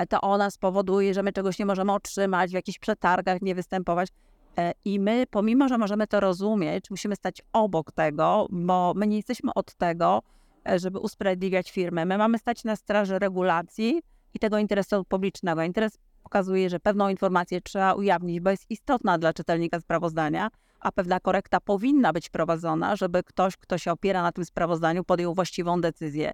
to 0.09 0.21
ona 0.21 0.51
spowoduje, 0.51 1.13
że 1.13 1.23
my 1.23 1.33
czegoś 1.33 1.59
nie 1.59 1.65
możemy 1.65 1.91
otrzymać, 1.91 2.51
w 2.51 2.53
jakichś 2.53 2.79
przetargach 2.79 3.41
nie 3.41 3.55
występować. 3.55 4.09
E, 4.57 4.73
I 4.85 4.99
my, 4.99 5.25
pomimo 5.29 5.67
że 5.67 5.77
możemy 5.77 6.07
to 6.07 6.19
rozumieć, 6.19 6.89
musimy 6.89 7.15
stać 7.15 7.41
obok 7.53 7.91
tego, 7.91 8.47
bo 8.49 8.93
my 8.95 9.07
nie 9.07 9.15
jesteśmy 9.15 9.53
od 9.55 9.75
tego, 9.75 10.21
e, 10.69 10.79
żeby 10.79 10.99
usprawiedliwiać 10.99 11.71
firmę. 11.71 12.05
My 12.05 12.17
mamy 12.17 12.37
stać 12.37 12.63
na 12.63 12.75
straży 12.75 13.19
regulacji 13.19 14.01
i 14.33 14.39
tego 14.39 14.57
interesu 14.57 15.03
publicznego. 15.05 15.63
Interes 15.63 15.97
pokazuje, 16.23 16.69
że 16.69 16.79
pewną 16.79 17.09
informację 17.09 17.61
trzeba 17.61 17.93
ujawnić, 17.93 18.39
bo 18.39 18.49
jest 18.49 18.65
istotna 18.69 19.17
dla 19.17 19.33
czytelnika 19.33 19.79
sprawozdania, 19.79 20.49
a 20.79 20.91
pewna 20.91 21.19
korekta 21.19 21.59
powinna 21.59 22.13
być 22.13 22.29
prowadzona, 22.29 22.95
żeby 22.95 23.23
ktoś, 23.23 23.57
kto 23.57 23.77
się 23.77 23.91
opiera 23.91 24.21
na 24.21 24.31
tym 24.31 24.45
sprawozdaniu, 24.45 25.03
podjął 25.03 25.33
właściwą 25.33 25.81
decyzję. 25.81 26.31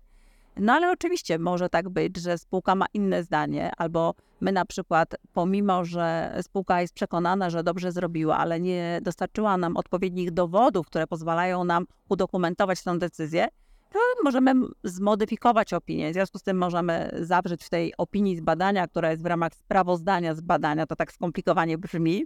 No 0.59 0.73
ale 0.73 0.91
oczywiście 0.91 1.39
może 1.39 1.69
tak 1.69 1.89
być, 1.89 2.17
że 2.17 2.37
spółka 2.37 2.75
ma 2.75 2.85
inne 2.93 3.23
zdanie, 3.23 3.71
albo 3.77 4.13
my 4.41 4.51
na 4.51 4.65
przykład, 4.65 5.15
pomimo 5.33 5.85
że 5.85 6.37
spółka 6.41 6.81
jest 6.81 6.93
przekonana, 6.93 7.49
że 7.49 7.63
dobrze 7.63 7.91
zrobiła, 7.91 8.37
ale 8.37 8.59
nie 8.59 8.99
dostarczyła 9.01 9.57
nam 9.57 9.77
odpowiednich 9.77 10.31
dowodów, 10.31 10.87
które 10.87 11.07
pozwalają 11.07 11.63
nam 11.63 11.85
udokumentować 12.09 12.83
tę 12.83 12.97
decyzję, 12.97 13.47
to 13.91 13.99
możemy 14.23 14.53
zmodyfikować 14.83 15.73
opinię. 15.73 16.11
W 16.11 16.13
związku 16.13 16.39
z 16.39 16.43
tym 16.43 16.57
możemy 16.57 17.11
zawrzeć 17.21 17.63
w 17.63 17.69
tej 17.69 17.93
opinii 17.97 18.37
z 18.37 18.41
badania, 18.41 18.87
która 18.87 19.11
jest 19.11 19.23
w 19.23 19.25
ramach 19.25 19.55
sprawozdania 19.55 20.35
z 20.35 20.41
badania, 20.41 20.87
to 20.87 20.95
tak 20.95 21.11
skomplikowanie 21.11 21.77
brzmi. 21.77 22.25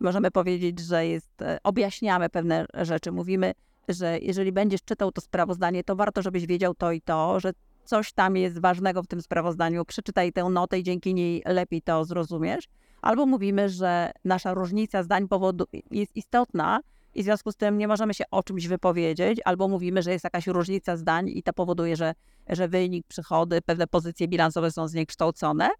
Możemy 0.00 0.30
powiedzieć, 0.30 0.80
że 0.80 1.06
jest, 1.06 1.42
e, 1.42 1.58
objaśniamy 1.64 2.28
pewne 2.28 2.66
rzeczy, 2.74 3.12
mówimy, 3.12 3.54
że 3.92 4.18
jeżeli 4.18 4.52
będziesz 4.52 4.82
czytał 4.82 5.12
to 5.12 5.20
sprawozdanie, 5.20 5.84
to 5.84 5.96
warto, 5.96 6.22
żebyś 6.22 6.46
wiedział 6.46 6.74
to 6.74 6.92
i 6.92 7.00
to, 7.00 7.40
że 7.40 7.52
coś 7.84 8.12
tam 8.12 8.36
jest 8.36 8.60
ważnego 8.60 9.02
w 9.02 9.06
tym 9.06 9.22
sprawozdaniu, 9.22 9.84
przeczytaj 9.84 10.32
tę 10.32 10.44
notę 10.44 10.78
i 10.78 10.82
dzięki 10.82 11.14
niej 11.14 11.42
lepiej 11.46 11.82
to 11.82 12.04
zrozumiesz. 12.04 12.68
Albo 13.02 13.26
mówimy, 13.26 13.68
że 13.68 14.12
nasza 14.24 14.54
różnica 14.54 15.02
zdań 15.02 15.28
powodu 15.28 15.64
jest 15.90 16.16
istotna 16.16 16.80
i 17.14 17.22
w 17.22 17.24
związku 17.24 17.52
z 17.52 17.56
tym 17.56 17.78
nie 17.78 17.88
możemy 17.88 18.14
się 18.14 18.24
o 18.30 18.42
czymś 18.42 18.66
wypowiedzieć, 18.66 19.40
albo 19.44 19.68
mówimy, 19.68 20.02
że 20.02 20.12
jest 20.12 20.24
jakaś 20.24 20.46
różnica 20.46 20.96
zdań 20.96 21.28
i 21.28 21.42
to 21.42 21.52
powoduje, 21.52 21.96
że, 21.96 22.14
że 22.48 22.68
wynik, 22.68 23.06
przychody, 23.06 23.60
pewne 23.62 23.86
pozycje 23.86 24.28
bilansowe 24.28 24.70
są 24.70 24.88
zniekształcone. 24.88 25.70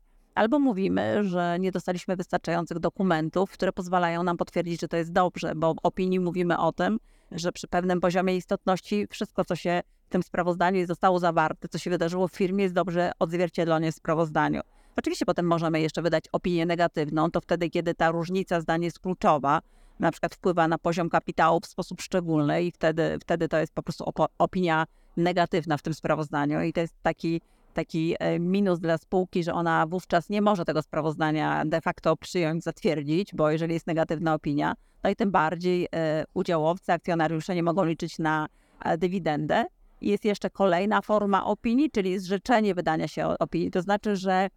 Albo 0.41 0.59
mówimy, 0.59 1.25
że 1.25 1.57
nie 1.61 1.73
dostaliśmy 1.73 2.17
wystarczających 2.17 2.79
dokumentów, 2.79 3.51
które 3.51 3.73
pozwalają 3.73 4.23
nam 4.23 4.37
potwierdzić, 4.37 4.81
że 4.81 4.89
to 4.89 4.97
jest 4.97 5.13
dobrze, 5.13 5.53
bo 5.55 5.75
w 5.75 5.79
opinii 5.83 6.21
mówimy 6.21 6.59
o 6.59 6.73
tym, 6.73 6.99
że 7.33 7.53
przy 7.53 7.69
pewnym 7.69 8.01
poziomie 8.01 8.37
istotności 8.37 9.07
wszystko, 9.11 9.45
co 9.45 9.57
się 9.57 9.83
w 10.07 10.09
tym 10.09 10.23
sprawozdaniu 10.23 10.87
zostało 10.87 11.19
zawarte, 11.19 11.69
co 11.69 11.79
się 11.79 11.91
wydarzyło 11.91 12.29
w 12.29 12.33
firmie, 12.33 12.63
jest 12.63 12.75
dobrze 12.75 13.13
odzwierciedlone 13.19 13.93
w 13.93 13.95
sprawozdaniu. 13.95 14.61
Oczywiście 14.97 15.27
potem 15.27 15.47
możemy 15.47 15.81
jeszcze 15.81 16.03
wydać 16.03 16.25
opinię 16.33 16.67
negatywną, 16.67 17.31
to 17.31 17.41
wtedy, 17.41 17.71
kiedy 17.71 17.95
ta 17.95 18.11
różnica 18.11 18.61
zdań 18.61 18.83
jest 18.83 18.99
kluczowa, 18.99 19.61
na 19.99 20.11
przykład 20.11 20.35
wpływa 20.35 20.69
na 20.69 20.79
poziom 20.79 21.11
kapitału 21.11 21.61
w 21.61 21.67
sposób 21.67 22.01
szczególny 22.01 22.63
i 22.63 22.73
wtedy, 22.73 23.19
wtedy 23.21 23.49
to 23.49 23.59
jest 23.59 23.75
po 23.75 23.83
prostu 23.83 24.13
opinia 24.39 24.87
negatywna 25.17 25.77
w 25.77 25.83
tym 25.83 25.95
sprawozdaniu 25.95 26.63
i 26.63 26.73
to 26.73 26.81
jest 26.81 26.95
taki, 27.03 27.41
taki 27.81 28.15
e, 28.19 28.39
minus 28.39 28.81
dla 28.81 28.99
spółki, 28.99 29.45
że 29.45 29.55
ona 29.55 29.87
wówczas 29.87 30.29
nie 30.29 30.43
może 30.43 30.65
tego 30.65 30.83
sprawozdania 30.83 31.65
de 31.65 31.81
facto 31.81 32.17
przyjąć, 32.17 32.65
zatwierdzić, 32.65 33.35
bo 33.35 33.51
jeżeli 33.51 33.75
jest 33.75 33.87
negatywna 33.87 34.35
opinia, 34.35 34.75
no 35.05 35.11
i 35.11 35.17
tym 35.17 35.31
bardziej 35.31 35.89
e, 35.95 36.25
udziałowcy, 36.35 36.93
akcjonariusze 36.93 37.55
nie 37.55 37.63
mogą 37.63 37.85
liczyć 37.85 38.19
na 38.19 38.47
e, 38.85 38.99
dywidendę. 38.99 39.65
Jest 40.01 40.25
jeszcze 40.25 40.51
kolejna 40.51 41.03
forma 41.03 41.45
opinii, 41.45 41.91
czyli 41.91 42.19
zrzeczenie 42.19 42.75
wydania 42.75 43.09
się 43.09 43.27
opinii. 43.39 43.71
To 43.71 43.83
znaczy, 43.83 44.17
że 44.17 44.49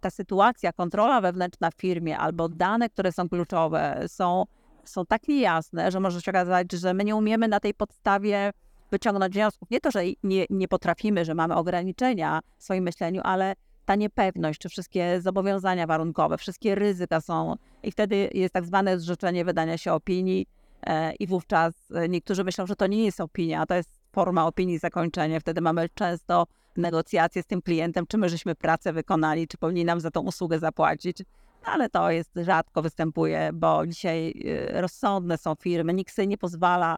ta 0.00 0.10
sytuacja, 0.10 0.72
kontrola 0.72 1.20
wewnętrzna 1.20 1.70
w 1.70 1.74
firmie 1.74 2.18
albo 2.18 2.48
dane, 2.48 2.88
które 2.88 3.12
są 3.12 3.28
kluczowe, 3.28 4.04
są, 4.06 4.44
są 4.84 5.06
tak 5.06 5.28
niejasne, 5.28 5.90
że 5.90 6.00
może 6.00 6.22
się 6.22 6.30
okazać, 6.30 6.72
że 6.72 6.94
my 6.94 7.04
nie 7.04 7.16
umiemy 7.16 7.48
na 7.48 7.60
tej 7.60 7.74
podstawie 7.74 8.52
wyciągnąć 8.90 9.34
wniosków. 9.34 9.70
Nie 9.70 9.80
to, 9.80 9.90
że 9.90 10.02
nie, 10.22 10.46
nie 10.50 10.68
potrafimy, 10.68 11.24
że 11.24 11.34
mamy 11.34 11.54
ograniczenia 11.54 12.40
w 12.56 12.62
swoim 12.62 12.84
myśleniu, 12.84 13.20
ale 13.24 13.54
ta 13.84 13.94
niepewność, 13.94 14.60
czy 14.60 14.68
wszystkie 14.68 15.20
zobowiązania 15.20 15.86
warunkowe, 15.86 16.38
wszystkie 16.38 16.74
ryzyka 16.74 17.20
są 17.20 17.54
i 17.82 17.90
wtedy 17.90 18.30
jest 18.34 18.54
tak 18.54 18.66
zwane 18.66 18.98
zrzeczenie 18.98 19.44
wydania 19.44 19.78
się 19.78 19.92
opinii 19.92 20.46
e, 20.82 21.14
i 21.14 21.26
wówczas 21.26 21.74
e, 21.94 22.08
niektórzy 22.08 22.44
myślą, 22.44 22.66
że 22.66 22.76
to 22.76 22.86
nie 22.86 23.04
jest 23.04 23.20
opinia, 23.20 23.66
to 23.66 23.74
jest 23.74 23.90
forma 24.12 24.46
opinii 24.46 24.78
zakończenia. 24.78 25.40
Wtedy 25.40 25.60
mamy 25.60 25.88
często 25.94 26.46
negocjacje 26.76 27.42
z 27.42 27.46
tym 27.46 27.62
klientem, 27.62 28.06
czy 28.06 28.18
my 28.18 28.28
żeśmy 28.28 28.54
pracę 28.54 28.92
wykonali, 28.92 29.48
czy 29.48 29.58
powinni 29.58 29.84
nam 29.84 30.00
za 30.00 30.10
tą 30.10 30.20
usługę 30.20 30.58
zapłacić. 30.58 31.22
No, 31.66 31.72
ale 31.72 31.88
to 31.88 32.10
jest 32.10 32.30
rzadko 32.36 32.82
występuje, 32.82 33.50
bo 33.54 33.86
dzisiaj 33.86 34.34
e, 34.70 34.80
rozsądne 34.80 35.38
są 35.38 35.54
firmy, 35.54 35.94
nikt 35.94 36.14
sobie 36.14 36.28
nie 36.28 36.38
pozwala 36.38 36.96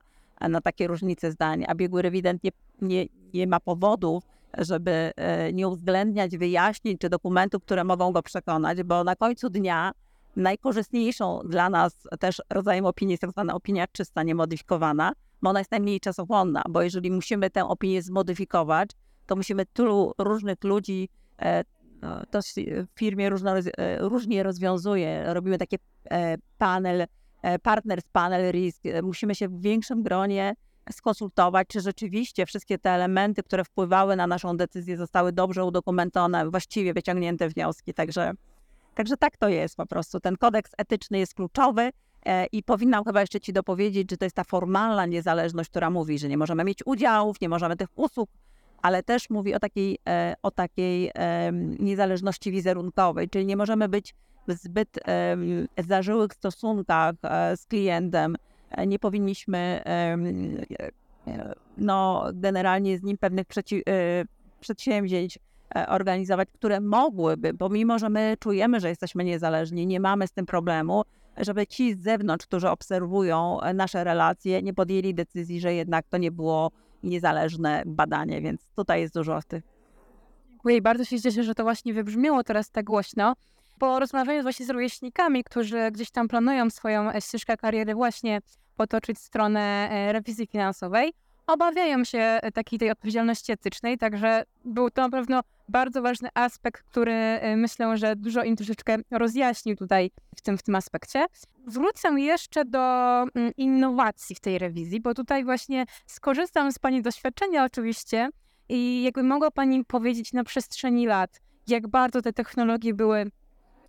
na 0.48 0.61
takie 0.61 0.87
różnice 0.87 1.31
zdań, 1.31 1.64
a 1.68 1.74
biegły 1.74 2.03
rewident 2.03 2.44
nie, 2.44 2.50
nie, 2.83 3.07
nie 3.35 3.46
ma 3.46 3.61
powodów, 3.61 4.24
żeby 4.59 5.12
e, 5.16 5.53
nie 5.53 5.68
uwzględniać 5.68 6.37
wyjaśnień 6.37 6.98
czy 6.98 7.09
dokumentów, 7.09 7.62
które 7.62 7.85
mogą 7.85 8.12
go 8.12 8.22
przekonać, 8.22 8.83
bo 8.83 9.05
na 9.05 9.16
końcu 9.16 9.50
dnia 9.50 9.92
najkorzystniejszą 10.37 11.40
dla 11.44 11.70
nas 11.70 11.92
też 12.20 12.42
rodzajem 12.50 12.87
opinii 12.87 13.12
jest 13.12 13.20
tak 13.20 13.31
zwana 13.31 13.55
opinia 13.55 13.87
czysta, 13.92 14.22
niemodyfikowana, 14.22 15.12
bo 15.42 15.50
ona 15.50 15.59
jest 15.59 15.70
najmniej 15.70 16.00
czasochłonna, 16.00 16.62
bo 16.70 16.83
jeżeli 16.83 17.11
musimy 17.11 17.50
tę 17.50 17.68
opinię 17.68 18.03
zmodyfikować, 18.03 18.90
to 19.26 19.37
musimy 19.37 19.66
tylu 19.66 20.12
różnych 20.18 20.64
ludzi, 20.64 21.09
e, 21.42 21.64
no, 22.03 22.22
to 22.31 22.40
w 22.66 22.98
firmie 22.98 23.31
różno, 23.31 23.59
e, 23.59 23.62
różnie 23.98 24.42
rozwiązuje, 24.42 25.35
robimy 25.35 25.59
takie 25.59 25.76
panel, 26.59 27.07
partners 27.62 28.05
panel 28.12 28.53
risk, 28.53 28.83
musimy 29.03 29.35
się 29.35 29.48
w 29.48 29.61
większym 29.61 30.03
gronie 30.03 30.55
skonsultować, 30.92 31.68
czy 31.68 31.81
rzeczywiście 31.81 32.46
wszystkie 32.46 32.79
te 32.79 32.90
elementy, 32.90 33.42
które 33.42 33.64
wpływały 33.64 34.16
na 34.16 34.26
naszą 34.26 34.57
decyzję, 34.57 34.96
zostały 34.96 35.33
dobrze 35.33 35.64
udokumentowane, 35.64 36.50
właściwie 36.50 36.94
wyciągnięte 36.94 37.48
wnioski. 37.48 37.94
Także, 37.94 38.33
także 38.94 39.16
tak 39.16 39.37
to 39.37 39.48
jest 39.48 39.76
po 39.76 39.87
prostu. 39.87 40.20
Ten 40.20 40.37
kodeks 40.37 40.70
etyczny 40.79 41.18
jest 41.18 41.35
kluczowy. 41.35 41.90
E, 42.26 42.46
I 42.46 42.62
powinnam 42.62 43.05
chyba 43.05 43.20
jeszcze 43.20 43.40
Ci 43.40 43.53
dopowiedzieć, 43.53 44.11
że 44.11 44.16
to 44.16 44.24
jest 44.24 44.37
ta 44.37 44.44
formalna 44.44 45.07
niezależność, 45.07 45.70
która 45.70 45.90
mówi, 45.90 46.18
że 46.18 46.29
nie 46.29 46.38
możemy 46.38 46.64
mieć 46.64 46.79
udziałów, 46.87 47.40
nie 47.40 47.48
możemy 47.48 47.76
tych 47.76 47.88
usług, 47.94 48.31
ale 48.83 49.03
też 49.03 49.31
mówi 49.31 49.55
o 49.55 49.59
takiej, 49.59 49.99
e, 50.09 50.35
o 50.43 50.51
takiej 50.51 51.11
niezależności 51.79 52.51
wizerunkowej, 52.51 53.29
czyli 53.29 53.47
nie 53.47 53.57
możemy 53.57 53.88
być 53.88 54.14
w 54.49 54.53
zbyt 54.53 54.99
zażyłych 55.79 56.35
stosunkach 56.35 57.14
e, 57.23 57.57
z 57.57 57.66
klientem, 57.66 58.37
nie 58.87 58.99
powinniśmy 58.99 59.83
no, 61.79 62.25
generalnie 62.35 62.99
z 62.99 63.03
nim 63.03 63.19
pewnych 63.19 63.47
przeci- 63.47 63.83
przedsięwzięć 64.61 65.38
organizować, 65.88 66.49
które 66.53 66.81
mogłyby, 66.81 67.55
bo 67.55 67.69
mimo, 67.69 67.99
że 67.99 68.09
my 68.09 68.37
czujemy, 68.40 68.81
że 68.81 68.88
jesteśmy 68.88 69.25
niezależni, 69.25 69.87
nie 69.87 70.01
mamy 70.01 70.27
z 70.27 70.33
tym 70.33 70.47
problemu, 70.47 71.03
żeby 71.37 71.66
ci 71.66 71.95
z 71.95 72.03
zewnątrz, 72.03 72.47
którzy 72.47 72.69
obserwują 72.69 73.59
nasze 73.75 74.05
relacje, 74.05 74.62
nie 74.62 74.75
podjęli 74.75 75.14
decyzji, 75.14 75.61
że 75.61 75.75
jednak 75.75 76.07
to 76.09 76.19
nie 76.19 76.31
było 76.31 76.71
niezależne 77.03 77.83
badanie, 77.87 78.41
więc 78.41 78.61
tutaj 78.77 79.01
jest 79.01 79.15
dużo 79.15 79.41
tych. 79.49 79.65
Dziękuję 80.51 80.77
i 80.77 80.83
bardzo 80.83 81.05
się 81.05 81.21
cieszę, 81.21 81.45
że 81.45 81.55
to 81.55 81.63
właśnie 81.63 81.95
wybrzmiało 81.95 82.45
teraz 82.45 82.71
tak 82.71 82.85
głośno. 82.85 83.35
Po 83.79 84.01
rozmawianiu 84.01 84.43
właśnie 84.43 84.67
z 84.67 84.71
rówieśnikami, 84.71 85.45
którzy 85.45 85.91
gdzieś 85.91 86.11
tam 86.11 86.29
planują 86.29 86.71
swoją 86.71 87.13
e, 87.13 87.21
ścieżkę 87.21 87.57
kariery 87.57 87.95
właśnie 87.95 88.41
potoczyć 88.77 89.19
stronę 89.19 89.89
e, 89.91 90.13
rewizji 90.13 90.47
finansowej, 90.47 91.13
obawiają 91.47 92.05
się 92.05 92.19
e, 92.19 92.53
takiej 92.53 92.79
tej 92.79 92.91
odpowiedzialności 92.91 93.53
etycznej, 93.53 93.99
także 93.99 94.43
był 94.65 94.91
to 94.91 95.03
na 95.03 95.11
pewno 95.11 95.41
bardzo 95.71 96.03
ważny 96.03 96.29
aspekt, 96.35 96.83
który 96.83 97.41
myślę, 97.57 97.97
że 97.97 98.17
dużo 98.17 98.43
im 98.45 98.57
troszeczkę 98.57 98.97
rozjaśnił 99.11 99.77
tutaj 99.77 100.11
w 100.37 100.41
tym, 100.43 100.59
w 100.59 100.63
tym 100.63 100.75
aspekcie. 100.75 101.27
Wrócę 101.67 102.21
jeszcze 102.21 102.65
do 102.65 102.79
mm, 103.35 103.53
innowacji 103.57 104.37
w 104.37 104.41
tej 104.41 104.59
rewizji, 104.59 105.01
bo 105.01 105.15
tutaj 105.15 105.45
właśnie 105.45 105.85
skorzystam 106.07 106.73
z 106.73 106.79
Pani 106.79 107.03
doświadczenia 107.03 107.65
oczywiście 107.65 108.29
i 108.69 109.03
jakby 109.03 109.23
mogła 109.23 109.51
Pani 109.51 109.85
powiedzieć 109.85 110.33
na 110.33 110.45
przestrzeni 110.45 111.07
lat, 111.07 111.41
jak 111.67 111.89
bardzo 111.89 112.23
te 112.23 112.33
technologie 112.33 112.95
były 112.95 113.31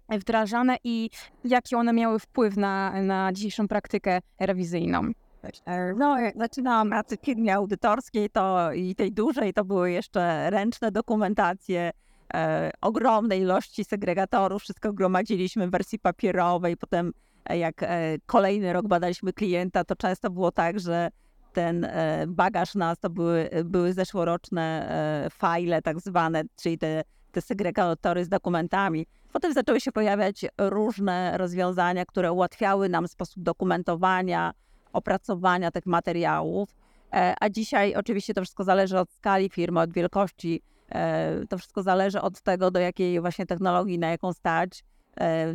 wdrażane 0.09 0.77
i 0.83 1.09
jaki 1.43 1.75
one 1.75 1.93
miały 1.93 2.19
wpływ 2.19 2.57
na, 2.57 3.01
na 3.01 3.33
dzisiejszą 3.33 3.67
praktykę 3.67 4.19
rewizyjną. 4.39 5.11
No, 5.97 6.19
jak 6.19 6.37
zaczynałam 6.37 6.89
pracy 6.89 7.17
w 7.17 7.25
firmie 7.25 7.55
audytorskiej, 7.55 8.29
to 8.29 8.73
i 8.73 8.95
tej 8.95 9.11
dużej, 9.11 9.53
to 9.53 9.65
były 9.65 9.91
jeszcze 9.91 10.49
ręczne 10.49 10.91
dokumentacje, 10.91 11.91
e, 12.33 12.71
ogromnej 12.81 13.41
ilości 13.41 13.83
segregatorów, 13.83 14.61
wszystko 14.61 14.93
gromadziliśmy 14.93 15.67
w 15.67 15.71
wersji 15.71 15.99
papierowej, 15.99 16.77
potem 16.77 17.11
e, 17.45 17.57
jak 17.57 17.83
e, 17.83 18.17
kolejny 18.25 18.73
rok 18.73 18.87
badaliśmy 18.87 19.33
klienta, 19.33 19.83
to 19.83 19.95
często 19.95 20.29
było 20.29 20.51
tak, 20.51 20.79
że 20.79 21.09
ten 21.53 21.85
e, 21.85 22.25
bagaż 22.27 22.75
nas 22.75 22.99
to 22.99 23.09
były, 23.09 23.49
były 23.65 23.93
zeszłoroczne 23.93 24.89
e, 24.89 25.29
file 25.29 25.81
tak 25.81 25.99
zwane, 25.99 26.43
czyli 26.55 26.77
te, 26.77 27.03
te 27.31 27.41
segregatory 27.41 28.25
z 28.25 28.29
dokumentami. 28.29 29.05
Potem 29.33 29.53
zaczęły 29.53 29.81
się 29.81 29.91
pojawiać 29.91 30.45
różne 30.57 31.37
rozwiązania, 31.37 32.05
które 32.05 32.31
ułatwiały 32.31 32.89
nam 32.89 33.07
sposób 33.07 33.43
dokumentowania, 33.43 34.53
opracowania 34.93 35.71
tych 35.71 35.85
materiałów. 35.85 36.69
E, 37.13 37.35
a 37.39 37.49
dzisiaj 37.49 37.95
oczywiście 37.95 38.33
to 38.33 38.41
wszystko 38.41 38.63
zależy 38.63 38.99
od 38.99 39.11
skali 39.11 39.49
firmy, 39.49 39.79
od 39.79 39.93
wielkości. 39.93 40.61
To 41.49 41.57
wszystko 41.57 41.83
zależy 41.83 42.21
od 42.21 42.41
tego, 42.41 42.71
do 42.71 42.79
jakiej 42.79 43.21
właśnie 43.21 43.45
technologii, 43.45 43.99
na 43.99 44.09
jaką 44.09 44.33
stać. 44.33 44.83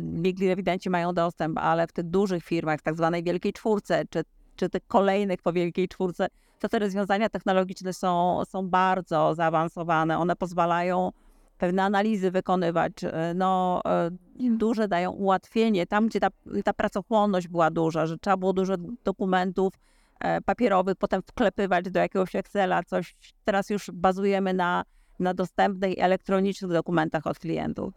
Biegli 0.01 0.49
ewidenci 0.49 0.89
mają 0.89 1.13
dostęp, 1.13 1.57
ale 1.57 1.87
w 1.87 1.91
tych 1.91 2.05
dużych 2.05 2.43
firmach, 2.43 2.79
w 2.79 2.83
tak 2.83 2.95
zwanej 2.95 3.23
wielkiej 3.23 3.53
czwórce, 3.53 4.03
czy 4.09 4.23
czy 4.57 4.69
tych 4.69 4.87
kolejnych 4.87 5.41
po 5.41 5.53
Wielkiej 5.53 5.87
Czwórce, 5.87 6.27
to 6.59 6.69
te 6.69 6.79
rozwiązania 6.79 7.29
technologiczne 7.29 7.93
są, 7.93 8.41
są 8.45 8.69
bardzo 8.69 9.35
zaawansowane. 9.35 10.17
One 10.17 10.35
pozwalają 10.35 11.11
pewne 11.57 11.83
analizy 11.83 12.31
wykonywać, 12.31 12.93
e, 13.03 13.33
no, 13.35 13.81
e, 13.85 14.09
duże 14.39 14.87
dają 14.87 15.11
ułatwienie. 15.11 15.87
Tam, 15.87 16.07
gdzie 16.07 16.19
ta, 16.19 16.27
ta 16.65 16.73
pracochłonność 16.73 17.47
była 17.47 17.71
duża, 17.71 18.05
że 18.05 18.17
trzeba 18.17 18.37
było 18.37 18.53
dużo 18.53 18.73
dokumentów 19.03 19.73
e, 20.19 20.41
papierowych 20.41 20.95
potem 20.95 21.21
wklepywać 21.21 21.89
do 21.91 21.99
jakiegoś 21.99 22.35
Excela, 22.35 22.83
coś. 22.83 23.15
Teraz 23.45 23.69
już 23.69 23.91
bazujemy 23.93 24.53
na, 24.53 24.83
na 25.19 25.33
dostępnych 25.33 25.93
elektronicznych 25.97 26.71
dokumentach 26.71 27.27
od 27.27 27.39
klientów. 27.39 27.93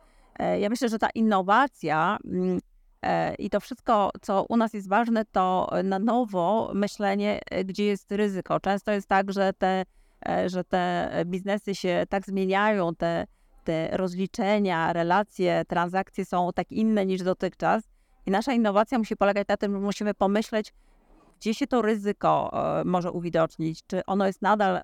Ja 0.59 0.69
myślę, 0.69 0.89
że 0.89 0.99
ta 0.99 1.09
innowacja 1.15 2.19
mm, 2.25 2.61
I 3.39 3.51
to 3.51 3.61
wszystko, 3.61 4.11
co 4.21 4.47
u 4.49 4.57
nas 4.57 4.75
jest 4.75 4.89
ważne, 4.89 5.25
to 5.25 5.71
na 5.85 5.99
nowo 5.99 6.71
myślenie, 6.75 7.41
gdzie 7.65 7.85
jest 7.85 8.13
ryzyko. 8.13 8.61
Często 8.61 8.93
jest 8.93 9.09
tak, 9.09 9.33
że 9.33 9.53
te, 9.53 9.85
że 10.47 10.65
te 10.65 11.11
biznesy 11.27 11.75
się 11.75 12.05
tak 12.09 12.27
zmieniają, 12.27 12.95
te, 12.95 13.27
rozliczenia, 13.93 14.93
relacje, 14.93 15.65
transakcje 15.69 16.25
są 16.25 16.51
tak 16.55 16.73
inne 16.73 17.07
niż 17.07 17.23
dotychczas. 17.23 17.83
I 18.27 18.31
nasza 18.31 18.53
innowacja 18.53 18.99
musi 18.99 19.17
polegać 19.17 19.49
na 19.49 19.57
tym, 19.57 19.73
że 19.73 19.79
musimy 19.79 20.15
pomyśleć, 20.15 20.75
gdzie 21.41 21.55
się 21.55 21.67
to 21.67 21.83
ryzyko 21.83 22.53
może 22.85 23.13
uwidocznić, 23.13 23.87
czy 23.87 24.07
ono 24.07 24.27
jest 24.27 24.43
nadal 24.43 24.81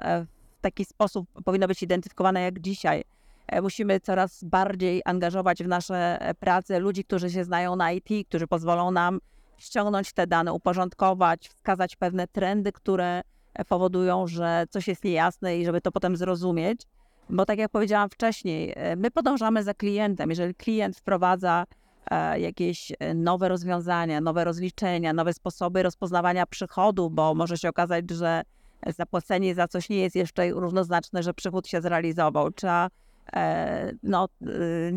w 0.58 0.60
taki 0.60 0.84
sposób, 0.84 1.28
powinno 1.44 1.68
być 1.68 1.82
identyfikowane 1.82 2.40
jak 2.40 2.60
dzisiaj 2.60 3.04
E, 3.46 3.62
musimy 3.62 4.00
coraz 4.00 4.44
bardziej 4.44 5.02
angażować 5.04 5.62
w 5.62 5.68
nasze 5.68 6.20
e, 6.20 6.34
prace 6.34 6.80
ludzi, 6.80 7.04
którzy 7.04 7.30
się 7.30 7.44
znają 7.44 7.76
na 7.76 7.92
IT, 7.92 8.28
którzy 8.28 8.46
pozwolą 8.46 8.90
nam 8.90 9.20
ściągnąć 9.58 10.12
te 10.12 10.26
dane, 10.26 10.52
uporządkować, 10.52 11.48
wskazać 11.48 11.96
pewne 11.96 12.28
trendy, 12.28 12.72
które 12.72 13.22
e, 13.54 13.64
powodują, 13.64 14.26
że 14.26 14.64
coś 14.70 14.88
jest 14.88 15.04
niejasne 15.04 15.58
i 15.58 15.64
żeby 15.64 15.80
to 15.80 15.92
potem 15.92 16.16
zrozumieć. 16.16 16.82
Bo 17.30 17.46
tak 17.46 17.58
jak 17.58 17.70
powiedziałam 17.70 18.10
wcześniej, 18.10 18.74
my 18.96 19.10
podążamy 19.10 19.62
za 19.62 19.74
klientem. 19.74 20.30
Jeżeli 20.30 20.54
klient 20.54 20.96
wprowadza 20.96 21.66
jakieś 22.36 22.92
nowe 23.14 23.48
rozwiązania, 23.48 24.20
nowe 24.20 24.44
rozliczenia, 24.44 25.12
nowe 25.12 25.32
sposoby 25.32 25.82
rozpoznawania 25.82 26.46
przychodu, 26.46 27.10
bo 27.10 27.34
może 27.34 27.58
się 27.58 27.68
okazać, 27.68 28.10
że 28.10 28.42
zapłacenie 28.86 29.54
za 29.54 29.68
coś 29.68 29.88
nie 29.88 29.98
jest 29.98 30.16
jeszcze 30.16 30.50
równoznaczne, 30.50 31.22
że 31.22 31.34
przychód 31.34 31.68
się 31.68 31.80
zrealizował. 31.80 32.50
Trzeba 32.50 32.88
E, 33.32 33.92
no, 34.02 34.28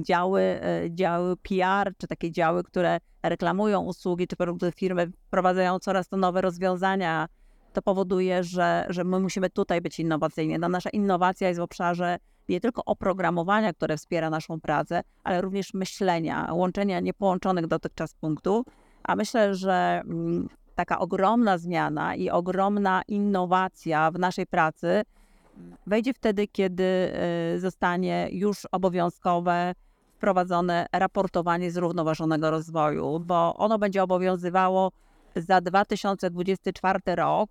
działy, 0.06 0.42
e, 0.42 0.92
działy 0.92 1.38
PR, 1.38 1.94
czy 1.98 2.08
takie 2.08 2.32
działy, 2.32 2.64
które 2.64 3.00
reklamują 3.24 3.82
usługi, 3.82 4.28
czy 4.28 4.36
produkty 4.36 4.72
firmy, 4.72 5.12
wprowadzają 5.28 5.80
coraz 5.80 6.08
to 6.08 6.18
nowe 6.18 6.42
rozwiązania. 6.42 7.28
To 7.74 7.82
powoduje, 7.82 8.44
że, 8.44 8.86
że 8.90 9.04
my 9.04 9.20
musimy 9.20 9.50
tutaj 9.50 9.82
być 9.82 10.00
innowacyjni. 10.00 10.60
No, 10.60 10.70
nasza 10.70 10.90
innowacja 10.90 11.48
jest 11.48 11.60
w 11.60 11.64
obszarze 11.64 12.18
nie 12.50 12.62
tylko 12.62 12.86
oprogramowania, 12.86 13.74
które 13.74 13.98
wspiera 13.98 14.30
naszą 14.30 14.62
pracę, 14.62 15.02
ale 15.24 15.42
również 15.42 15.74
myślenia, 15.74 16.50
łączenia 16.54 17.00
niepołączonych 17.00 17.68
dotychczas 17.68 18.14
punktów. 18.14 18.66
A 19.04 19.16
myślę, 19.16 19.56
że 19.56 20.02
mm, 20.06 20.50
taka 20.76 21.00
ogromna 21.00 21.58
zmiana 21.58 22.16
i 22.16 22.30
ogromna 22.30 23.02
innowacja 23.08 24.12
w 24.12 24.20
naszej 24.20 24.48
pracy 24.48 25.04
wejdzie 25.88 26.14
wtedy, 26.14 26.48
kiedy 26.48 27.14
y, 27.56 27.60
zostanie 27.60 28.30
już 28.32 28.68
obowiązkowe 28.72 29.74
wprowadzone 30.18 30.86
raportowanie 30.92 31.72
zrównoważonego 31.72 32.52
rozwoju, 32.52 33.20
bo 33.20 33.56
ono 33.56 33.80
będzie 33.80 34.04
obowiązywało 34.04 34.92
za 35.36 35.62
2024 35.62 37.00
rok. 37.16 37.50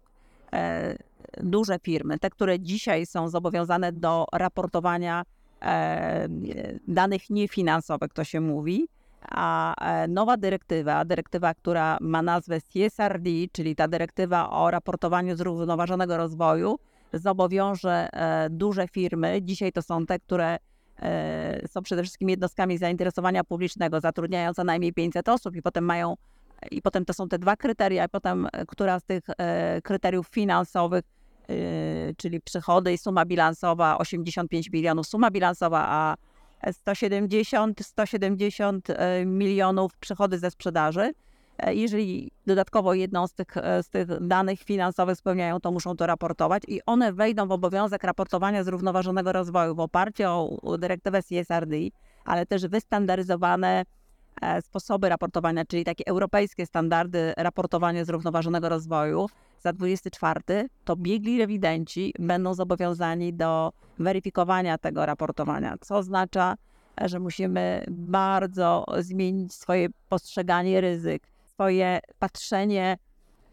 E, 0.52 0.96
duże 1.36 1.78
firmy, 1.82 2.18
te, 2.18 2.30
które 2.30 2.60
dzisiaj 2.60 3.06
są 3.06 3.28
zobowiązane 3.28 3.92
do 3.92 4.26
raportowania 4.32 5.22
e, 5.62 6.28
danych 6.88 7.30
niefinansowych, 7.30 8.12
to 8.12 8.24
się 8.24 8.40
mówi, 8.40 8.88
a 9.22 9.74
e, 9.74 10.08
nowa 10.08 10.36
dyrektywa, 10.36 11.04
dyrektywa, 11.04 11.54
która 11.54 11.98
ma 12.00 12.22
nazwę 12.22 12.60
CSRD, 12.60 13.30
czyli 13.52 13.76
ta 13.76 13.88
dyrektywa 13.88 14.50
o 14.50 14.70
raportowaniu 14.70 15.36
zrównoważonego 15.36 16.16
rozwoju, 16.16 16.78
zobowiąże 17.12 18.08
duże 18.50 18.88
firmy, 18.88 19.42
dzisiaj 19.42 19.72
to 19.72 19.82
są 19.82 20.06
te, 20.06 20.18
które 20.18 20.58
są 21.66 21.82
przede 21.82 22.02
wszystkim 22.02 22.28
jednostkami 22.28 22.78
zainteresowania 22.78 23.44
publicznego, 23.44 24.00
zatrudniają 24.00 24.54
co 24.54 24.64
najmniej 24.64 24.92
500 24.92 25.28
osób 25.28 25.56
i 25.56 25.62
potem 25.62 25.84
mają, 25.84 26.16
i 26.70 26.82
potem 26.82 27.04
to 27.04 27.12
są 27.12 27.28
te 27.28 27.38
dwa 27.38 27.56
kryteria, 27.56 28.04
i 28.04 28.08
potem 28.08 28.48
e, 28.52 28.66
która 28.66 29.00
z 29.00 29.04
tych 29.04 29.22
kryteriów 29.82 30.26
finansowych, 30.26 31.04
czyli 32.16 32.40
przychody 32.40 32.92
i 32.92 32.98
suma 32.98 33.24
bilansowa, 33.24 33.98
85 33.98 34.70
milionów 34.72 35.06
suma 35.06 35.30
bilansowa, 35.30 35.86
a 35.88 36.14
170, 36.72 37.86
170 37.86 38.88
milionów 39.26 39.96
przychody 39.96 40.38
ze 40.38 40.50
sprzedaży, 40.50 41.12
E, 41.58 41.74
jeżeli 41.74 42.30
dodatkowo 42.46 42.94
jedną 42.94 43.26
z 43.26 43.34
tych, 43.34 43.56
e, 43.56 43.82
z 43.82 43.88
tych 43.88 44.26
danych 44.26 44.60
finansowych 44.62 45.16
spełniają, 45.16 45.60
to 45.60 45.70
muszą 45.72 45.96
to 45.96 46.06
raportować 46.06 46.62
i 46.68 46.80
one 46.86 47.12
wejdą 47.12 47.48
w 47.48 47.52
obowiązek 47.52 48.04
raportowania 48.04 48.64
zrównoważonego 48.64 49.32
rozwoju 49.32 49.74
w 49.74 49.80
oparciu 49.80 50.24
o 50.62 50.78
dyrektywę 50.78 51.22
CSRD, 51.22 51.76
ale 52.24 52.46
też 52.46 52.66
wystandaryzowane 52.66 53.68
e, 53.80 53.84
sposoby 54.60 55.08
raportowania, 55.08 55.64
czyli 55.64 55.84
takie 55.84 56.06
europejskie 56.06 56.66
standardy 56.66 57.32
raportowania 57.36 58.04
zrównoważonego 58.04 58.68
rozwoju 58.68 59.26
za 59.60 59.72
24, 59.72 60.40
to 60.84 60.96
biegli 60.96 61.38
rewidenci 61.38 62.14
będą 62.18 62.54
zobowiązani 62.54 63.34
do 63.34 63.72
weryfikowania 63.98 64.78
tego 64.78 65.06
raportowania, 65.06 65.76
co 65.80 65.96
oznacza, 65.96 66.56
że 67.04 67.20
musimy 67.20 67.84
bardzo 67.90 68.84
zmienić 68.98 69.54
swoje 69.54 69.88
postrzeganie 70.08 70.80
ryzyk, 70.80 71.22
swoje 71.44 72.00
patrzenie 72.18 72.98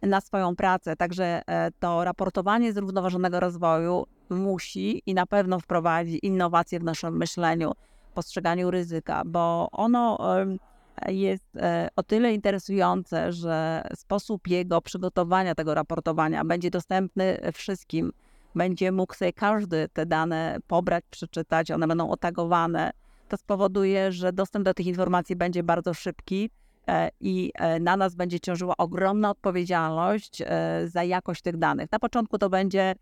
na 0.01 0.21
swoją 0.21 0.55
pracę. 0.55 0.95
Także 0.95 1.41
e, 1.47 1.71
to 1.79 2.03
raportowanie 2.03 2.73
zrównoważonego 2.73 3.39
rozwoju 3.39 4.05
musi 4.29 5.01
i 5.05 5.13
na 5.13 5.25
pewno 5.25 5.59
wprowadzi 5.59 6.25
innowacje 6.25 6.79
w 6.79 6.83
naszym 6.83 7.17
myśleniu, 7.17 7.71
postrzeganiu 8.13 8.71
ryzyka, 8.71 9.23
bo 9.25 9.67
ono 9.71 10.17
jest 11.07 11.55
e, 11.55 11.87
o 11.95 12.03
tyle 12.03 12.33
interesujące, 12.33 13.33
że 13.33 13.83
sposób 13.95 14.47
jego 14.47 14.81
przygotowania 14.81 15.55
tego 15.55 15.73
raportowania 15.73 16.45
będzie 16.45 16.71
dostępny 16.71 17.39
wszystkim. 17.53 18.11
Będzie 18.55 18.91
mógł 18.91 19.13
sobie 19.13 19.33
każdy 19.33 19.89
te 19.93 20.05
dane 20.05 20.57
pobrać, 20.67 21.03
przeczytać, 21.09 21.71
one 21.71 21.87
będą 21.87 22.09
otagowane. 22.09 22.91
To 23.29 23.37
spowoduje, 23.37 24.11
że 24.11 24.33
dostęp 24.33 24.65
do 24.65 24.73
tych 24.73 24.85
informacji 24.85 25.35
będzie 25.35 25.63
bardzo 25.63 25.93
szybki 25.93 26.49
e, 26.87 27.09
i 27.19 27.51
e, 27.55 27.79
na 27.79 27.97
nas 27.97 28.15
będzie 28.15 28.39
ciążyła 28.39 28.77
ogromna 28.77 29.29
odpowiedzialność 29.29 30.43
za 30.85 31.03
jakość 31.03 31.41
tych 31.41 31.57
danych. 31.57 31.91
Na 31.91 31.99
początku 31.99 32.37
to 32.37 32.49
będzie 32.49 32.95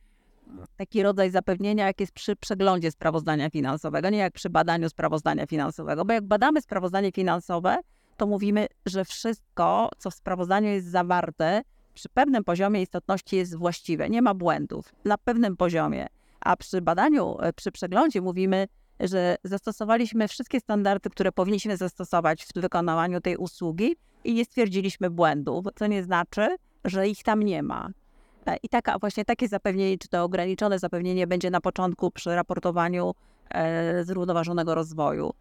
taki 0.77 1.03
rodzaj 1.03 1.31
zapewnienia, 1.31 1.87
jak 1.87 1.99
jest 1.99 2.11
przy 2.11 2.35
przeglądzie 2.35 2.91
sprawozdania 2.91 3.49
finansowego, 3.49 4.09
nie 4.09 4.17
jak 4.17 4.33
przy 4.33 4.49
badaniu 4.49 4.89
sprawozdania 4.89 5.45
finansowego, 5.45 6.05
bo 6.05 6.13
jak 6.13 6.23
badamy 6.23 6.61
sprawozdanie 6.61 7.11
finansowe, 7.11 7.77
to 8.17 8.27
mówimy, 8.27 8.67
że 8.85 9.05
wszystko, 9.05 9.89
co 9.97 10.11
w 10.11 10.13
sprawozdaniu 10.13 10.69
jest 10.69 10.87
zawarte, 10.87 11.61
przy 11.93 12.09
pewnym 12.09 12.43
poziomie 12.43 12.81
istotności 12.81 13.35
jest 13.35 13.55
właściwe, 13.55 14.09
nie 14.09 14.21
ma 14.21 14.33
błędów, 14.33 14.95
na 15.05 15.17
pewnym 15.17 15.57
poziomie. 15.57 16.07
A 16.39 16.55
przy 16.57 16.81
badaniu, 16.81 17.37
e, 17.39 17.53
przy 17.53 17.71
przeglądzie 17.71 18.21
mówimy, 18.21 18.67
że 18.99 19.35
zastosowaliśmy 19.43 20.27
wszystkie 20.27 20.59
standardy, 20.59 21.09
które 21.09 21.31
powinniśmy 21.31 21.77
zastosować 21.77 22.45
w 22.45 22.53
wykonywaniu 22.53 23.21
tej 23.21 23.37
usługi 23.37 23.95
i 24.23 24.33
nie 24.33 24.45
stwierdziliśmy 24.45 25.09
błędów, 25.09 25.65
co 25.75 25.87
nie 25.87 26.03
znaczy, 26.03 26.55
że 26.85 27.07
ich 27.07 27.23
tam 27.23 27.43
nie 27.43 27.63
ma. 27.63 27.89
I 28.63 28.69
taka, 28.69 28.99
właśnie 28.99 29.25
takie 29.25 29.47
zapewnienie, 29.47 29.97
czy 29.97 30.07
to 30.07 30.23
ograniczone 30.23 30.79
zapewnienie 30.79 31.27
będzie 31.27 31.49
na 31.49 31.61
początku 31.61 32.11
przy 32.11 32.35
raportowaniu 32.35 33.15
e, 33.49 34.03
zrównoważonego 34.03 34.75
rozwoju. 34.75 35.33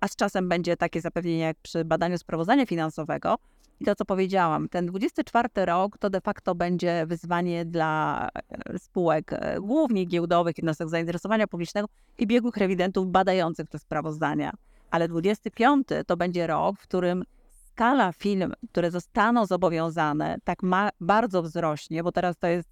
A 0.00 0.08
z 0.08 0.16
czasem 0.16 0.48
będzie 0.48 0.76
takie 0.76 1.00
zapewnienie 1.00 1.42
jak 1.42 1.56
przy 1.56 1.84
badaniu 1.84 2.18
sprawozdania 2.18 2.66
finansowego. 2.66 3.36
I 3.80 3.84
to, 3.84 3.94
co 3.94 4.04
powiedziałam, 4.04 4.68
ten 4.68 4.86
24 4.86 5.48
rok 5.56 5.98
to 5.98 6.10
de 6.10 6.20
facto 6.20 6.54
będzie 6.54 7.06
wyzwanie 7.06 7.64
dla 7.64 8.28
e, 8.34 8.78
spółek 8.78 9.32
e, 9.32 9.60
głównie 9.60 10.04
giełdowych, 10.04 10.58
jednostek 10.58 10.88
zainteresowania 10.88 11.46
publicznego 11.46 11.88
i 12.18 12.26
biegłych 12.26 12.56
rewidentów 12.56 13.08
badających 13.08 13.68
te 13.68 13.78
sprawozdania. 13.78 14.52
Ale 14.90 15.08
25 15.08 15.88
to 16.06 16.16
będzie 16.16 16.46
rok, 16.46 16.76
w 16.78 16.82
którym 16.82 17.24
skala 17.74 18.12
firm, 18.12 18.52
które 18.70 18.90
zostaną 18.90 19.46
zobowiązane, 19.46 20.36
tak 20.44 20.58
bardzo 21.00 21.42
wzrośnie, 21.42 22.02
bo 22.02 22.12
teraz 22.12 22.38
to 22.38 22.46
jest, 22.46 22.68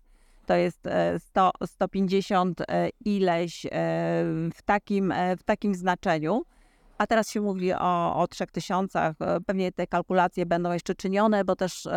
to 0.46 0.54
jest 0.54 0.88
100, 1.18 1.50
e, 1.60 1.66
150 1.66 2.60
e, 2.60 2.88
ileś 3.04 3.66
e, 3.66 3.70
w 4.54 4.62
takim, 4.64 5.14
w 5.38 5.42
takim 5.42 5.74
znaczeniu, 5.74 6.42
a 6.98 7.06
teraz 7.06 7.30
się 7.30 7.40
mówi 7.40 7.72
o, 7.72 8.16
o 8.16 8.26
3000. 8.28 9.14
Pewnie 9.46 9.72
te 9.72 9.86
kalkulacje 9.86 10.46
będą 10.46 10.72
jeszcze 10.72 10.94
czynione, 10.94 11.44
bo 11.44 11.56
też 11.56 11.88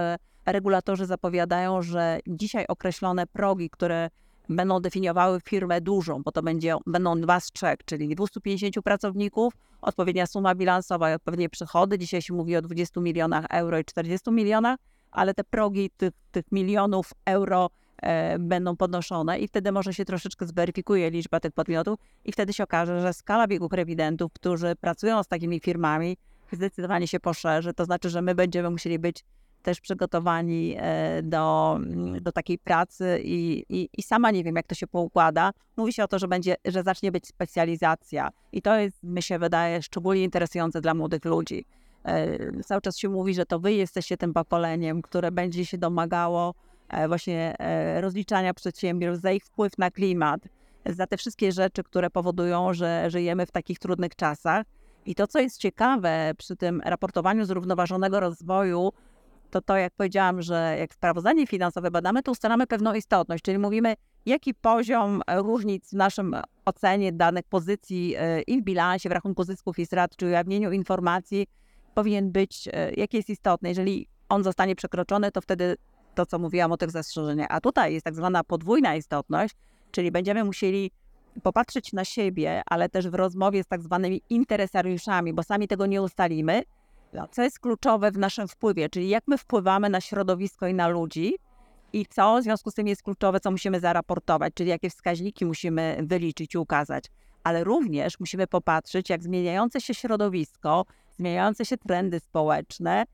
regulatorzy 0.45 1.05
zapowiadają, 1.05 1.81
że 1.81 2.19
dzisiaj 2.27 2.65
określone 2.67 3.27
progi, 3.27 3.69
które 3.69 4.09
będą 4.49 4.79
definiowały 4.79 5.39
firmę 5.41 5.81
dużą, 5.81 6.23
bo 6.23 6.31
to 6.31 6.43
będzie, 6.43 6.77
będą 6.86 7.21
dwa 7.21 7.39
z 7.39 7.51
trzech, 7.51 7.77
czyli 7.86 8.15
250 8.15 8.75
pracowników, 8.84 9.53
odpowiednia 9.81 10.25
suma 10.25 10.55
bilansowa 10.55 11.12
i 11.12 11.13
odpowiednie 11.13 11.49
przychody. 11.49 11.97
Dzisiaj 11.99 12.21
się 12.21 12.34
mówi 12.34 12.55
o 12.55 12.62
20 12.62 13.01
milionach 13.01 13.45
euro 13.49 13.79
i 13.79 13.86
40 13.86 14.31
milionach, 14.31 14.79
ale 15.12 15.34
te 15.34 15.43
progi 15.43 15.89
tych, 15.97 16.12
tych 16.31 16.51
milionów 16.51 17.12
euro 17.25 17.69
e, 18.01 18.39
będą 18.39 18.75
podnoszone 18.75 19.39
i 19.39 19.47
wtedy 19.47 19.71
może 19.71 19.93
się 19.93 20.05
troszeczkę 20.05 20.45
zweryfikuje 20.45 21.10
liczba 21.10 21.39
tych 21.39 21.51
podmiotów 21.51 21.99
i 22.25 22.31
wtedy 22.31 22.53
się 22.53 22.63
okaże, 22.63 23.01
że 23.01 23.13
skala 23.13 23.47
biegów 23.47 23.73
rewidentów, 23.73 24.34
którzy 24.34 24.75
pracują 24.81 25.23
z 25.23 25.27
takimi 25.27 25.60
firmami, 25.60 26.17
zdecydowanie 26.51 27.08
się 27.08 27.19
poszerzy. 27.19 27.73
To 27.73 27.86
znaczy, 27.86 28.10
że 28.10 28.21
my 28.21 28.36
będziemy 28.36 28.69
musieli 28.69 28.99
być 28.99 29.23
też 29.65 29.82
przygotowani 29.82 30.75
e, 30.78 31.23
do, 31.23 31.75
mm, 31.75 32.23
do 32.23 32.32
takiej 32.32 32.58
pracy 32.58 33.19
i, 33.23 33.65
i, 33.69 33.89
i, 33.97 34.04
sama 34.04 34.32
nie 34.32 34.43
wiem, 34.43 34.56
jak 34.56 34.67
to 34.67 34.75
się 34.75 34.88
poukłada. 34.88 35.51
Mówi 35.78 35.93
się 35.93 36.04
o 36.04 36.08
to, 36.08 36.19
że 36.19 36.28
będzie, 36.28 36.56
że 36.65 36.84
zacznie 36.84 37.12
być 37.12 37.28
specjalizacja 37.28 38.30
i 38.51 38.62
to 38.62 38.75
jest, 38.75 39.04
mi 39.04 39.21
się 39.21 39.39
wydaje, 39.39 39.82
szczególnie 39.82 40.23
interesujące 40.23 40.82
dla 40.82 40.93
młodych 40.93 41.25
ludzi. 41.25 41.65
E, 42.04 42.62
cały 42.63 42.82
czas 42.82 42.97
się 42.97 43.10
mówi, 43.10 43.34
że 43.34 43.45
to 43.45 43.60
wy 43.60 43.73
jesteście 43.73 44.17
tym 44.17 44.34
pokoleniem, 44.34 45.01
które 45.01 45.32
będzie 45.32 45.65
się 45.65 45.78
domagało 45.78 46.54
e, 46.89 47.08
właśnie 47.08 47.56
rozliczania 48.01 48.54
przedsiębiorstw 48.54 49.23
za 49.23 49.32
ich 49.32 49.45
wpływ 49.45 49.78
na 49.78 49.91
klimat, 49.91 50.41
za 50.86 51.08
te 51.08 51.17
wszystkie 51.17 51.51
rzeczy, 51.51 51.84
które 51.84 52.10
powodują, 52.10 52.73
że 52.73 53.06
żyjemy 53.10 53.45
w 53.45 53.51
takich 53.51 53.80
trudnych 53.80 54.15
czasach. 54.15 54.65
I 55.06 55.15
to, 55.15 55.28
co 55.28 55.39
jest 55.39 55.58
ciekawe 55.58 56.32
przy 56.38 56.56
tym 56.56 56.82
raportowaniu 56.86 57.45
zrównoważonego 57.45 58.19
rozwoju, 58.19 58.91
to 59.49 59.62
to, 59.62 59.77
jak 59.77 59.93
powiedziałam, 59.93 60.41
że 60.41 60.75
jak 60.79 60.93
sprawozdanie 60.93 61.47
finansowe 61.47 61.91
badamy, 61.91 62.23
to 62.23 62.31
ustalamy 62.31 62.67
pewną 62.67 62.93
istotność, 62.93 63.43
czyli 63.43 63.58
mówimy, 63.58 63.93
jaki 64.25 64.53
poziom 64.53 65.21
różnic 65.38 65.89
w 65.89 65.93
naszym 65.93 66.36
ocenie 66.65 67.12
danych 67.12 67.45
pozycji 67.49 68.15
e, 68.17 68.41
i 68.41 68.62
w 68.62 68.63
bilansie, 68.63 69.10
w 69.10 69.12
rachunku 69.12 69.43
zysków 69.43 69.79
i 69.79 69.86
strat, 69.86 70.15
czy 70.15 70.25
ujawnieniu 70.25 70.71
informacji 70.71 71.47
powinien 71.93 72.31
być, 72.31 72.69
e, 72.73 72.91
jaki 72.93 73.17
jest 73.17 73.29
istotny. 73.29 73.69
Jeżeli 73.69 74.08
on 74.29 74.43
zostanie 74.43 74.75
przekroczony, 74.75 75.31
to 75.31 75.41
wtedy 75.41 75.75
to, 76.15 76.25
co 76.25 76.39
mówiłam 76.39 76.71
o 76.71 76.77
tych 76.77 76.91
zastrzeżeniach. 76.91 77.47
A 77.49 77.62
tutaj 77.62 77.93
jest 77.93 78.03
tak 78.03 78.15
zwana 78.15 78.43
podwójna 78.43 78.95
istotność, 78.95 79.55
czyli 79.91 80.12
będziemy 80.12 80.43
musieli 80.43 80.91
popatrzeć 81.43 81.93
na 81.93 82.05
siebie, 82.05 82.62
ale 82.65 82.89
też 82.89 83.10
w 83.10 83.13
rozmowie 83.13 83.63
z 83.63 83.67
tak 83.67 83.81
zwanymi 83.81 84.21
interesariuszami, 84.29 85.34
bo 85.34 85.43
sami 85.43 85.67
tego 85.67 85.86
nie 85.86 86.01
ustalimy, 86.01 86.63
co 87.32 87.43
jest 87.43 87.60
kluczowe 87.60 88.12
w 88.12 88.17
naszym 88.17 88.47
wpływie, 88.47 88.89
czyli 88.89 89.10
jak 89.10 89.23
my 89.28 89.38
wpływamy 89.38 89.89
na 89.89 90.01
środowisko 90.01 90.67
i 90.67 90.73
na 90.73 90.88
ludzi 90.88 91.36
i 91.93 92.06
co 92.06 92.38
w 92.39 92.43
związku 92.43 92.71
z 92.71 92.73
tym 92.73 92.88
jest 92.88 93.04
kluczowe, 93.04 93.39
co 93.39 93.51
musimy 93.51 93.80
zaraportować, 93.80 94.54
czyli 94.54 94.69
jakie 94.69 94.89
wskaźniki 94.89 95.45
musimy 95.45 95.97
wyliczyć 96.04 96.56
i 96.56 96.58
ukazać. 96.58 97.04
Ale 97.43 97.63
również 97.63 98.19
musimy 98.19 98.47
popatrzeć, 98.47 99.10
jak 99.10 99.23
zmieniające 99.23 99.82
się 99.82 99.93
środowisko, 99.93 100.86
zmieniające 101.17 101.65
się 101.65 101.78
trendy 101.78 102.19
społeczne 102.19 103.06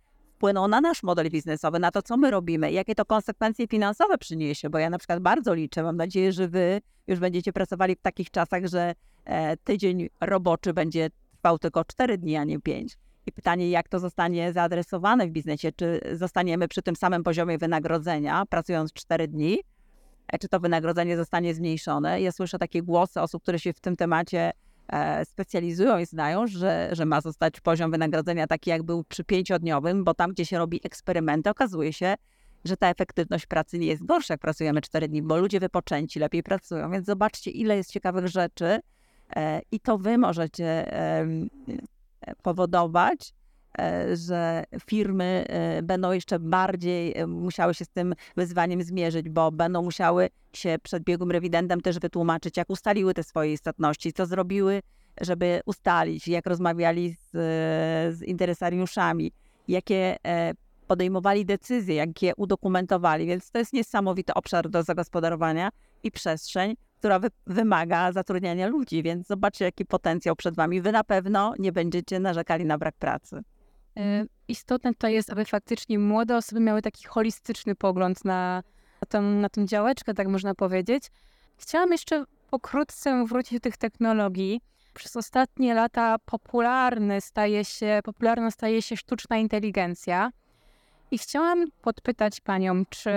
wpłyną 0.42 0.68
na 0.68 0.82
nasz 0.82 1.04
model 1.04 1.30
biznesowy, 1.30 1.80
na 1.80 1.92
to, 1.92 2.02
co 2.02 2.18
my 2.18 2.32
robimy, 2.32 2.72
jakie 2.72 2.96
to 2.96 3.06
konsekwencje 3.06 3.68
finansowe 3.68 4.18
przyniesie, 4.18 4.70
bo 4.70 4.78
ja 4.80 4.90
na 4.90 4.98
przykład 4.98 5.20
bardzo 5.20 5.54
liczę, 5.54 5.84
mam 5.84 5.98
nadzieję, 5.98 6.32
że 6.32 6.48
wy 6.48 6.82
już 7.08 7.20
będziecie 7.20 7.54
pracowali 7.54 7.96
w 7.96 8.02
takich 8.02 8.32
czasach, 8.32 8.66
że 8.66 8.96
e, 9.26 9.58
tydzień 9.58 10.10
roboczy 10.22 10.74
będzie 10.74 11.10
trwał 11.38 11.60
tylko 11.60 11.86
4 11.86 12.18
dni, 12.18 12.38
a 12.38 12.44
nie 12.44 12.60
5 12.60 12.98
i 13.26 13.32
pytanie, 13.32 13.70
jak 13.70 13.90
to 13.90 14.00
zostanie 14.00 14.54
zaadresowane 14.54 15.28
w 15.28 15.32
biznesie? 15.32 15.72
Czy 15.72 16.02
zostaniemy 16.14 16.68
przy 16.68 16.82
tym 16.82 16.96
samym 16.96 17.24
poziomie 17.24 17.58
wynagrodzenia, 17.58 18.44
pracując 18.50 18.94
4 18.94 19.28
dni? 19.28 19.60
E, 20.28 20.38
czy 20.40 20.48
to 20.48 20.60
wynagrodzenie 20.60 21.18
zostanie 21.18 21.54
zmniejszone? 21.54 22.22
Ja 22.22 22.32
słyszę 22.32 22.60
takie 22.60 22.84
głosy 22.84 23.22
osób, 23.22 23.44
które 23.44 23.60
się 23.60 23.74
w 23.74 23.80
tym 23.80 23.96
temacie 23.96 24.52
e, 24.88 25.26
specjalizują 25.26 25.98
i 26.00 26.06
znają, 26.06 26.48
że, 26.48 26.90
że 26.92 27.06
ma 27.06 27.22
zostać 27.22 27.60
poziom 27.60 27.92
wynagrodzenia 27.92 28.48
taki, 28.48 28.70
jak 28.70 28.84
był 28.84 29.04
przy 29.04 29.24
pięciodniowym, 29.24 30.04
bo 30.04 30.14
tam, 30.14 30.32
gdzie 30.32 30.46
się 30.46 30.58
robi 30.58 30.80
eksperymenty, 30.84 31.50
okazuje 31.50 31.94
się, 31.94 32.16
że 32.66 32.78
ta 32.78 32.90
efektywność 32.90 33.46
pracy 33.46 33.80
nie 33.80 33.88
jest 33.88 34.06
gorsza, 34.06 34.34
jak 34.34 34.42
pracujemy 34.42 34.82
4 34.82 35.08
dni, 35.08 35.22
bo 35.22 35.38
ludzie 35.38 35.60
wypoczęci 35.60 36.20
lepiej 36.20 36.44
pracują. 36.44 36.92
Więc 36.92 37.06
zobaczcie, 37.06 37.52
ile 37.52 37.78
jest 37.78 37.92
ciekawych 37.92 38.28
rzeczy 38.28 38.80
e, 39.36 39.62
i 39.72 39.80
to 39.80 39.98
wy 39.98 40.18
możecie 40.18 40.94
powodować, 42.42 43.34
e, 43.80 44.16
że 44.18 44.64
firmy 44.86 45.46
e, 45.48 45.82
będą 45.84 46.12
jeszcze 46.12 46.40
bardziej 46.40 47.18
e, 47.18 47.28
musiały 47.28 47.74
się 47.74 47.86
z 47.86 47.90
tym 47.90 48.14
wyzwaniem 48.38 48.84
zmierzyć, 48.84 49.30
bo 49.30 49.52
będą 49.52 49.84
musiały 49.84 50.30
się 50.54 50.76
przed 50.84 51.04
biegłym 51.04 51.32
rewidentem 51.32 51.82
też 51.82 52.00
wytłumaczyć, 52.00 52.58
jak 52.58 52.70
ustaliły 52.70 53.14
te 53.14 53.24
swoje 53.24 53.54
istotności, 53.54 54.14
co 54.14 54.26
zrobiły, 54.26 54.82
żeby 55.22 55.62
ustalić, 55.66 56.28
jak 56.28 56.46
rozmawiali 56.46 57.14
z, 57.14 57.32
z 58.18 58.22
interesariuszami, 58.22 59.32
jakie 59.68 60.18
podejmowali 60.88 61.46
decyzje, 61.46 61.96
jak 61.96 62.22
je 62.22 62.36
udokumentowali. 62.36 63.26
Więc 63.26 63.52
to 63.52 63.60
jest 63.60 63.74
niesamowity 63.74 64.34
obszar 64.34 64.70
do 64.70 64.84
zagospodarowania 64.84 65.70
i 66.04 66.12
przestrzeń, 66.12 66.76
która 67.02 67.20
wy, 67.20 67.28
wymaga 67.48 68.12
zatrudniania 68.12 68.68
ludzi, 68.68 69.04
więc 69.04 69.28
zobaczcie, 69.28 69.66
jaki 69.66 69.86
potencjał 69.86 70.36
przed 70.36 70.56
wami. 70.56 70.82
Wy 70.82 70.92
na 70.92 71.04
pewno 71.04 71.54
nie 71.60 71.72
będziecie 71.72 72.20
narzekali 72.20 72.66
na 72.66 72.78
brak 72.78 72.96
pracy. 72.96 73.42
E, 73.98 74.26
istotne 74.48 74.94
to 74.94 75.08
jest, 75.08 75.30
aby 75.30 75.46
faktycznie 75.46 76.00
młode 76.00 76.38
osoby 76.38 76.62
miały 76.62 76.82
taki 76.82 77.08
holistyczny 77.08 77.76
pogląd 77.76 78.26
na, 78.26 78.64
na, 79.02 79.08
tą, 79.10 79.22
na 79.22 79.50
tą 79.50 79.66
działeczkę, 79.66 80.14
tak 80.14 80.28
można 80.28 80.56
powiedzieć. 80.56 81.04
Chciałam 81.58 81.92
jeszcze 81.92 82.26
pokrótce 82.50 83.26
wrócić 83.26 83.54
do 83.54 83.60
tych 83.60 83.78
technologii. 83.78 84.62
Przez 84.94 85.16
ostatnie 85.16 85.74
lata 85.74 86.16
popularny 86.26 87.22
staje 87.22 87.66
się, 87.66 88.00
popularna 88.04 88.52
staje 88.52 88.82
się 88.82 88.98
sztuczna 88.98 89.38
inteligencja. 89.38 90.32
I 91.12 91.18
chciałam 91.18 91.66
podpytać 91.82 92.42
Panią, 92.42 92.86
czy 92.90 93.12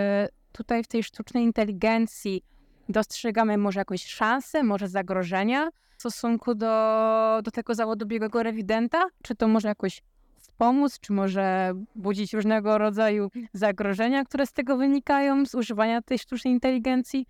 tutaj 0.53 0.85
w 0.85 0.89
tej 0.89 1.03
sztucznej 1.03 1.45
inteligencji 1.45 2.43
dostrzegamy 2.89 3.59
może 3.59 3.80
jakąś 3.80 4.07
szansę, 4.07 4.62
może 4.62 4.89
zagrożenia 4.89 5.68
w 5.97 6.01
stosunku 6.01 6.55
do, 6.55 7.41
do 7.45 7.51
tego 7.51 7.74
zawodu 7.74 8.07
biegłego 8.07 8.43
rewidenta? 8.43 9.05
Czy 9.22 9.35
to 9.35 9.49
może 9.49 9.68
jakoś 9.68 10.03
wspomóc, 10.37 11.01
czy 11.01 11.12
może 11.12 11.72
budzić 11.95 12.32
różnego 12.35 12.78
rodzaju 12.78 13.30
zagrożenia, 13.53 14.24
które 14.24 14.47
z 14.47 14.53
tego 14.53 14.76
wynikają, 14.76 15.47
z 15.47 15.55
używania 15.55 16.03
tej 16.03 16.18
sztucznej 16.18 16.55
inteligencji? 16.55 17.26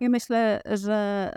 Ja 0.00 0.08
myślę, 0.08 0.60
że, 0.64 1.30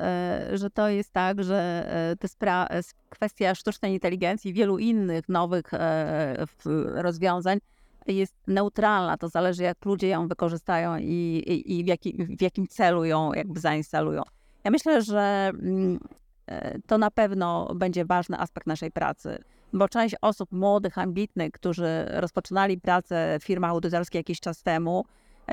e, 0.52 0.58
że 0.58 0.70
to 0.70 0.90
jest 0.90 1.12
tak, 1.12 1.44
że 1.44 1.86
e, 1.88 2.16
to 2.16 2.28
spra- 2.28 2.94
kwestia 3.10 3.56
sztucznej 3.56 3.94
inteligencji 3.94 4.52
i 4.52 4.54
wielu 4.54 4.78
innych 4.78 5.30
nowych 5.30 5.74
e, 5.74 6.46
rozwiązań 6.96 7.60
jest 8.08 8.36
neutralna. 8.48 9.18
To 9.18 9.30
zależy, 9.30 9.64
jak 9.64 9.86
ludzie 9.86 10.08
ją 10.08 10.28
wykorzystają 10.28 10.98
i, 10.98 11.44
i, 11.48 11.80
i 11.80 11.84
w, 11.84 11.88
jaki, 11.88 12.26
w 12.38 12.42
jakim 12.42 12.68
celu 12.68 13.06
ją 13.06 13.34
jakby 13.34 13.60
zainstalują. 13.60 14.22
Ja 14.64 14.72
myślę, 14.72 15.02
że 15.02 15.52
mm, 15.54 16.00
to 16.88 16.98
na 16.98 17.12
pewno 17.12 17.76
będzie 17.76 18.06
ważny 18.06 18.40
aspekt 18.40 18.68
naszej 18.68 18.92
pracy, 18.92 19.44
bo 19.74 19.90
część 19.90 20.16
osób 20.22 20.52
młodych, 20.52 20.98
ambitnych, 20.98 21.52
którzy 21.52 22.06
rozpoczynali 22.10 22.82
pracę 22.82 23.38
w 23.42 23.44
firmach 23.44 23.72
audytorskich 23.72 24.20
jakiś 24.20 24.40
czas 24.40 24.64
temu, 24.64 25.06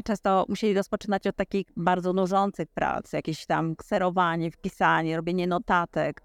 często 0.05 0.45
musieli 0.49 0.75
rozpoczynać 0.75 1.27
od 1.27 1.37
takich 1.37 1.67
bardzo 1.77 2.13
nużących 2.13 2.69
prac, 2.69 3.13
jakieś 3.13 3.47
tam 3.47 3.77
kserowanie, 3.77 4.51
wpisanie, 4.51 5.17
robienie 5.17 5.47
notatek. 5.47 6.23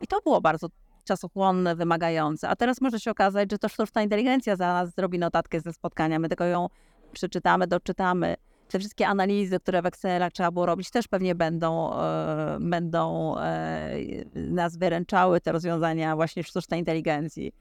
I 0.00 0.06
to 0.06 0.20
było 0.20 0.40
bardzo 0.40 0.68
czasochłonne, 1.04 1.76
wymagające. 1.76 2.48
A 2.48 2.56
teraz 2.56 2.80
może 2.80 3.00
się 3.00 3.10
okazać, 3.10 3.50
że 3.50 3.58
to 3.58 3.68
sztuczna 3.68 4.02
inteligencja 4.02 4.56
za 4.56 4.72
nas 4.72 4.94
zrobi 4.94 5.18
notatkę 5.18 5.60
ze 5.60 5.72
spotkania, 5.72 6.18
my 6.18 6.28
tylko 6.28 6.44
ją 6.44 6.68
przeczytamy, 7.12 7.66
doczytamy. 7.66 8.34
Te 8.68 8.78
wszystkie 8.78 9.08
analizy, 9.08 9.60
które 9.60 9.82
w 9.82 9.86
Excelach 9.86 10.32
trzeba 10.32 10.50
było 10.50 10.66
robić, 10.66 10.90
też 10.90 11.08
pewnie 11.08 11.34
będą, 11.34 11.94
e, 11.94 12.58
będą 12.60 13.34
e, 13.38 13.96
nas 14.34 14.76
wyręczały, 14.76 15.40
te 15.40 15.52
rozwiązania 15.52 16.16
właśnie 16.16 16.42
sztucznej 16.42 16.80
inteligencji. 16.80 17.52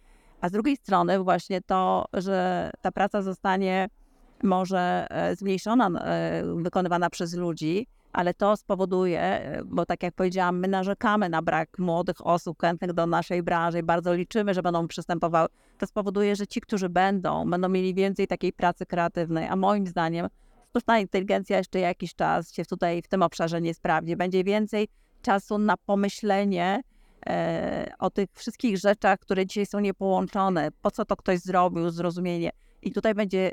A 0.42 0.50
z 0.50 0.52
drugiej 0.52 0.78
strony 0.78 1.20
właśnie 1.20 1.62
to, 1.62 2.06
że 2.14 2.72
ta 2.82 2.92
praca 2.92 3.22
zostanie 3.22 3.90
może 4.44 5.08
e, 5.10 5.36
zmniejszona, 5.36 5.88
e, 5.88 6.44
wykonywana 6.56 7.10
przez 7.10 7.34
ludzi, 7.34 7.88
ale 8.14 8.34
to 8.34 8.58
spowoduje, 8.58 9.22
e, 9.22 9.62
bo 9.66 9.86
tak 9.86 10.04
jak 10.04 10.14
powiedziałam, 10.14 10.60
my 10.60 10.68
narzekamy 10.68 11.30
na 11.30 11.42
brak 11.42 11.80
młodych 11.80 12.28
osób 12.28 12.62
chętnych 12.62 12.94
do 12.94 13.08
naszej 13.08 13.44
branży 13.44 13.80
i 13.80 13.84
bardzo 13.84 14.14
liczymy, 14.14 14.54
że 14.54 14.62
będą 14.62 14.88
przystępowały. 14.88 15.48
To 15.78 15.88
spowoduje, 15.88 16.36
że 16.36 16.48
ci, 16.48 16.62
którzy 16.62 16.90
będą, 16.90 17.50
będą 17.50 17.70
mieli 17.70 17.94
więcej 17.94 18.28
takiej 18.28 18.54
pracy 18.54 18.86
kreatywnej, 18.86 19.48
a 19.48 19.56
moim 19.56 19.88
zdaniem 19.88 20.28
sztuczna 20.70 21.00
inteligencja 21.00 21.58
jeszcze 21.58 21.80
jakiś 21.80 22.16
czas 22.16 22.54
się 22.54 22.66
tutaj 22.66 23.02
w 23.02 23.08
tym 23.08 23.22
obszarze 23.22 23.62
nie 23.62 23.74
sprawdzi. 23.74 24.16
Będzie 24.16 24.44
więcej 24.44 24.88
czasu 25.22 25.58
na 25.58 25.78
pomyślenie 25.78 26.82
e, 27.28 27.94
o 28.00 28.10
tych 28.10 28.30
wszystkich 28.34 28.78
rzeczach, 28.78 29.20
które 29.20 29.46
dzisiaj 29.46 29.66
są 29.66 29.80
niepołączone, 29.80 30.70
po 30.82 30.92
co 30.92 31.06
to 31.06 31.16
ktoś 31.16 31.40
zrobił, 31.40 31.90
zrozumienie. 31.90 32.52
I 32.82 32.92
tutaj 32.92 33.14
będzie 33.14 33.52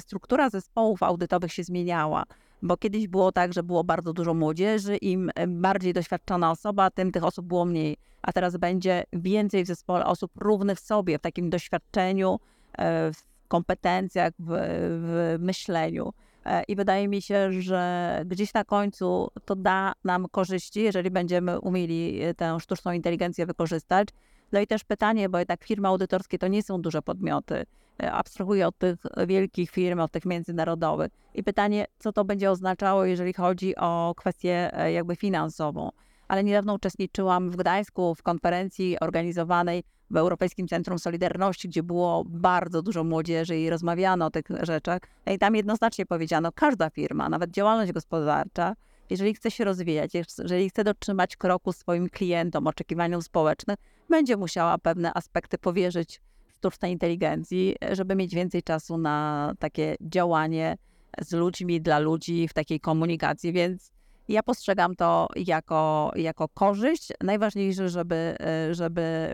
struktura 0.00 0.50
zespołów 0.50 1.02
audytowych 1.02 1.52
się 1.52 1.64
zmieniała, 1.64 2.24
bo 2.62 2.76
kiedyś 2.76 3.08
było 3.08 3.32
tak, 3.32 3.52
że 3.52 3.62
było 3.62 3.84
bardzo 3.84 4.12
dużo 4.12 4.34
młodzieży, 4.34 4.96
im 4.96 5.30
bardziej 5.48 5.92
doświadczona 5.92 6.50
osoba, 6.50 6.90
tym 6.90 7.12
tych 7.12 7.24
osób 7.24 7.46
było 7.46 7.64
mniej. 7.64 7.96
A 8.22 8.32
teraz 8.32 8.56
będzie 8.56 9.04
więcej 9.12 9.64
w 9.64 9.66
zespole 9.66 10.06
osób 10.06 10.30
równych 10.36 10.80
sobie 10.80 11.18
w 11.18 11.20
takim 11.20 11.50
doświadczeniu, 11.50 12.40
e, 12.78 13.12
w 13.12 13.48
kompetencjach, 13.48 14.32
w, 14.38 14.46
w 14.90 15.36
myśleniu. 15.38 16.12
E, 16.44 16.62
I 16.68 16.76
wydaje 16.76 17.08
mi 17.08 17.22
się, 17.22 17.52
że 17.52 18.22
gdzieś 18.26 18.54
na 18.54 18.64
końcu 18.64 19.30
to 19.44 19.56
da 19.56 19.92
nam 20.04 20.26
korzyści, 20.30 20.82
jeżeli 20.82 21.10
będziemy 21.10 21.60
umieli 21.60 22.22
e, 22.22 22.34
tę 22.34 22.60
sztuczną 22.60 22.92
inteligencję 22.92 23.46
wykorzystać. 23.46 24.08
No 24.52 24.60
i 24.60 24.66
też 24.66 24.84
pytanie, 24.84 25.28
bo 25.28 25.38
jednak 25.38 25.64
firmy 25.64 25.88
audytorskie 25.88 26.38
to 26.38 26.48
nie 26.48 26.62
są 26.62 26.82
duże 26.82 27.02
podmioty. 27.02 27.64
E, 28.02 28.12
abstrahuję 28.12 28.66
od 28.66 28.78
tych 28.78 28.98
wielkich 29.26 29.70
firm, 29.70 30.00
od 30.00 30.12
tych 30.12 30.24
międzynarodowych. 30.24 31.12
I 31.34 31.44
pytanie, 31.44 31.86
co 31.98 32.12
to 32.12 32.24
będzie 32.24 32.50
oznaczało, 32.50 33.04
jeżeli 33.04 33.32
chodzi 33.32 33.76
o 33.76 34.14
kwestię 34.16 34.70
e, 34.72 34.92
jakby 34.92 35.16
finansową. 35.16 35.90
Ale 36.28 36.44
niedawno 36.44 36.74
uczestniczyłam 36.74 37.50
w 37.50 37.56
Gdańsku 37.56 38.14
w 38.14 38.22
konferencji 38.22 39.00
organizowanej 39.00 39.84
w 40.10 40.16
Europejskim 40.16 40.68
Centrum 40.68 40.98
Solidarności, 40.98 41.68
gdzie 41.68 41.82
było 41.82 42.24
bardzo 42.26 42.82
dużo 42.82 43.04
młodzieży 43.04 43.58
i 43.58 43.70
rozmawiano 43.70 44.26
o 44.26 44.30
tych 44.30 44.44
rzeczach. 44.62 45.00
No 45.26 45.32
I 45.32 45.38
tam 45.38 45.56
jednoznacznie 45.56 46.06
powiedziano, 46.06 46.52
każda 46.52 46.90
firma, 46.90 47.28
nawet 47.28 47.50
działalność 47.50 47.92
gospodarcza, 47.92 48.74
jeżeli 49.10 49.34
chce 49.34 49.50
się 49.50 49.64
rozwijać, 49.64 50.10
jeżeli 50.14 50.70
chce 50.70 50.84
dotrzymać 50.84 51.36
kroku 51.36 51.72
swoim 51.72 52.08
klientom, 52.08 52.66
oczekiwaniom 52.66 53.22
społecznym, 53.22 53.76
będzie 54.08 54.36
musiała 54.36 54.78
pewne 54.78 55.14
aspekty 55.14 55.58
powierzyć 55.58 56.20
sztucznej 56.58 56.92
inteligencji, 56.92 57.76
żeby 57.92 58.16
mieć 58.16 58.34
więcej 58.34 58.62
czasu 58.62 58.98
na 58.98 59.52
takie 59.58 59.96
działanie 60.00 60.76
z 61.20 61.32
ludźmi, 61.32 61.80
dla 61.80 61.98
ludzi, 61.98 62.48
w 62.48 62.52
takiej 62.52 62.80
komunikacji, 62.80 63.52
więc 63.52 63.90
ja 64.28 64.42
postrzegam 64.42 64.96
to 64.96 65.28
jako, 65.36 66.12
jako 66.16 66.48
korzyść. 66.48 67.12
Najważniejsze, 67.20 67.88
żeby, 67.88 68.36
żeby 68.70 69.32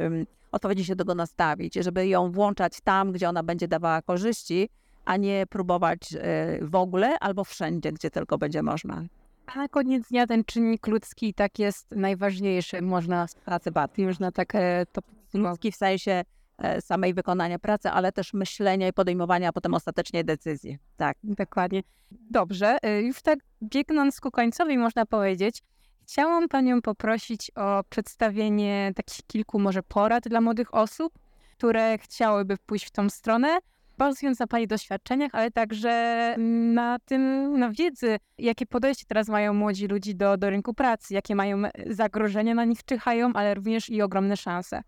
odpowiednio 0.53 0.85
się 0.85 0.97
do 0.97 1.05
tego 1.05 1.15
nastawić, 1.15 1.75
żeby 1.75 2.09
ją 2.09 2.33
włączać 2.33 2.81
tam, 2.85 3.13
gdzie 3.13 3.29
ona 3.29 3.43
będzie 3.43 3.69
dawała 3.69 4.03
korzyści, 4.03 4.69
a 5.05 5.17
nie 5.17 5.47
próbować 5.51 6.13
y, 6.13 6.19
w 6.67 6.75
ogóle 6.75 7.19
albo 7.19 7.45
wszędzie, 7.45 7.93
gdzie 7.93 8.11
tylko 8.11 8.39
będzie 8.39 8.63
można. 8.63 9.03
A 9.47 9.59
na 9.59 9.69
koniec 9.69 10.09
dnia 10.09 10.27
ten 10.27 10.45
czynnik 10.45 10.87
ludzki 10.87 11.35
tak 11.35 11.59
jest 11.59 11.91
najważniejszy, 11.91 12.83
można 12.83 13.27
z 13.29 13.35
pracy 13.35 13.71
bardziej, 13.71 14.07
można 14.07 14.33
tak 14.33 14.53
to 14.93 15.01
ludzki 15.35 15.73
w 15.73 15.77
sensie 15.77 16.25
E, 16.59 16.81
samej 16.81 17.15
wykonania 17.15 17.59
pracy, 17.59 17.91
ale 17.91 18.13
też 18.13 18.33
myślenia 18.33 18.89
i 18.89 18.93
podejmowania 18.93 19.53
potem 19.53 19.75
ostatecznie 19.75 20.25
decyzji. 20.25 20.79
Tak, 20.97 21.17
dokładnie. 21.23 21.83
Dobrze, 22.11 22.77
e, 22.83 23.03
już 23.03 23.23
tak 23.23 23.39
biegnąc 23.63 24.21
ku 24.21 24.31
końcowi 24.31 24.79
można 24.79 25.07
powiedzieć, 25.07 25.63
chciałam 26.03 26.49
Panią 26.49 26.83
poprosić 26.83 27.51
o 27.55 27.85
przedstawienie 27.89 28.93
takich 28.97 29.27
kilku 29.27 29.59
może 29.59 29.83
porad 29.83 30.29
dla 30.29 30.41
młodych 30.41 30.75
osób, 30.75 31.19
które 31.57 31.99
chciałyby 31.99 32.57
pójść 32.67 32.87
w 32.87 32.91
tą 32.91 33.11
stronę, 33.11 33.59
bazując 33.99 34.39
na 34.39 34.47
Pani 34.47 34.67
doświadczeniach, 34.67 35.35
ale 35.35 35.51
także 35.51 36.35
na 36.75 36.99
tym, 37.05 37.53
na 37.59 37.71
wiedzy, 37.71 38.19
jakie 38.39 38.67
podejście 38.67 39.05
teraz 39.09 39.29
mają 39.29 39.55
młodzi 39.55 39.87
ludzie 39.87 40.15
do, 40.15 40.37
do 40.37 40.51
rynku 40.51 40.75
pracy, 40.75 41.15
jakie 41.15 41.35
mają 41.35 41.63
zagrożenia 41.87 42.55
na 42.55 42.65
nich 42.65 42.85
czyhają, 42.85 43.33
ale 43.35 43.55
również 43.55 43.91
i 43.91 44.03
ogromne 44.03 44.37
szanse. 44.37 44.83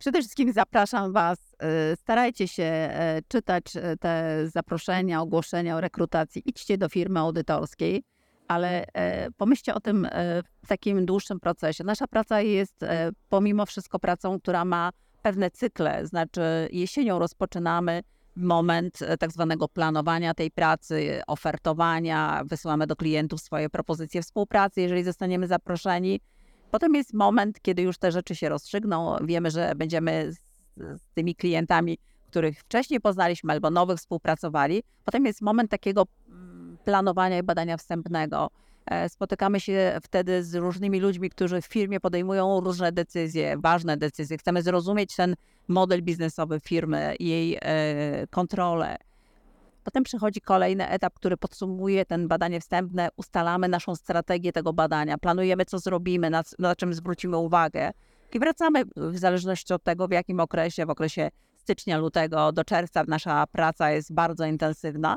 Przede 0.00 0.18
wszystkim 0.18 0.52
zapraszam 0.52 1.12
Was, 1.12 1.38
y, 1.92 1.96
starajcie 1.96 2.48
się 2.48 2.62
e, 2.62 3.20
czytać 3.28 3.76
e, 3.76 3.96
te 3.96 4.42
zaproszenia, 4.48 5.20
ogłoszenia 5.20 5.76
o 5.76 5.80
rekrutacji. 5.80 6.42
Idźcie 6.46 6.78
do 6.78 6.88
firmy 6.88 7.18
audytorskiej, 7.20 8.02
ale 8.48 8.84
e, 8.94 9.30
pomyślcie 9.30 9.74
o 9.74 9.80
tym 9.80 10.08
w 10.64 10.68
takim 10.68 11.06
dłuższym 11.06 11.40
procesie. 11.40 11.84
Nasza 11.84 12.06
praca 12.06 12.40
jest 12.40 12.80
pomimo 13.28 13.66
wszystko 13.66 13.98
pracą, 13.98 14.40
która 14.40 14.64
ma 14.64 14.90
pewne 15.22 15.50
cykle, 15.50 16.06
znaczy 16.06 16.68
jesienią 16.72 17.18
rozpoczynamy 17.18 18.02
moment 18.36 18.98
tak 19.18 19.32
zwanego 19.32 19.68
planowania 19.68 20.34
tej 20.34 20.50
pracy, 20.50 21.20
ofertowania, 21.26 22.42
wysyłamy 22.44 22.86
do 22.86 22.96
klientów 22.96 23.40
swoje 23.40 23.70
propozycje 23.70 24.22
współpracy, 24.22 24.80
jeżeli 24.80 25.04
zostaniemy 25.04 25.46
zaproszeni 25.46 26.20
Potem 26.70 26.94
jest 26.94 27.14
moment, 27.14 27.60
kiedy 27.62 27.82
już 27.82 27.98
te 27.98 28.12
rzeczy 28.12 28.36
się 28.36 28.48
rozstrzygną. 28.48 29.16
Wiemy, 29.24 29.50
że 29.50 29.72
będziemy 29.76 30.32
z, 30.32 30.38
z 30.76 31.02
tymi 31.14 31.34
klientami, 31.34 31.98
których 32.26 32.60
wcześniej 32.60 33.00
poznaliśmy 33.00 33.52
albo 33.52 33.70
nowych 33.70 33.98
współpracowali. 33.98 34.82
Potem 35.04 35.26
jest 35.26 35.42
moment 35.42 35.70
takiego 35.70 36.06
mm, 36.28 36.78
planowania 36.84 37.38
i 37.38 37.42
badania 37.42 37.76
wstępnego. 37.76 38.50
E, 38.90 39.08
spotykamy 39.08 39.60
się 39.60 39.98
wtedy 40.02 40.44
z 40.44 40.54
różnymi 40.54 41.00
ludźmi, 41.00 41.30
którzy 41.30 41.60
w 41.60 41.66
firmie 41.66 42.00
podejmują 42.00 42.60
różne 42.60 42.92
decyzje, 42.92 43.56
ważne 43.58 43.96
decyzje. 43.96 44.38
Chcemy 44.38 44.62
zrozumieć 44.62 45.16
ten 45.16 45.34
model 45.68 46.02
biznesowy 46.02 46.60
firmy, 46.60 47.14
jej 47.20 47.58
e, 47.60 48.26
kontrolę, 48.30 48.96
Potem 49.84 50.02
przychodzi 50.02 50.40
kolejny 50.40 50.88
etap, 50.88 51.14
który 51.14 51.36
podsumuje 51.36 52.04
ten 52.04 52.28
badanie 52.28 52.60
wstępne, 52.60 53.08
ustalamy 53.16 53.68
naszą 53.68 53.94
strategię 53.94 54.52
tego 54.52 54.72
badania, 54.72 55.18
planujemy, 55.18 55.64
co 55.64 55.78
zrobimy, 55.78 56.30
na, 56.30 56.42
na 56.58 56.76
czym 56.76 56.94
zwrócimy 56.94 57.36
uwagę. 57.36 57.90
I 58.32 58.38
wracamy 58.38 58.82
w 58.96 59.18
zależności 59.18 59.74
od 59.74 59.82
tego, 59.82 60.08
w 60.08 60.10
jakim 60.10 60.40
okresie, 60.40 60.86
w 60.86 60.90
okresie 60.90 61.30
stycznia, 61.56 61.98
lutego 61.98 62.52
do 62.52 62.64
czerwca. 62.64 63.04
Nasza 63.08 63.46
praca 63.52 63.90
jest 63.90 64.14
bardzo 64.14 64.46
intensywna. 64.46 65.16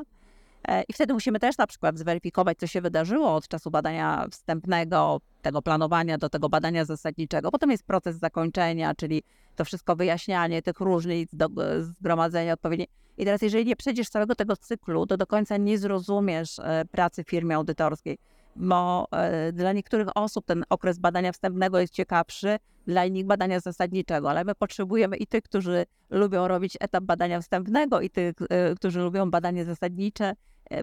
E, 0.67 0.83
I 0.87 0.93
wtedy 0.93 1.13
musimy 1.13 1.39
też 1.39 1.57
na 1.57 1.67
przykład 1.67 1.97
zweryfikować, 1.97 2.57
co 2.57 2.67
się 2.67 2.81
wydarzyło 2.81 3.35
od 3.35 3.47
czasu 3.47 3.71
badania 3.71 4.25
wstępnego, 4.31 5.21
tego 5.41 5.61
planowania 5.61 6.17
do 6.17 6.29
tego 6.29 6.49
badania 6.49 6.85
zasadniczego. 6.85 7.51
Potem 7.51 7.71
jest 7.71 7.83
proces 7.83 8.15
zakończenia, 8.15 8.95
czyli 8.95 9.23
to 9.55 9.65
wszystko 9.65 9.95
wyjaśnianie 9.95 10.61
tych 10.61 10.79
różnic, 10.79 11.29
do, 11.33 11.47
zgromadzenie 11.81 12.53
odpowiedzi. 12.53 12.87
I 13.17 13.25
teraz, 13.25 13.41
jeżeli 13.41 13.65
nie 13.65 13.75
przejdziesz 13.75 14.09
całego 14.09 14.35
tego 14.35 14.57
cyklu, 14.57 15.05
to 15.05 15.17
do 15.17 15.27
końca 15.27 15.57
nie 15.57 15.77
zrozumiesz 15.77 16.59
e, 16.59 16.85
pracy 16.91 17.23
w 17.23 17.29
firmie 17.29 17.55
audytorskiej, 17.55 18.17
bo 18.55 19.07
e, 19.11 19.51
dla 19.51 19.73
niektórych 19.73 20.07
osób 20.15 20.45
ten 20.45 20.63
okres 20.69 20.99
badania 20.99 21.31
wstępnego 21.31 21.79
jest 21.79 21.93
ciekawszy, 21.93 22.57
dla 22.87 23.05
innych 23.05 23.25
badania 23.25 23.59
zasadniczego, 23.59 24.29
ale 24.29 24.43
my 24.43 24.55
potrzebujemy 24.55 25.17
i 25.17 25.27
tych, 25.27 25.43
którzy 25.43 25.85
lubią 26.09 26.47
robić 26.47 26.77
etap 26.79 27.03
badania 27.03 27.41
wstępnego, 27.41 28.01
i 28.01 28.09
tych, 28.09 28.35
którzy 28.75 28.99
lubią 28.99 29.31
badanie 29.31 29.65
zasadnicze, 29.65 30.33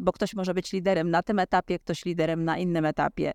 bo 0.03 0.13
ktoś 0.13 0.35
może 0.35 0.55
być 0.55 0.73
liderem 0.73 1.11
na 1.11 1.23
tym 1.23 1.39
etapie, 1.39 1.79
ktoś 1.79 2.05
liderem 2.05 2.45
na 2.45 2.59
innym 2.59 2.85
etapie. 2.85 3.33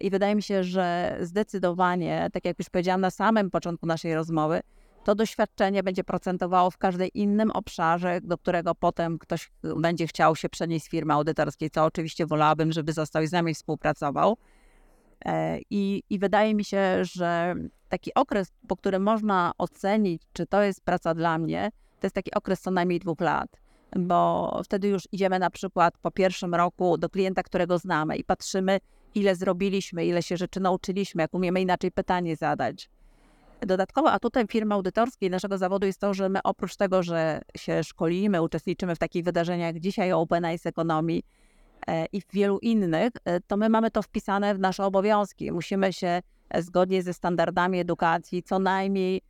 I 0.00 0.10
wydaje 0.10 0.34
mi 0.34 0.42
się, 0.42 0.64
że 0.64 1.16
zdecydowanie, 1.20 2.28
tak 2.32 2.44
jak 2.44 2.58
już 2.58 2.70
powiedziałam 2.70 3.00
na 3.00 3.10
samym 3.10 3.50
początku 3.50 3.86
naszej 3.86 4.14
rozmowy, 4.14 4.60
to 5.04 5.14
doświadczenie 5.14 5.82
będzie 5.82 6.04
procentowało 6.04 6.70
w 6.70 6.78
każdym 6.78 7.08
innym 7.14 7.50
obszarze, 7.50 8.20
do 8.22 8.38
którego 8.38 8.74
potem 8.74 9.18
ktoś 9.18 9.50
będzie 9.76 10.06
chciał 10.06 10.36
się 10.36 10.48
przenieść 10.48 10.84
z 10.84 10.88
firmy 10.88 11.12
audytorskiej, 11.12 11.70
co 11.70 11.84
oczywiście 11.84 12.26
wolałabym, 12.26 12.72
żeby 12.72 12.92
został 12.92 13.22
i 13.22 13.26
z 13.26 13.32
nami 13.32 13.54
współpracował. 13.54 14.36
E, 15.24 15.58
I, 15.70 16.02
I 16.10 16.18
wydaje 16.18 16.54
mi 16.54 16.64
się, 16.64 17.04
że 17.04 17.54
taki 17.88 18.14
okres, 18.14 18.52
po 18.68 18.76
którym 18.76 19.02
można 19.02 19.52
ocenić, 19.58 20.22
czy 20.32 20.46
to 20.46 20.62
jest 20.62 20.80
praca 20.80 21.14
dla 21.14 21.38
mnie, 21.38 21.70
to 22.00 22.06
jest 22.06 22.14
taki 22.14 22.34
okres 22.34 22.60
co 22.60 22.70
najmniej 22.70 23.00
dwóch 23.00 23.20
lat, 23.20 23.48
bo 23.98 24.60
wtedy 24.64 24.88
już 24.88 25.02
idziemy 25.12 25.38
na 25.38 25.50
przykład 25.50 25.94
po 26.02 26.10
pierwszym 26.10 26.54
roku 26.54 26.98
do 26.98 27.08
klienta, 27.08 27.42
którego 27.42 27.78
znamy 27.78 28.16
i 28.16 28.24
patrzymy, 28.24 28.78
ile 29.14 29.36
zrobiliśmy, 29.36 30.06
ile 30.06 30.22
się 30.22 30.36
rzeczy 30.36 30.60
nauczyliśmy, 30.60 31.22
jak 31.22 31.34
umiemy 31.34 31.60
inaczej 31.60 31.92
pytanie 31.92 32.36
zadać. 32.36 32.90
Dodatkowo 33.60 34.12
atutem 34.12 34.48
firmy 34.48 34.74
audytorskiej 34.74 35.30
naszego 35.30 35.58
zawodu 35.58 35.86
jest 35.86 36.00
to, 36.00 36.14
że 36.14 36.28
my 36.28 36.42
oprócz 36.44 36.76
tego, 36.76 37.02
że 37.02 37.40
się 37.56 37.84
szkolimy, 37.84 38.42
uczestniczymy 38.42 38.94
w 38.94 38.98
takich 38.98 39.24
wydarzeniach 39.24 39.74
jak 39.74 39.80
dzisiaj 39.80 40.12
Open 40.12 40.44
Eyes 40.44 40.66
Economy 40.66 41.20
e, 41.86 42.06
i 42.06 42.20
w 42.20 42.26
wielu 42.32 42.58
innych, 42.58 43.10
e, 43.24 43.40
to 43.40 43.56
my 43.56 43.68
mamy 43.68 43.90
to 43.90 44.02
wpisane 44.02 44.54
w 44.54 44.58
nasze 44.58 44.84
obowiązki. 44.84 45.52
Musimy 45.52 45.92
się 45.92 46.22
e, 46.50 46.62
zgodnie 46.62 47.02
ze 47.02 47.14
standardami 47.14 47.78
edukacji 47.78 48.42
co 48.42 48.58
najmniej, 48.58 49.20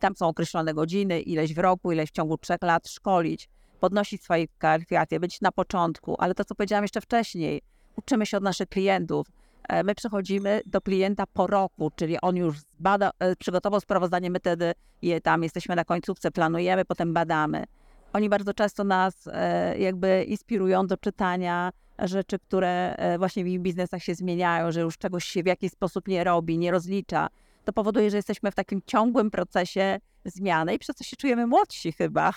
tam 0.00 0.16
są 0.16 0.28
określone 0.28 0.74
godziny, 0.74 1.20
ileś 1.20 1.54
w 1.54 1.58
roku, 1.58 1.92
ileś 1.92 2.08
w 2.08 2.12
ciągu 2.12 2.38
trzech 2.38 2.62
lat 2.62 2.88
szkolić, 2.88 3.48
podnosić 3.80 4.22
swoje 4.22 4.48
kwalifikacje, 4.48 5.20
być 5.20 5.40
na 5.40 5.52
początku, 5.52 6.16
ale 6.18 6.34
to, 6.34 6.44
co 6.44 6.54
powiedziałam 6.54 6.84
jeszcze 6.84 7.00
wcześniej, 7.00 7.62
uczymy 7.96 8.26
się 8.26 8.36
od 8.36 8.42
naszych 8.42 8.68
klientów, 8.68 9.26
E, 9.68 9.82
my 9.82 9.94
przechodzimy 9.94 10.60
do 10.66 10.80
klienta 10.80 11.24
po 11.26 11.46
roku, 11.46 11.90
czyli 11.96 12.20
on 12.20 12.36
już 12.36 12.56
bada, 12.80 13.10
e, 13.18 13.36
przygotował 13.36 13.80
sprawozdanie, 13.80 14.30
my 14.30 14.38
wtedy 14.38 14.72
je 15.02 15.20
tam 15.20 15.42
jesteśmy 15.42 15.76
na 15.76 15.84
końcówce, 15.84 16.30
planujemy, 16.30 16.84
potem 16.84 17.12
badamy. 17.12 17.64
Oni 18.12 18.28
bardzo 18.28 18.54
często 18.54 18.84
nas 18.84 19.28
e, 19.32 19.78
jakby 19.78 20.24
inspirują 20.24 20.86
do 20.86 20.96
czytania 20.96 21.70
rzeczy, 21.98 22.38
które 22.38 22.96
właśnie 23.18 23.44
w 23.44 23.46
ich 23.46 23.60
biznesach 23.60 24.02
się 24.02 24.14
zmieniają, 24.14 24.72
że 24.72 24.80
już 24.80 24.98
czegoś 24.98 25.24
się 25.24 25.42
w 25.42 25.46
jakiś 25.46 25.72
sposób 25.72 26.08
nie 26.08 26.24
robi, 26.24 26.58
nie 26.58 26.70
rozlicza. 26.70 27.28
To 27.64 27.72
powoduje, 27.72 28.10
że 28.10 28.16
jesteśmy 28.16 28.50
w 28.50 28.54
takim 28.54 28.82
ciągłym 28.86 29.30
procesie 29.30 29.98
zmiany 30.24 30.74
i 30.74 30.78
przez 30.78 30.96
to 30.96 31.04
się 31.04 31.16
czujemy 31.16 31.46
młodsi 31.46 31.92
chyba. 31.92 32.32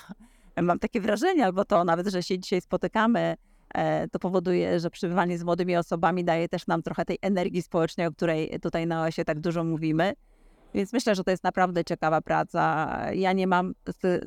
Mam 0.61 0.79
takie 0.79 1.01
wrażenie, 1.01 1.45
albo 1.45 1.65
to 1.65 1.83
nawet, 1.83 2.07
że 2.07 2.23
się 2.23 2.39
dzisiaj 2.39 2.61
spotykamy 2.61 3.35
E, 3.73 4.07
to 4.07 4.19
powoduje, 4.19 4.79
że 4.79 4.89
przebywanie 4.89 5.37
z 5.37 5.43
młodymi 5.43 5.77
osobami 5.77 6.23
daje 6.23 6.49
też 6.49 6.67
nam 6.67 6.83
trochę 6.83 7.05
tej 7.05 7.17
energii 7.21 7.61
społecznej, 7.61 8.07
o 8.07 8.11
której 8.11 8.59
tutaj 8.61 8.87
na 8.87 9.03
OS-ie 9.03 9.25
tak 9.25 9.39
dużo 9.39 9.63
mówimy. 9.63 10.13
Więc 10.73 10.93
myślę, 10.93 11.15
że 11.15 11.23
to 11.23 11.31
jest 11.31 11.43
naprawdę 11.43 11.83
ciekawa 11.83 12.21
praca. 12.21 12.87
Ja 13.13 13.33
nie 13.33 13.47
mam 13.47 13.73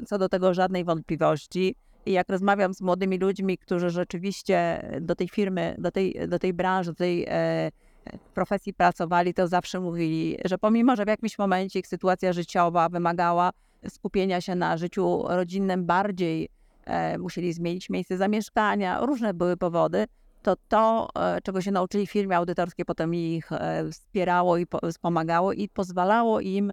co 0.07 0.19
do 0.19 0.29
tego 0.29 0.55
żadnej 0.55 0.85
wątpliwości. 0.85 1.77
I 2.07 2.13
jak 2.13 2.29
rozmawiam 2.29 2.75
z 2.75 2.81
młodymi 2.81 3.19
ludźmi, 3.19 3.59
którzy 3.59 3.91
rzeczywiście 3.91 4.83
do 5.01 5.15
tej 5.15 5.29
firmy, 5.29 5.75
do 5.79 5.91
tej, 5.91 6.29
do 6.29 6.39
tej 6.39 6.53
branży, 6.53 6.91
do 6.91 6.97
tej 6.97 7.25
e, 7.29 7.71
profesji 8.35 8.75
pracowali, 8.75 9.35
to 9.35 9.49
zawsze 9.49 9.81
mówili, 9.81 10.39
że 10.45 10.59
pomimo, 10.59 10.97
że 10.97 11.05
w 11.05 11.09
jakimś 11.09 11.39
momencie 11.39 11.79
ich 11.79 11.87
sytuacja 11.87 12.33
życiowa 12.33 12.89
wymagała 12.89 13.51
skupienia 13.89 14.41
się 14.41 14.55
na 14.55 14.77
życiu 14.77 15.23
rodzinnym 15.29 15.87
bardziej, 15.87 16.49
E, 16.85 17.19
musieli 17.19 17.53
zmienić 17.53 17.91
miejsce 17.91 18.17
zamieszkania, 18.17 19.07
różne 19.07 19.35
były 19.35 19.57
powody, 19.57 20.07
to 20.43 20.57
to, 20.69 21.09
e, 21.17 21.41
czego 21.43 21.61
się 21.61 21.71
nauczyli 21.71 22.07
w 22.07 22.11
firmie 22.11 22.37
audytorskiej, 22.37 22.85
potem 22.85 23.15
ich 23.15 23.53
e, 23.53 23.91
wspierało 23.91 24.57
i 24.57 24.67
wspomagało 24.91 25.53
i 25.53 25.69
pozwalało 25.69 26.41
im 26.41 26.73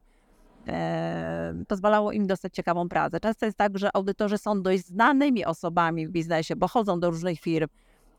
pozwalało 1.67 2.11
im 2.11 2.27
dostać 2.27 2.53
ciekawą 2.53 2.89
pracę. 2.89 3.19
Często 3.19 3.45
jest 3.45 3.57
tak, 3.57 3.77
że 3.77 3.95
audytorzy 3.95 4.37
są 4.37 4.61
dość 4.61 4.85
znanymi 4.85 5.45
osobami 5.45 6.07
w 6.07 6.11
biznesie, 6.11 6.55
bo 6.55 6.67
chodzą 6.67 6.99
do 6.99 7.09
różnych 7.09 7.39
firm 7.39 7.67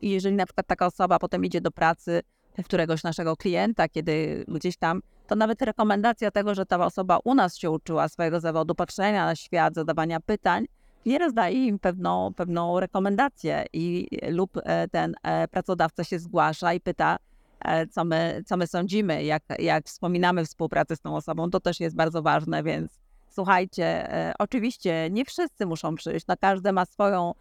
i 0.01 0.11
jeżeli 0.11 0.37
na 0.37 0.47
przykład 0.47 0.67
taka 0.67 0.87
osoba 0.87 1.19
potem 1.19 1.45
idzie 1.45 1.61
do 1.61 1.71
pracy 1.71 2.21
któregoś 2.65 3.03
naszego 3.03 3.37
klienta, 3.37 3.89
kiedy 3.89 4.45
gdzieś 4.49 4.77
tam, 4.77 5.03
to 5.27 5.37
nawet 5.37 5.63
rekomendacja 5.63 6.31
tego, 6.31 6.55
że 6.55 6.67
ta 6.67 6.87
osoba 6.87 7.19
u 7.25 7.35
nas 7.35 7.57
się 7.57 7.71
uczyła 7.71 8.09
swojego 8.09 8.41
zawodu, 8.41 8.75
patrzenia 8.75 9.27
na 9.27 9.37
świat, 9.37 9.75
zadawania 9.75 10.21
pytań, 10.21 10.67
nieraz 11.07 11.35
daje 11.35 11.67
im 11.67 11.79
pewną, 11.79 12.35
pewną 12.35 12.81
rekomendację 12.81 13.65
i 13.73 14.09
lub 14.29 14.51
e, 14.57 14.89
ten 14.89 15.15
e, 15.23 15.49
pracodawca 15.49 16.05
się 16.05 16.19
zgłasza 16.19 16.75
i 16.75 16.81
pyta, 16.81 17.17
e, 17.61 17.87
co 17.87 18.05
my, 18.05 18.43
co 18.47 18.57
my 18.57 18.67
sądzimy, 18.67 19.25
jak, 19.25 19.43
jak 19.59 19.87
wspominamy 19.87 20.45
współpracę 20.45 20.97
z 20.97 21.01
tą 21.01 21.17
osobą, 21.17 21.51
to 21.51 21.61
też 21.61 21.81
jest 21.81 21.97
bardzo 21.97 22.23
ważne, 22.23 22.63
więc 22.63 23.01
słuchajcie, 23.31 24.09
oczywiście 24.39 25.09
nie 25.11 25.25
wszyscy 25.25 25.67
muszą 25.67 25.95
przyjść, 25.95 26.27
na 26.27 26.37
każdy 26.37 26.73
ma 26.73 26.85
swoją 26.85 27.33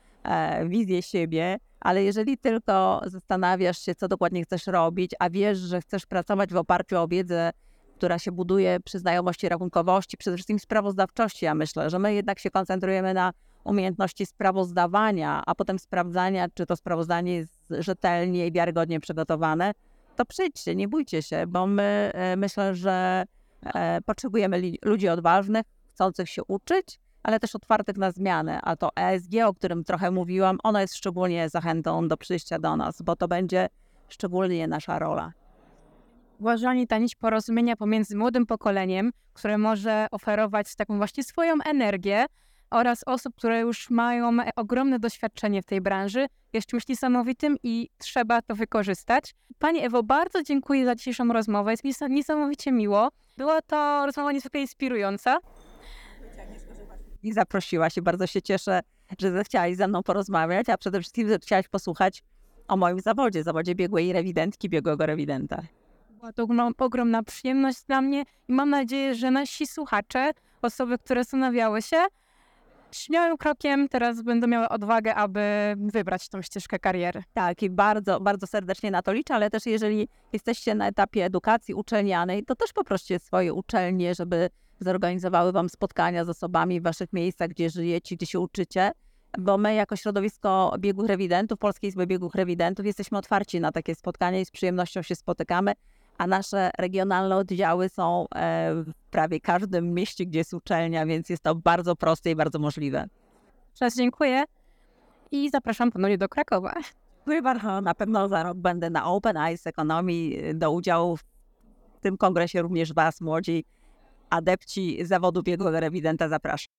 wizję 0.65 1.01
siebie, 1.01 1.57
ale 1.79 2.03
jeżeli 2.03 2.37
tylko 2.37 3.01
zastanawiasz 3.05 3.81
się, 3.81 3.95
co 3.95 4.07
dokładnie 4.07 4.43
chcesz 4.43 4.67
robić, 4.67 5.11
a 5.19 5.29
wiesz, 5.29 5.57
że 5.57 5.81
chcesz 5.81 6.05
pracować 6.05 6.53
w 6.53 6.55
oparciu 6.55 6.97
o 6.97 7.07
wiedzę, 7.07 7.51
która 7.95 8.19
się 8.19 8.31
buduje 8.31 8.79
przy 8.79 8.99
znajomości 8.99 9.49
rachunkowości, 9.49 10.17
przede 10.17 10.37
wszystkim 10.37 10.59
sprawozdawczości, 10.59 11.45
ja 11.45 11.55
myślę, 11.55 11.89
że 11.89 11.99
my 11.99 12.13
jednak 12.13 12.39
się 12.39 12.49
koncentrujemy 12.49 13.13
na 13.13 13.31
umiejętności 13.63 14.25
sprawozdawania, 14.25 15.43
a 15.45 15.55
potem 15.55 15.79
sprawdzania, 15.79 16.47
czy 16.53 16.65
to 16.65 16.75
sprawozdanie 16.75 17.35
jest 17.35 17.73
rzetelnie 17.79 18.47
i 18.47 18.51
wiarygodnie 18.51 18.99
przygotowane, 18.99 19.71
to 20.15 20.25
przyjdźcie, 20.25 20.75
nie 20.75 20.87
bójcie 20.87 21.21
się, 21.21 21.47
bo 21.47 21.67
my 21.67 22.11
e, 22.13 22.35
myślę, 22.35 22.75
że 22.75 23.23
e, 23.65 24.01
potrzebujemy 24.05 24.61
ludzi 24.85 25.09
odważnych, 25.09 25.65
chcących 25.93 26.29
się 26.29 26.43
uczyć, 26.47 26.99
ale 27.23 27.39
też 27.39 27.55
otwartych 27.55 27.97
na 27.97 28.11
zmianę. 28.11 28.59
A 28.61 28.75
to 28.75 28.89
ESG, 28.95 29.33
o 29.45 29.53
którym 29.53 29.83
trochę 29.83 30.11
mówiłam, 30.11 30.57
ono 30.63 30.79
jest 30.79 30.95
szczególnie 30.95 31.49
zachętą 31.49 32.07
do 32.07 32.17
przyjścia 32.17 32.59
do 32.59 32.75
nas, 32.75 33.01
bo 33.01 33.15
to 33.15 33.27
będzie 33.27 33.69
szczególnie 34.09 34.67
nasza 34.67 34.99
rola. 34.99 35.33
Uważani 36.39 36.87
ta 36.87 36.97
nić 36.97 37.15
porozumienia 37.15 37.75
pomiędzy 37.75 38.17
młodym 38.17 38.45
pokoleniem, 38.45 39.11
które 39.33 39.57
może 39.57 40.07
oferować 40.11 40.75
taką 40.75 40.97
właśnie 40.97 41.23
swoją 41.23 41.53
energię, 41.65 42.25
oraz 42.71 43.03
osób, 43.05 43.35
które 43.35 43.59
już 43.59 43.89
mają 43.89 44.37
ogromne 44.55 44.99
doświadczenie 44.99 45.61
w 45.61 45.65
tej 45.65 45.81
branży, 45.81 46.27
jest 46.53 46.67
czymś 46.67 46.87
niesamowitym 46.87 47.57
i 47.63 47.89
trzeba 47.97 48.41
to 48.41 48.55
wykorzystać. 48.55 49.33
Pani 49.59 49.85
Ewo, 49.85 50.03
bardzo 50.03 50.43
dziękuję 50.43 50.85
za 50.85 50.95
dzisiejszą 50.95 51.33
rozmowę. 51.33 51.71
Jest 51.71 51.83
mi 51.83 52.15
niesamowicie 52.15 52.71
miło. 52.71 53.09
Była 53.37 53.61
to 53.61 54.05
rozmowa 54.05 54.31
niezwykle 54.31 54.61
inspirująca. 54.61 55.39
I 57.23 57.33
zaprosiłaś 57.33 57.97
i 57.97 58.01
bardzo 58.01 58.27
się 58.27 58.41
cieszę, 58.41 58.79
że 59.19 59.31
zechciałaś 59.31 59.75
ze 59.75 59.87
mną 59.87 60.03
porozmawiać, 60.03 60.69
a 60.69 60.77
przede 60.77 60.99
wszystkim, 60.99 61.27
że 61.27 61.39
chciałaś 61.39 61.67
posłuchać 61.67 62.23
o 62.67 62.77
moim 62.77 62.99
zawodzie, 62.99 63.43
zawodzie 63.43 63.75
biegłej 63.75 64.13
rewidentki, 64.13 64.69
biegłego 64.69 65.05
rewidenta. 65.05 65.61
Była 66.09 66.33
to 66.33 66.47
ogromna 66.77 67.23
przyjemność 67.23 67.83
dla 67.83 68.01
mnie 68.01 68.23
i 68.47 68.53
mam 68.53 68.69
nadzieję, 68.69 69.15
że 69.15 69.31
nasi 69.31 69.67
słuchacze, 69.67 70.31
osoby, 70.61 70.97
które 70.97 71.23
zastanawiały 71.23 71.81
się, 71.81 71.97
śmiałym 72.91 73.37
krokiem 73.37 73.89
teraz 73.89 74.21
będą 74.21 74.47
miały 74.47 74.69
odwagę, 74.69 75.15
aby 75.15 75.41
wybrać 75.77 76.29
tą 76.29 76.41
ścieżkę 76.41 76.79
kariery. 76.79 77.23
Tak, 77.33 77.63
i 77.63 77.69
bardzo, 77.69 78.19
bardzo 78.19 78.47
serdecznie 78.47 78.91
na 78.91 79.01
to 79.01 79.13
liczę, 79.13 79.35
ale 79.35 79.49
też 79.49 79.65
jeżeli 79.65 80.07
jesteście 80.33 80.75
na 80.75 80.87
etapie 80.87 81.25
edukacji 81.25 81.73
uczelnianej, 81.73 82.45
to 82.45 82.55
też 82.55 82.73
poproście 82.73 83.19
swoje 83.19 83.53
uczelnie, 83.53 84.15
żeby 84.15 84.49
zorganizowały 84.81 85.51
Wam 85.51 85.69
spotkania 85.69 86.25
z 86.25 86.29
osobami 86.29 86.79
w 86.79 86.83
Waszych 86.83 87.13
miejscach, 87.13 87.49
gdzie 87.49 87.69
żyjecie, 87.69 88.15
gdzie 88.15 88.25
się 88.25 88.39
uczycie, 88.39 88.91
bo 89.39 89.57
my 89.57 89.73
jako 89.73 89.95
środowisko 89.95 90.75
biegłych 90.79 91.07
rewidentów, 91.07 91.59
Polskiej 91.59 91.89
Izby 91.89 92.07
Biegłych 92.07 92.35
Rewidentów, 92.35 92.85
jesteśmy 92.85 93.17
otwarci 93.17 93.59
na 93.59 93.71
takie 93.71 93.95
spotkania 93.95 94.39
i 94.39 94.45
z 94.45 94.51
przyjemnością 94.51 95.01
się 95.01 95.15
spotykamy 95.15 95.73
a 96.21 96.27
nasze 96.27 96.71
regionalne 96.77 97.35
oddziały 97.35 97.89
są 97.89 98.25
e, 98.35 98.73
w 98.73 98.93
prawie 99.11 99.39
każdym 99.39 99.93
mieście, 99.93 100.25
gdzie 100.25 100.39
jest 100.39 100.53
uczelnia, 100.53 101.05
więc 101.05 101.29
jest 101.29 101.43
to 101.43 101.55
bardzo 101.55 101.95
proste 101.95 102.31
i 102.31 102.35
bardzo 102.35 102.59
możliwe. 102.59 103.07
Cześć, 103.73 103.97
dziękuję 103.97 104.43
i 105.31 105.49
zapraszam 105.49 105.91
ponownie 105.91 106.17
do 106.17 106.29
Krakowa. 106.29 106.73
Dziękuję 107.15 107.41
bardzo. 107.41 107.81
Na 107.81 107.95
pewno 107.95 108.29
za 108.29 108.43
rok 108.43 108.57
będę 108.57 108.89
na 108.89 109.05
Open 109.05 109.37
Eyes 109.37 109.67
Economy 109.67 110.13
do 110.53 110.71
udziału 110.71 111.17
w 111.17 111.23
tym 112.01 112.17
kongresie 112.17 112.61
również 112.61 112.93
Was, 112.93 113.21
młodzi. 113.21 113.65
Adepci 114.31 115.05
zawodu 115.05 115.43
biegłego 115.43 115.79
rewidenta 115.79 116.29
zapraszam. 116.29 116.73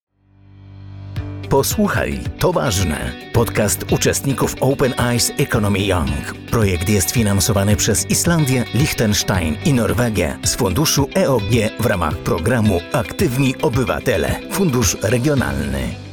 Posłuchaj, 1.53 2.21
to 2.39 2.53
ważne. 2.53 3.13
Podcast 3.33 3.93
uczestników 3.93 4.55
Open 4.61 4.95
Eyes 5.01 5.33
Economy 5.39 5.79
Young. 5.79 6.35
Projekt 6.51 6.89
jest 6.89 7.11
finansowany 7.11 7.77
przez 7.77 8.11
Islandię, 8.11 8.65
Liechtenstein 8.75 9.57
i 9.67 9.73
Norwegię 9.73 10.39
z 10.45 10.55
funduszu 10.55 11.09
EOG 11.17 11.53
w 11.81 11.87
ramach 11.87 12.17
programu 12.17 12.81
Aktywni 12.93 13.55
Obywatele, 13.63 14.41
Fundusz 14.51 14.97
Regionalny. 15.03 16.12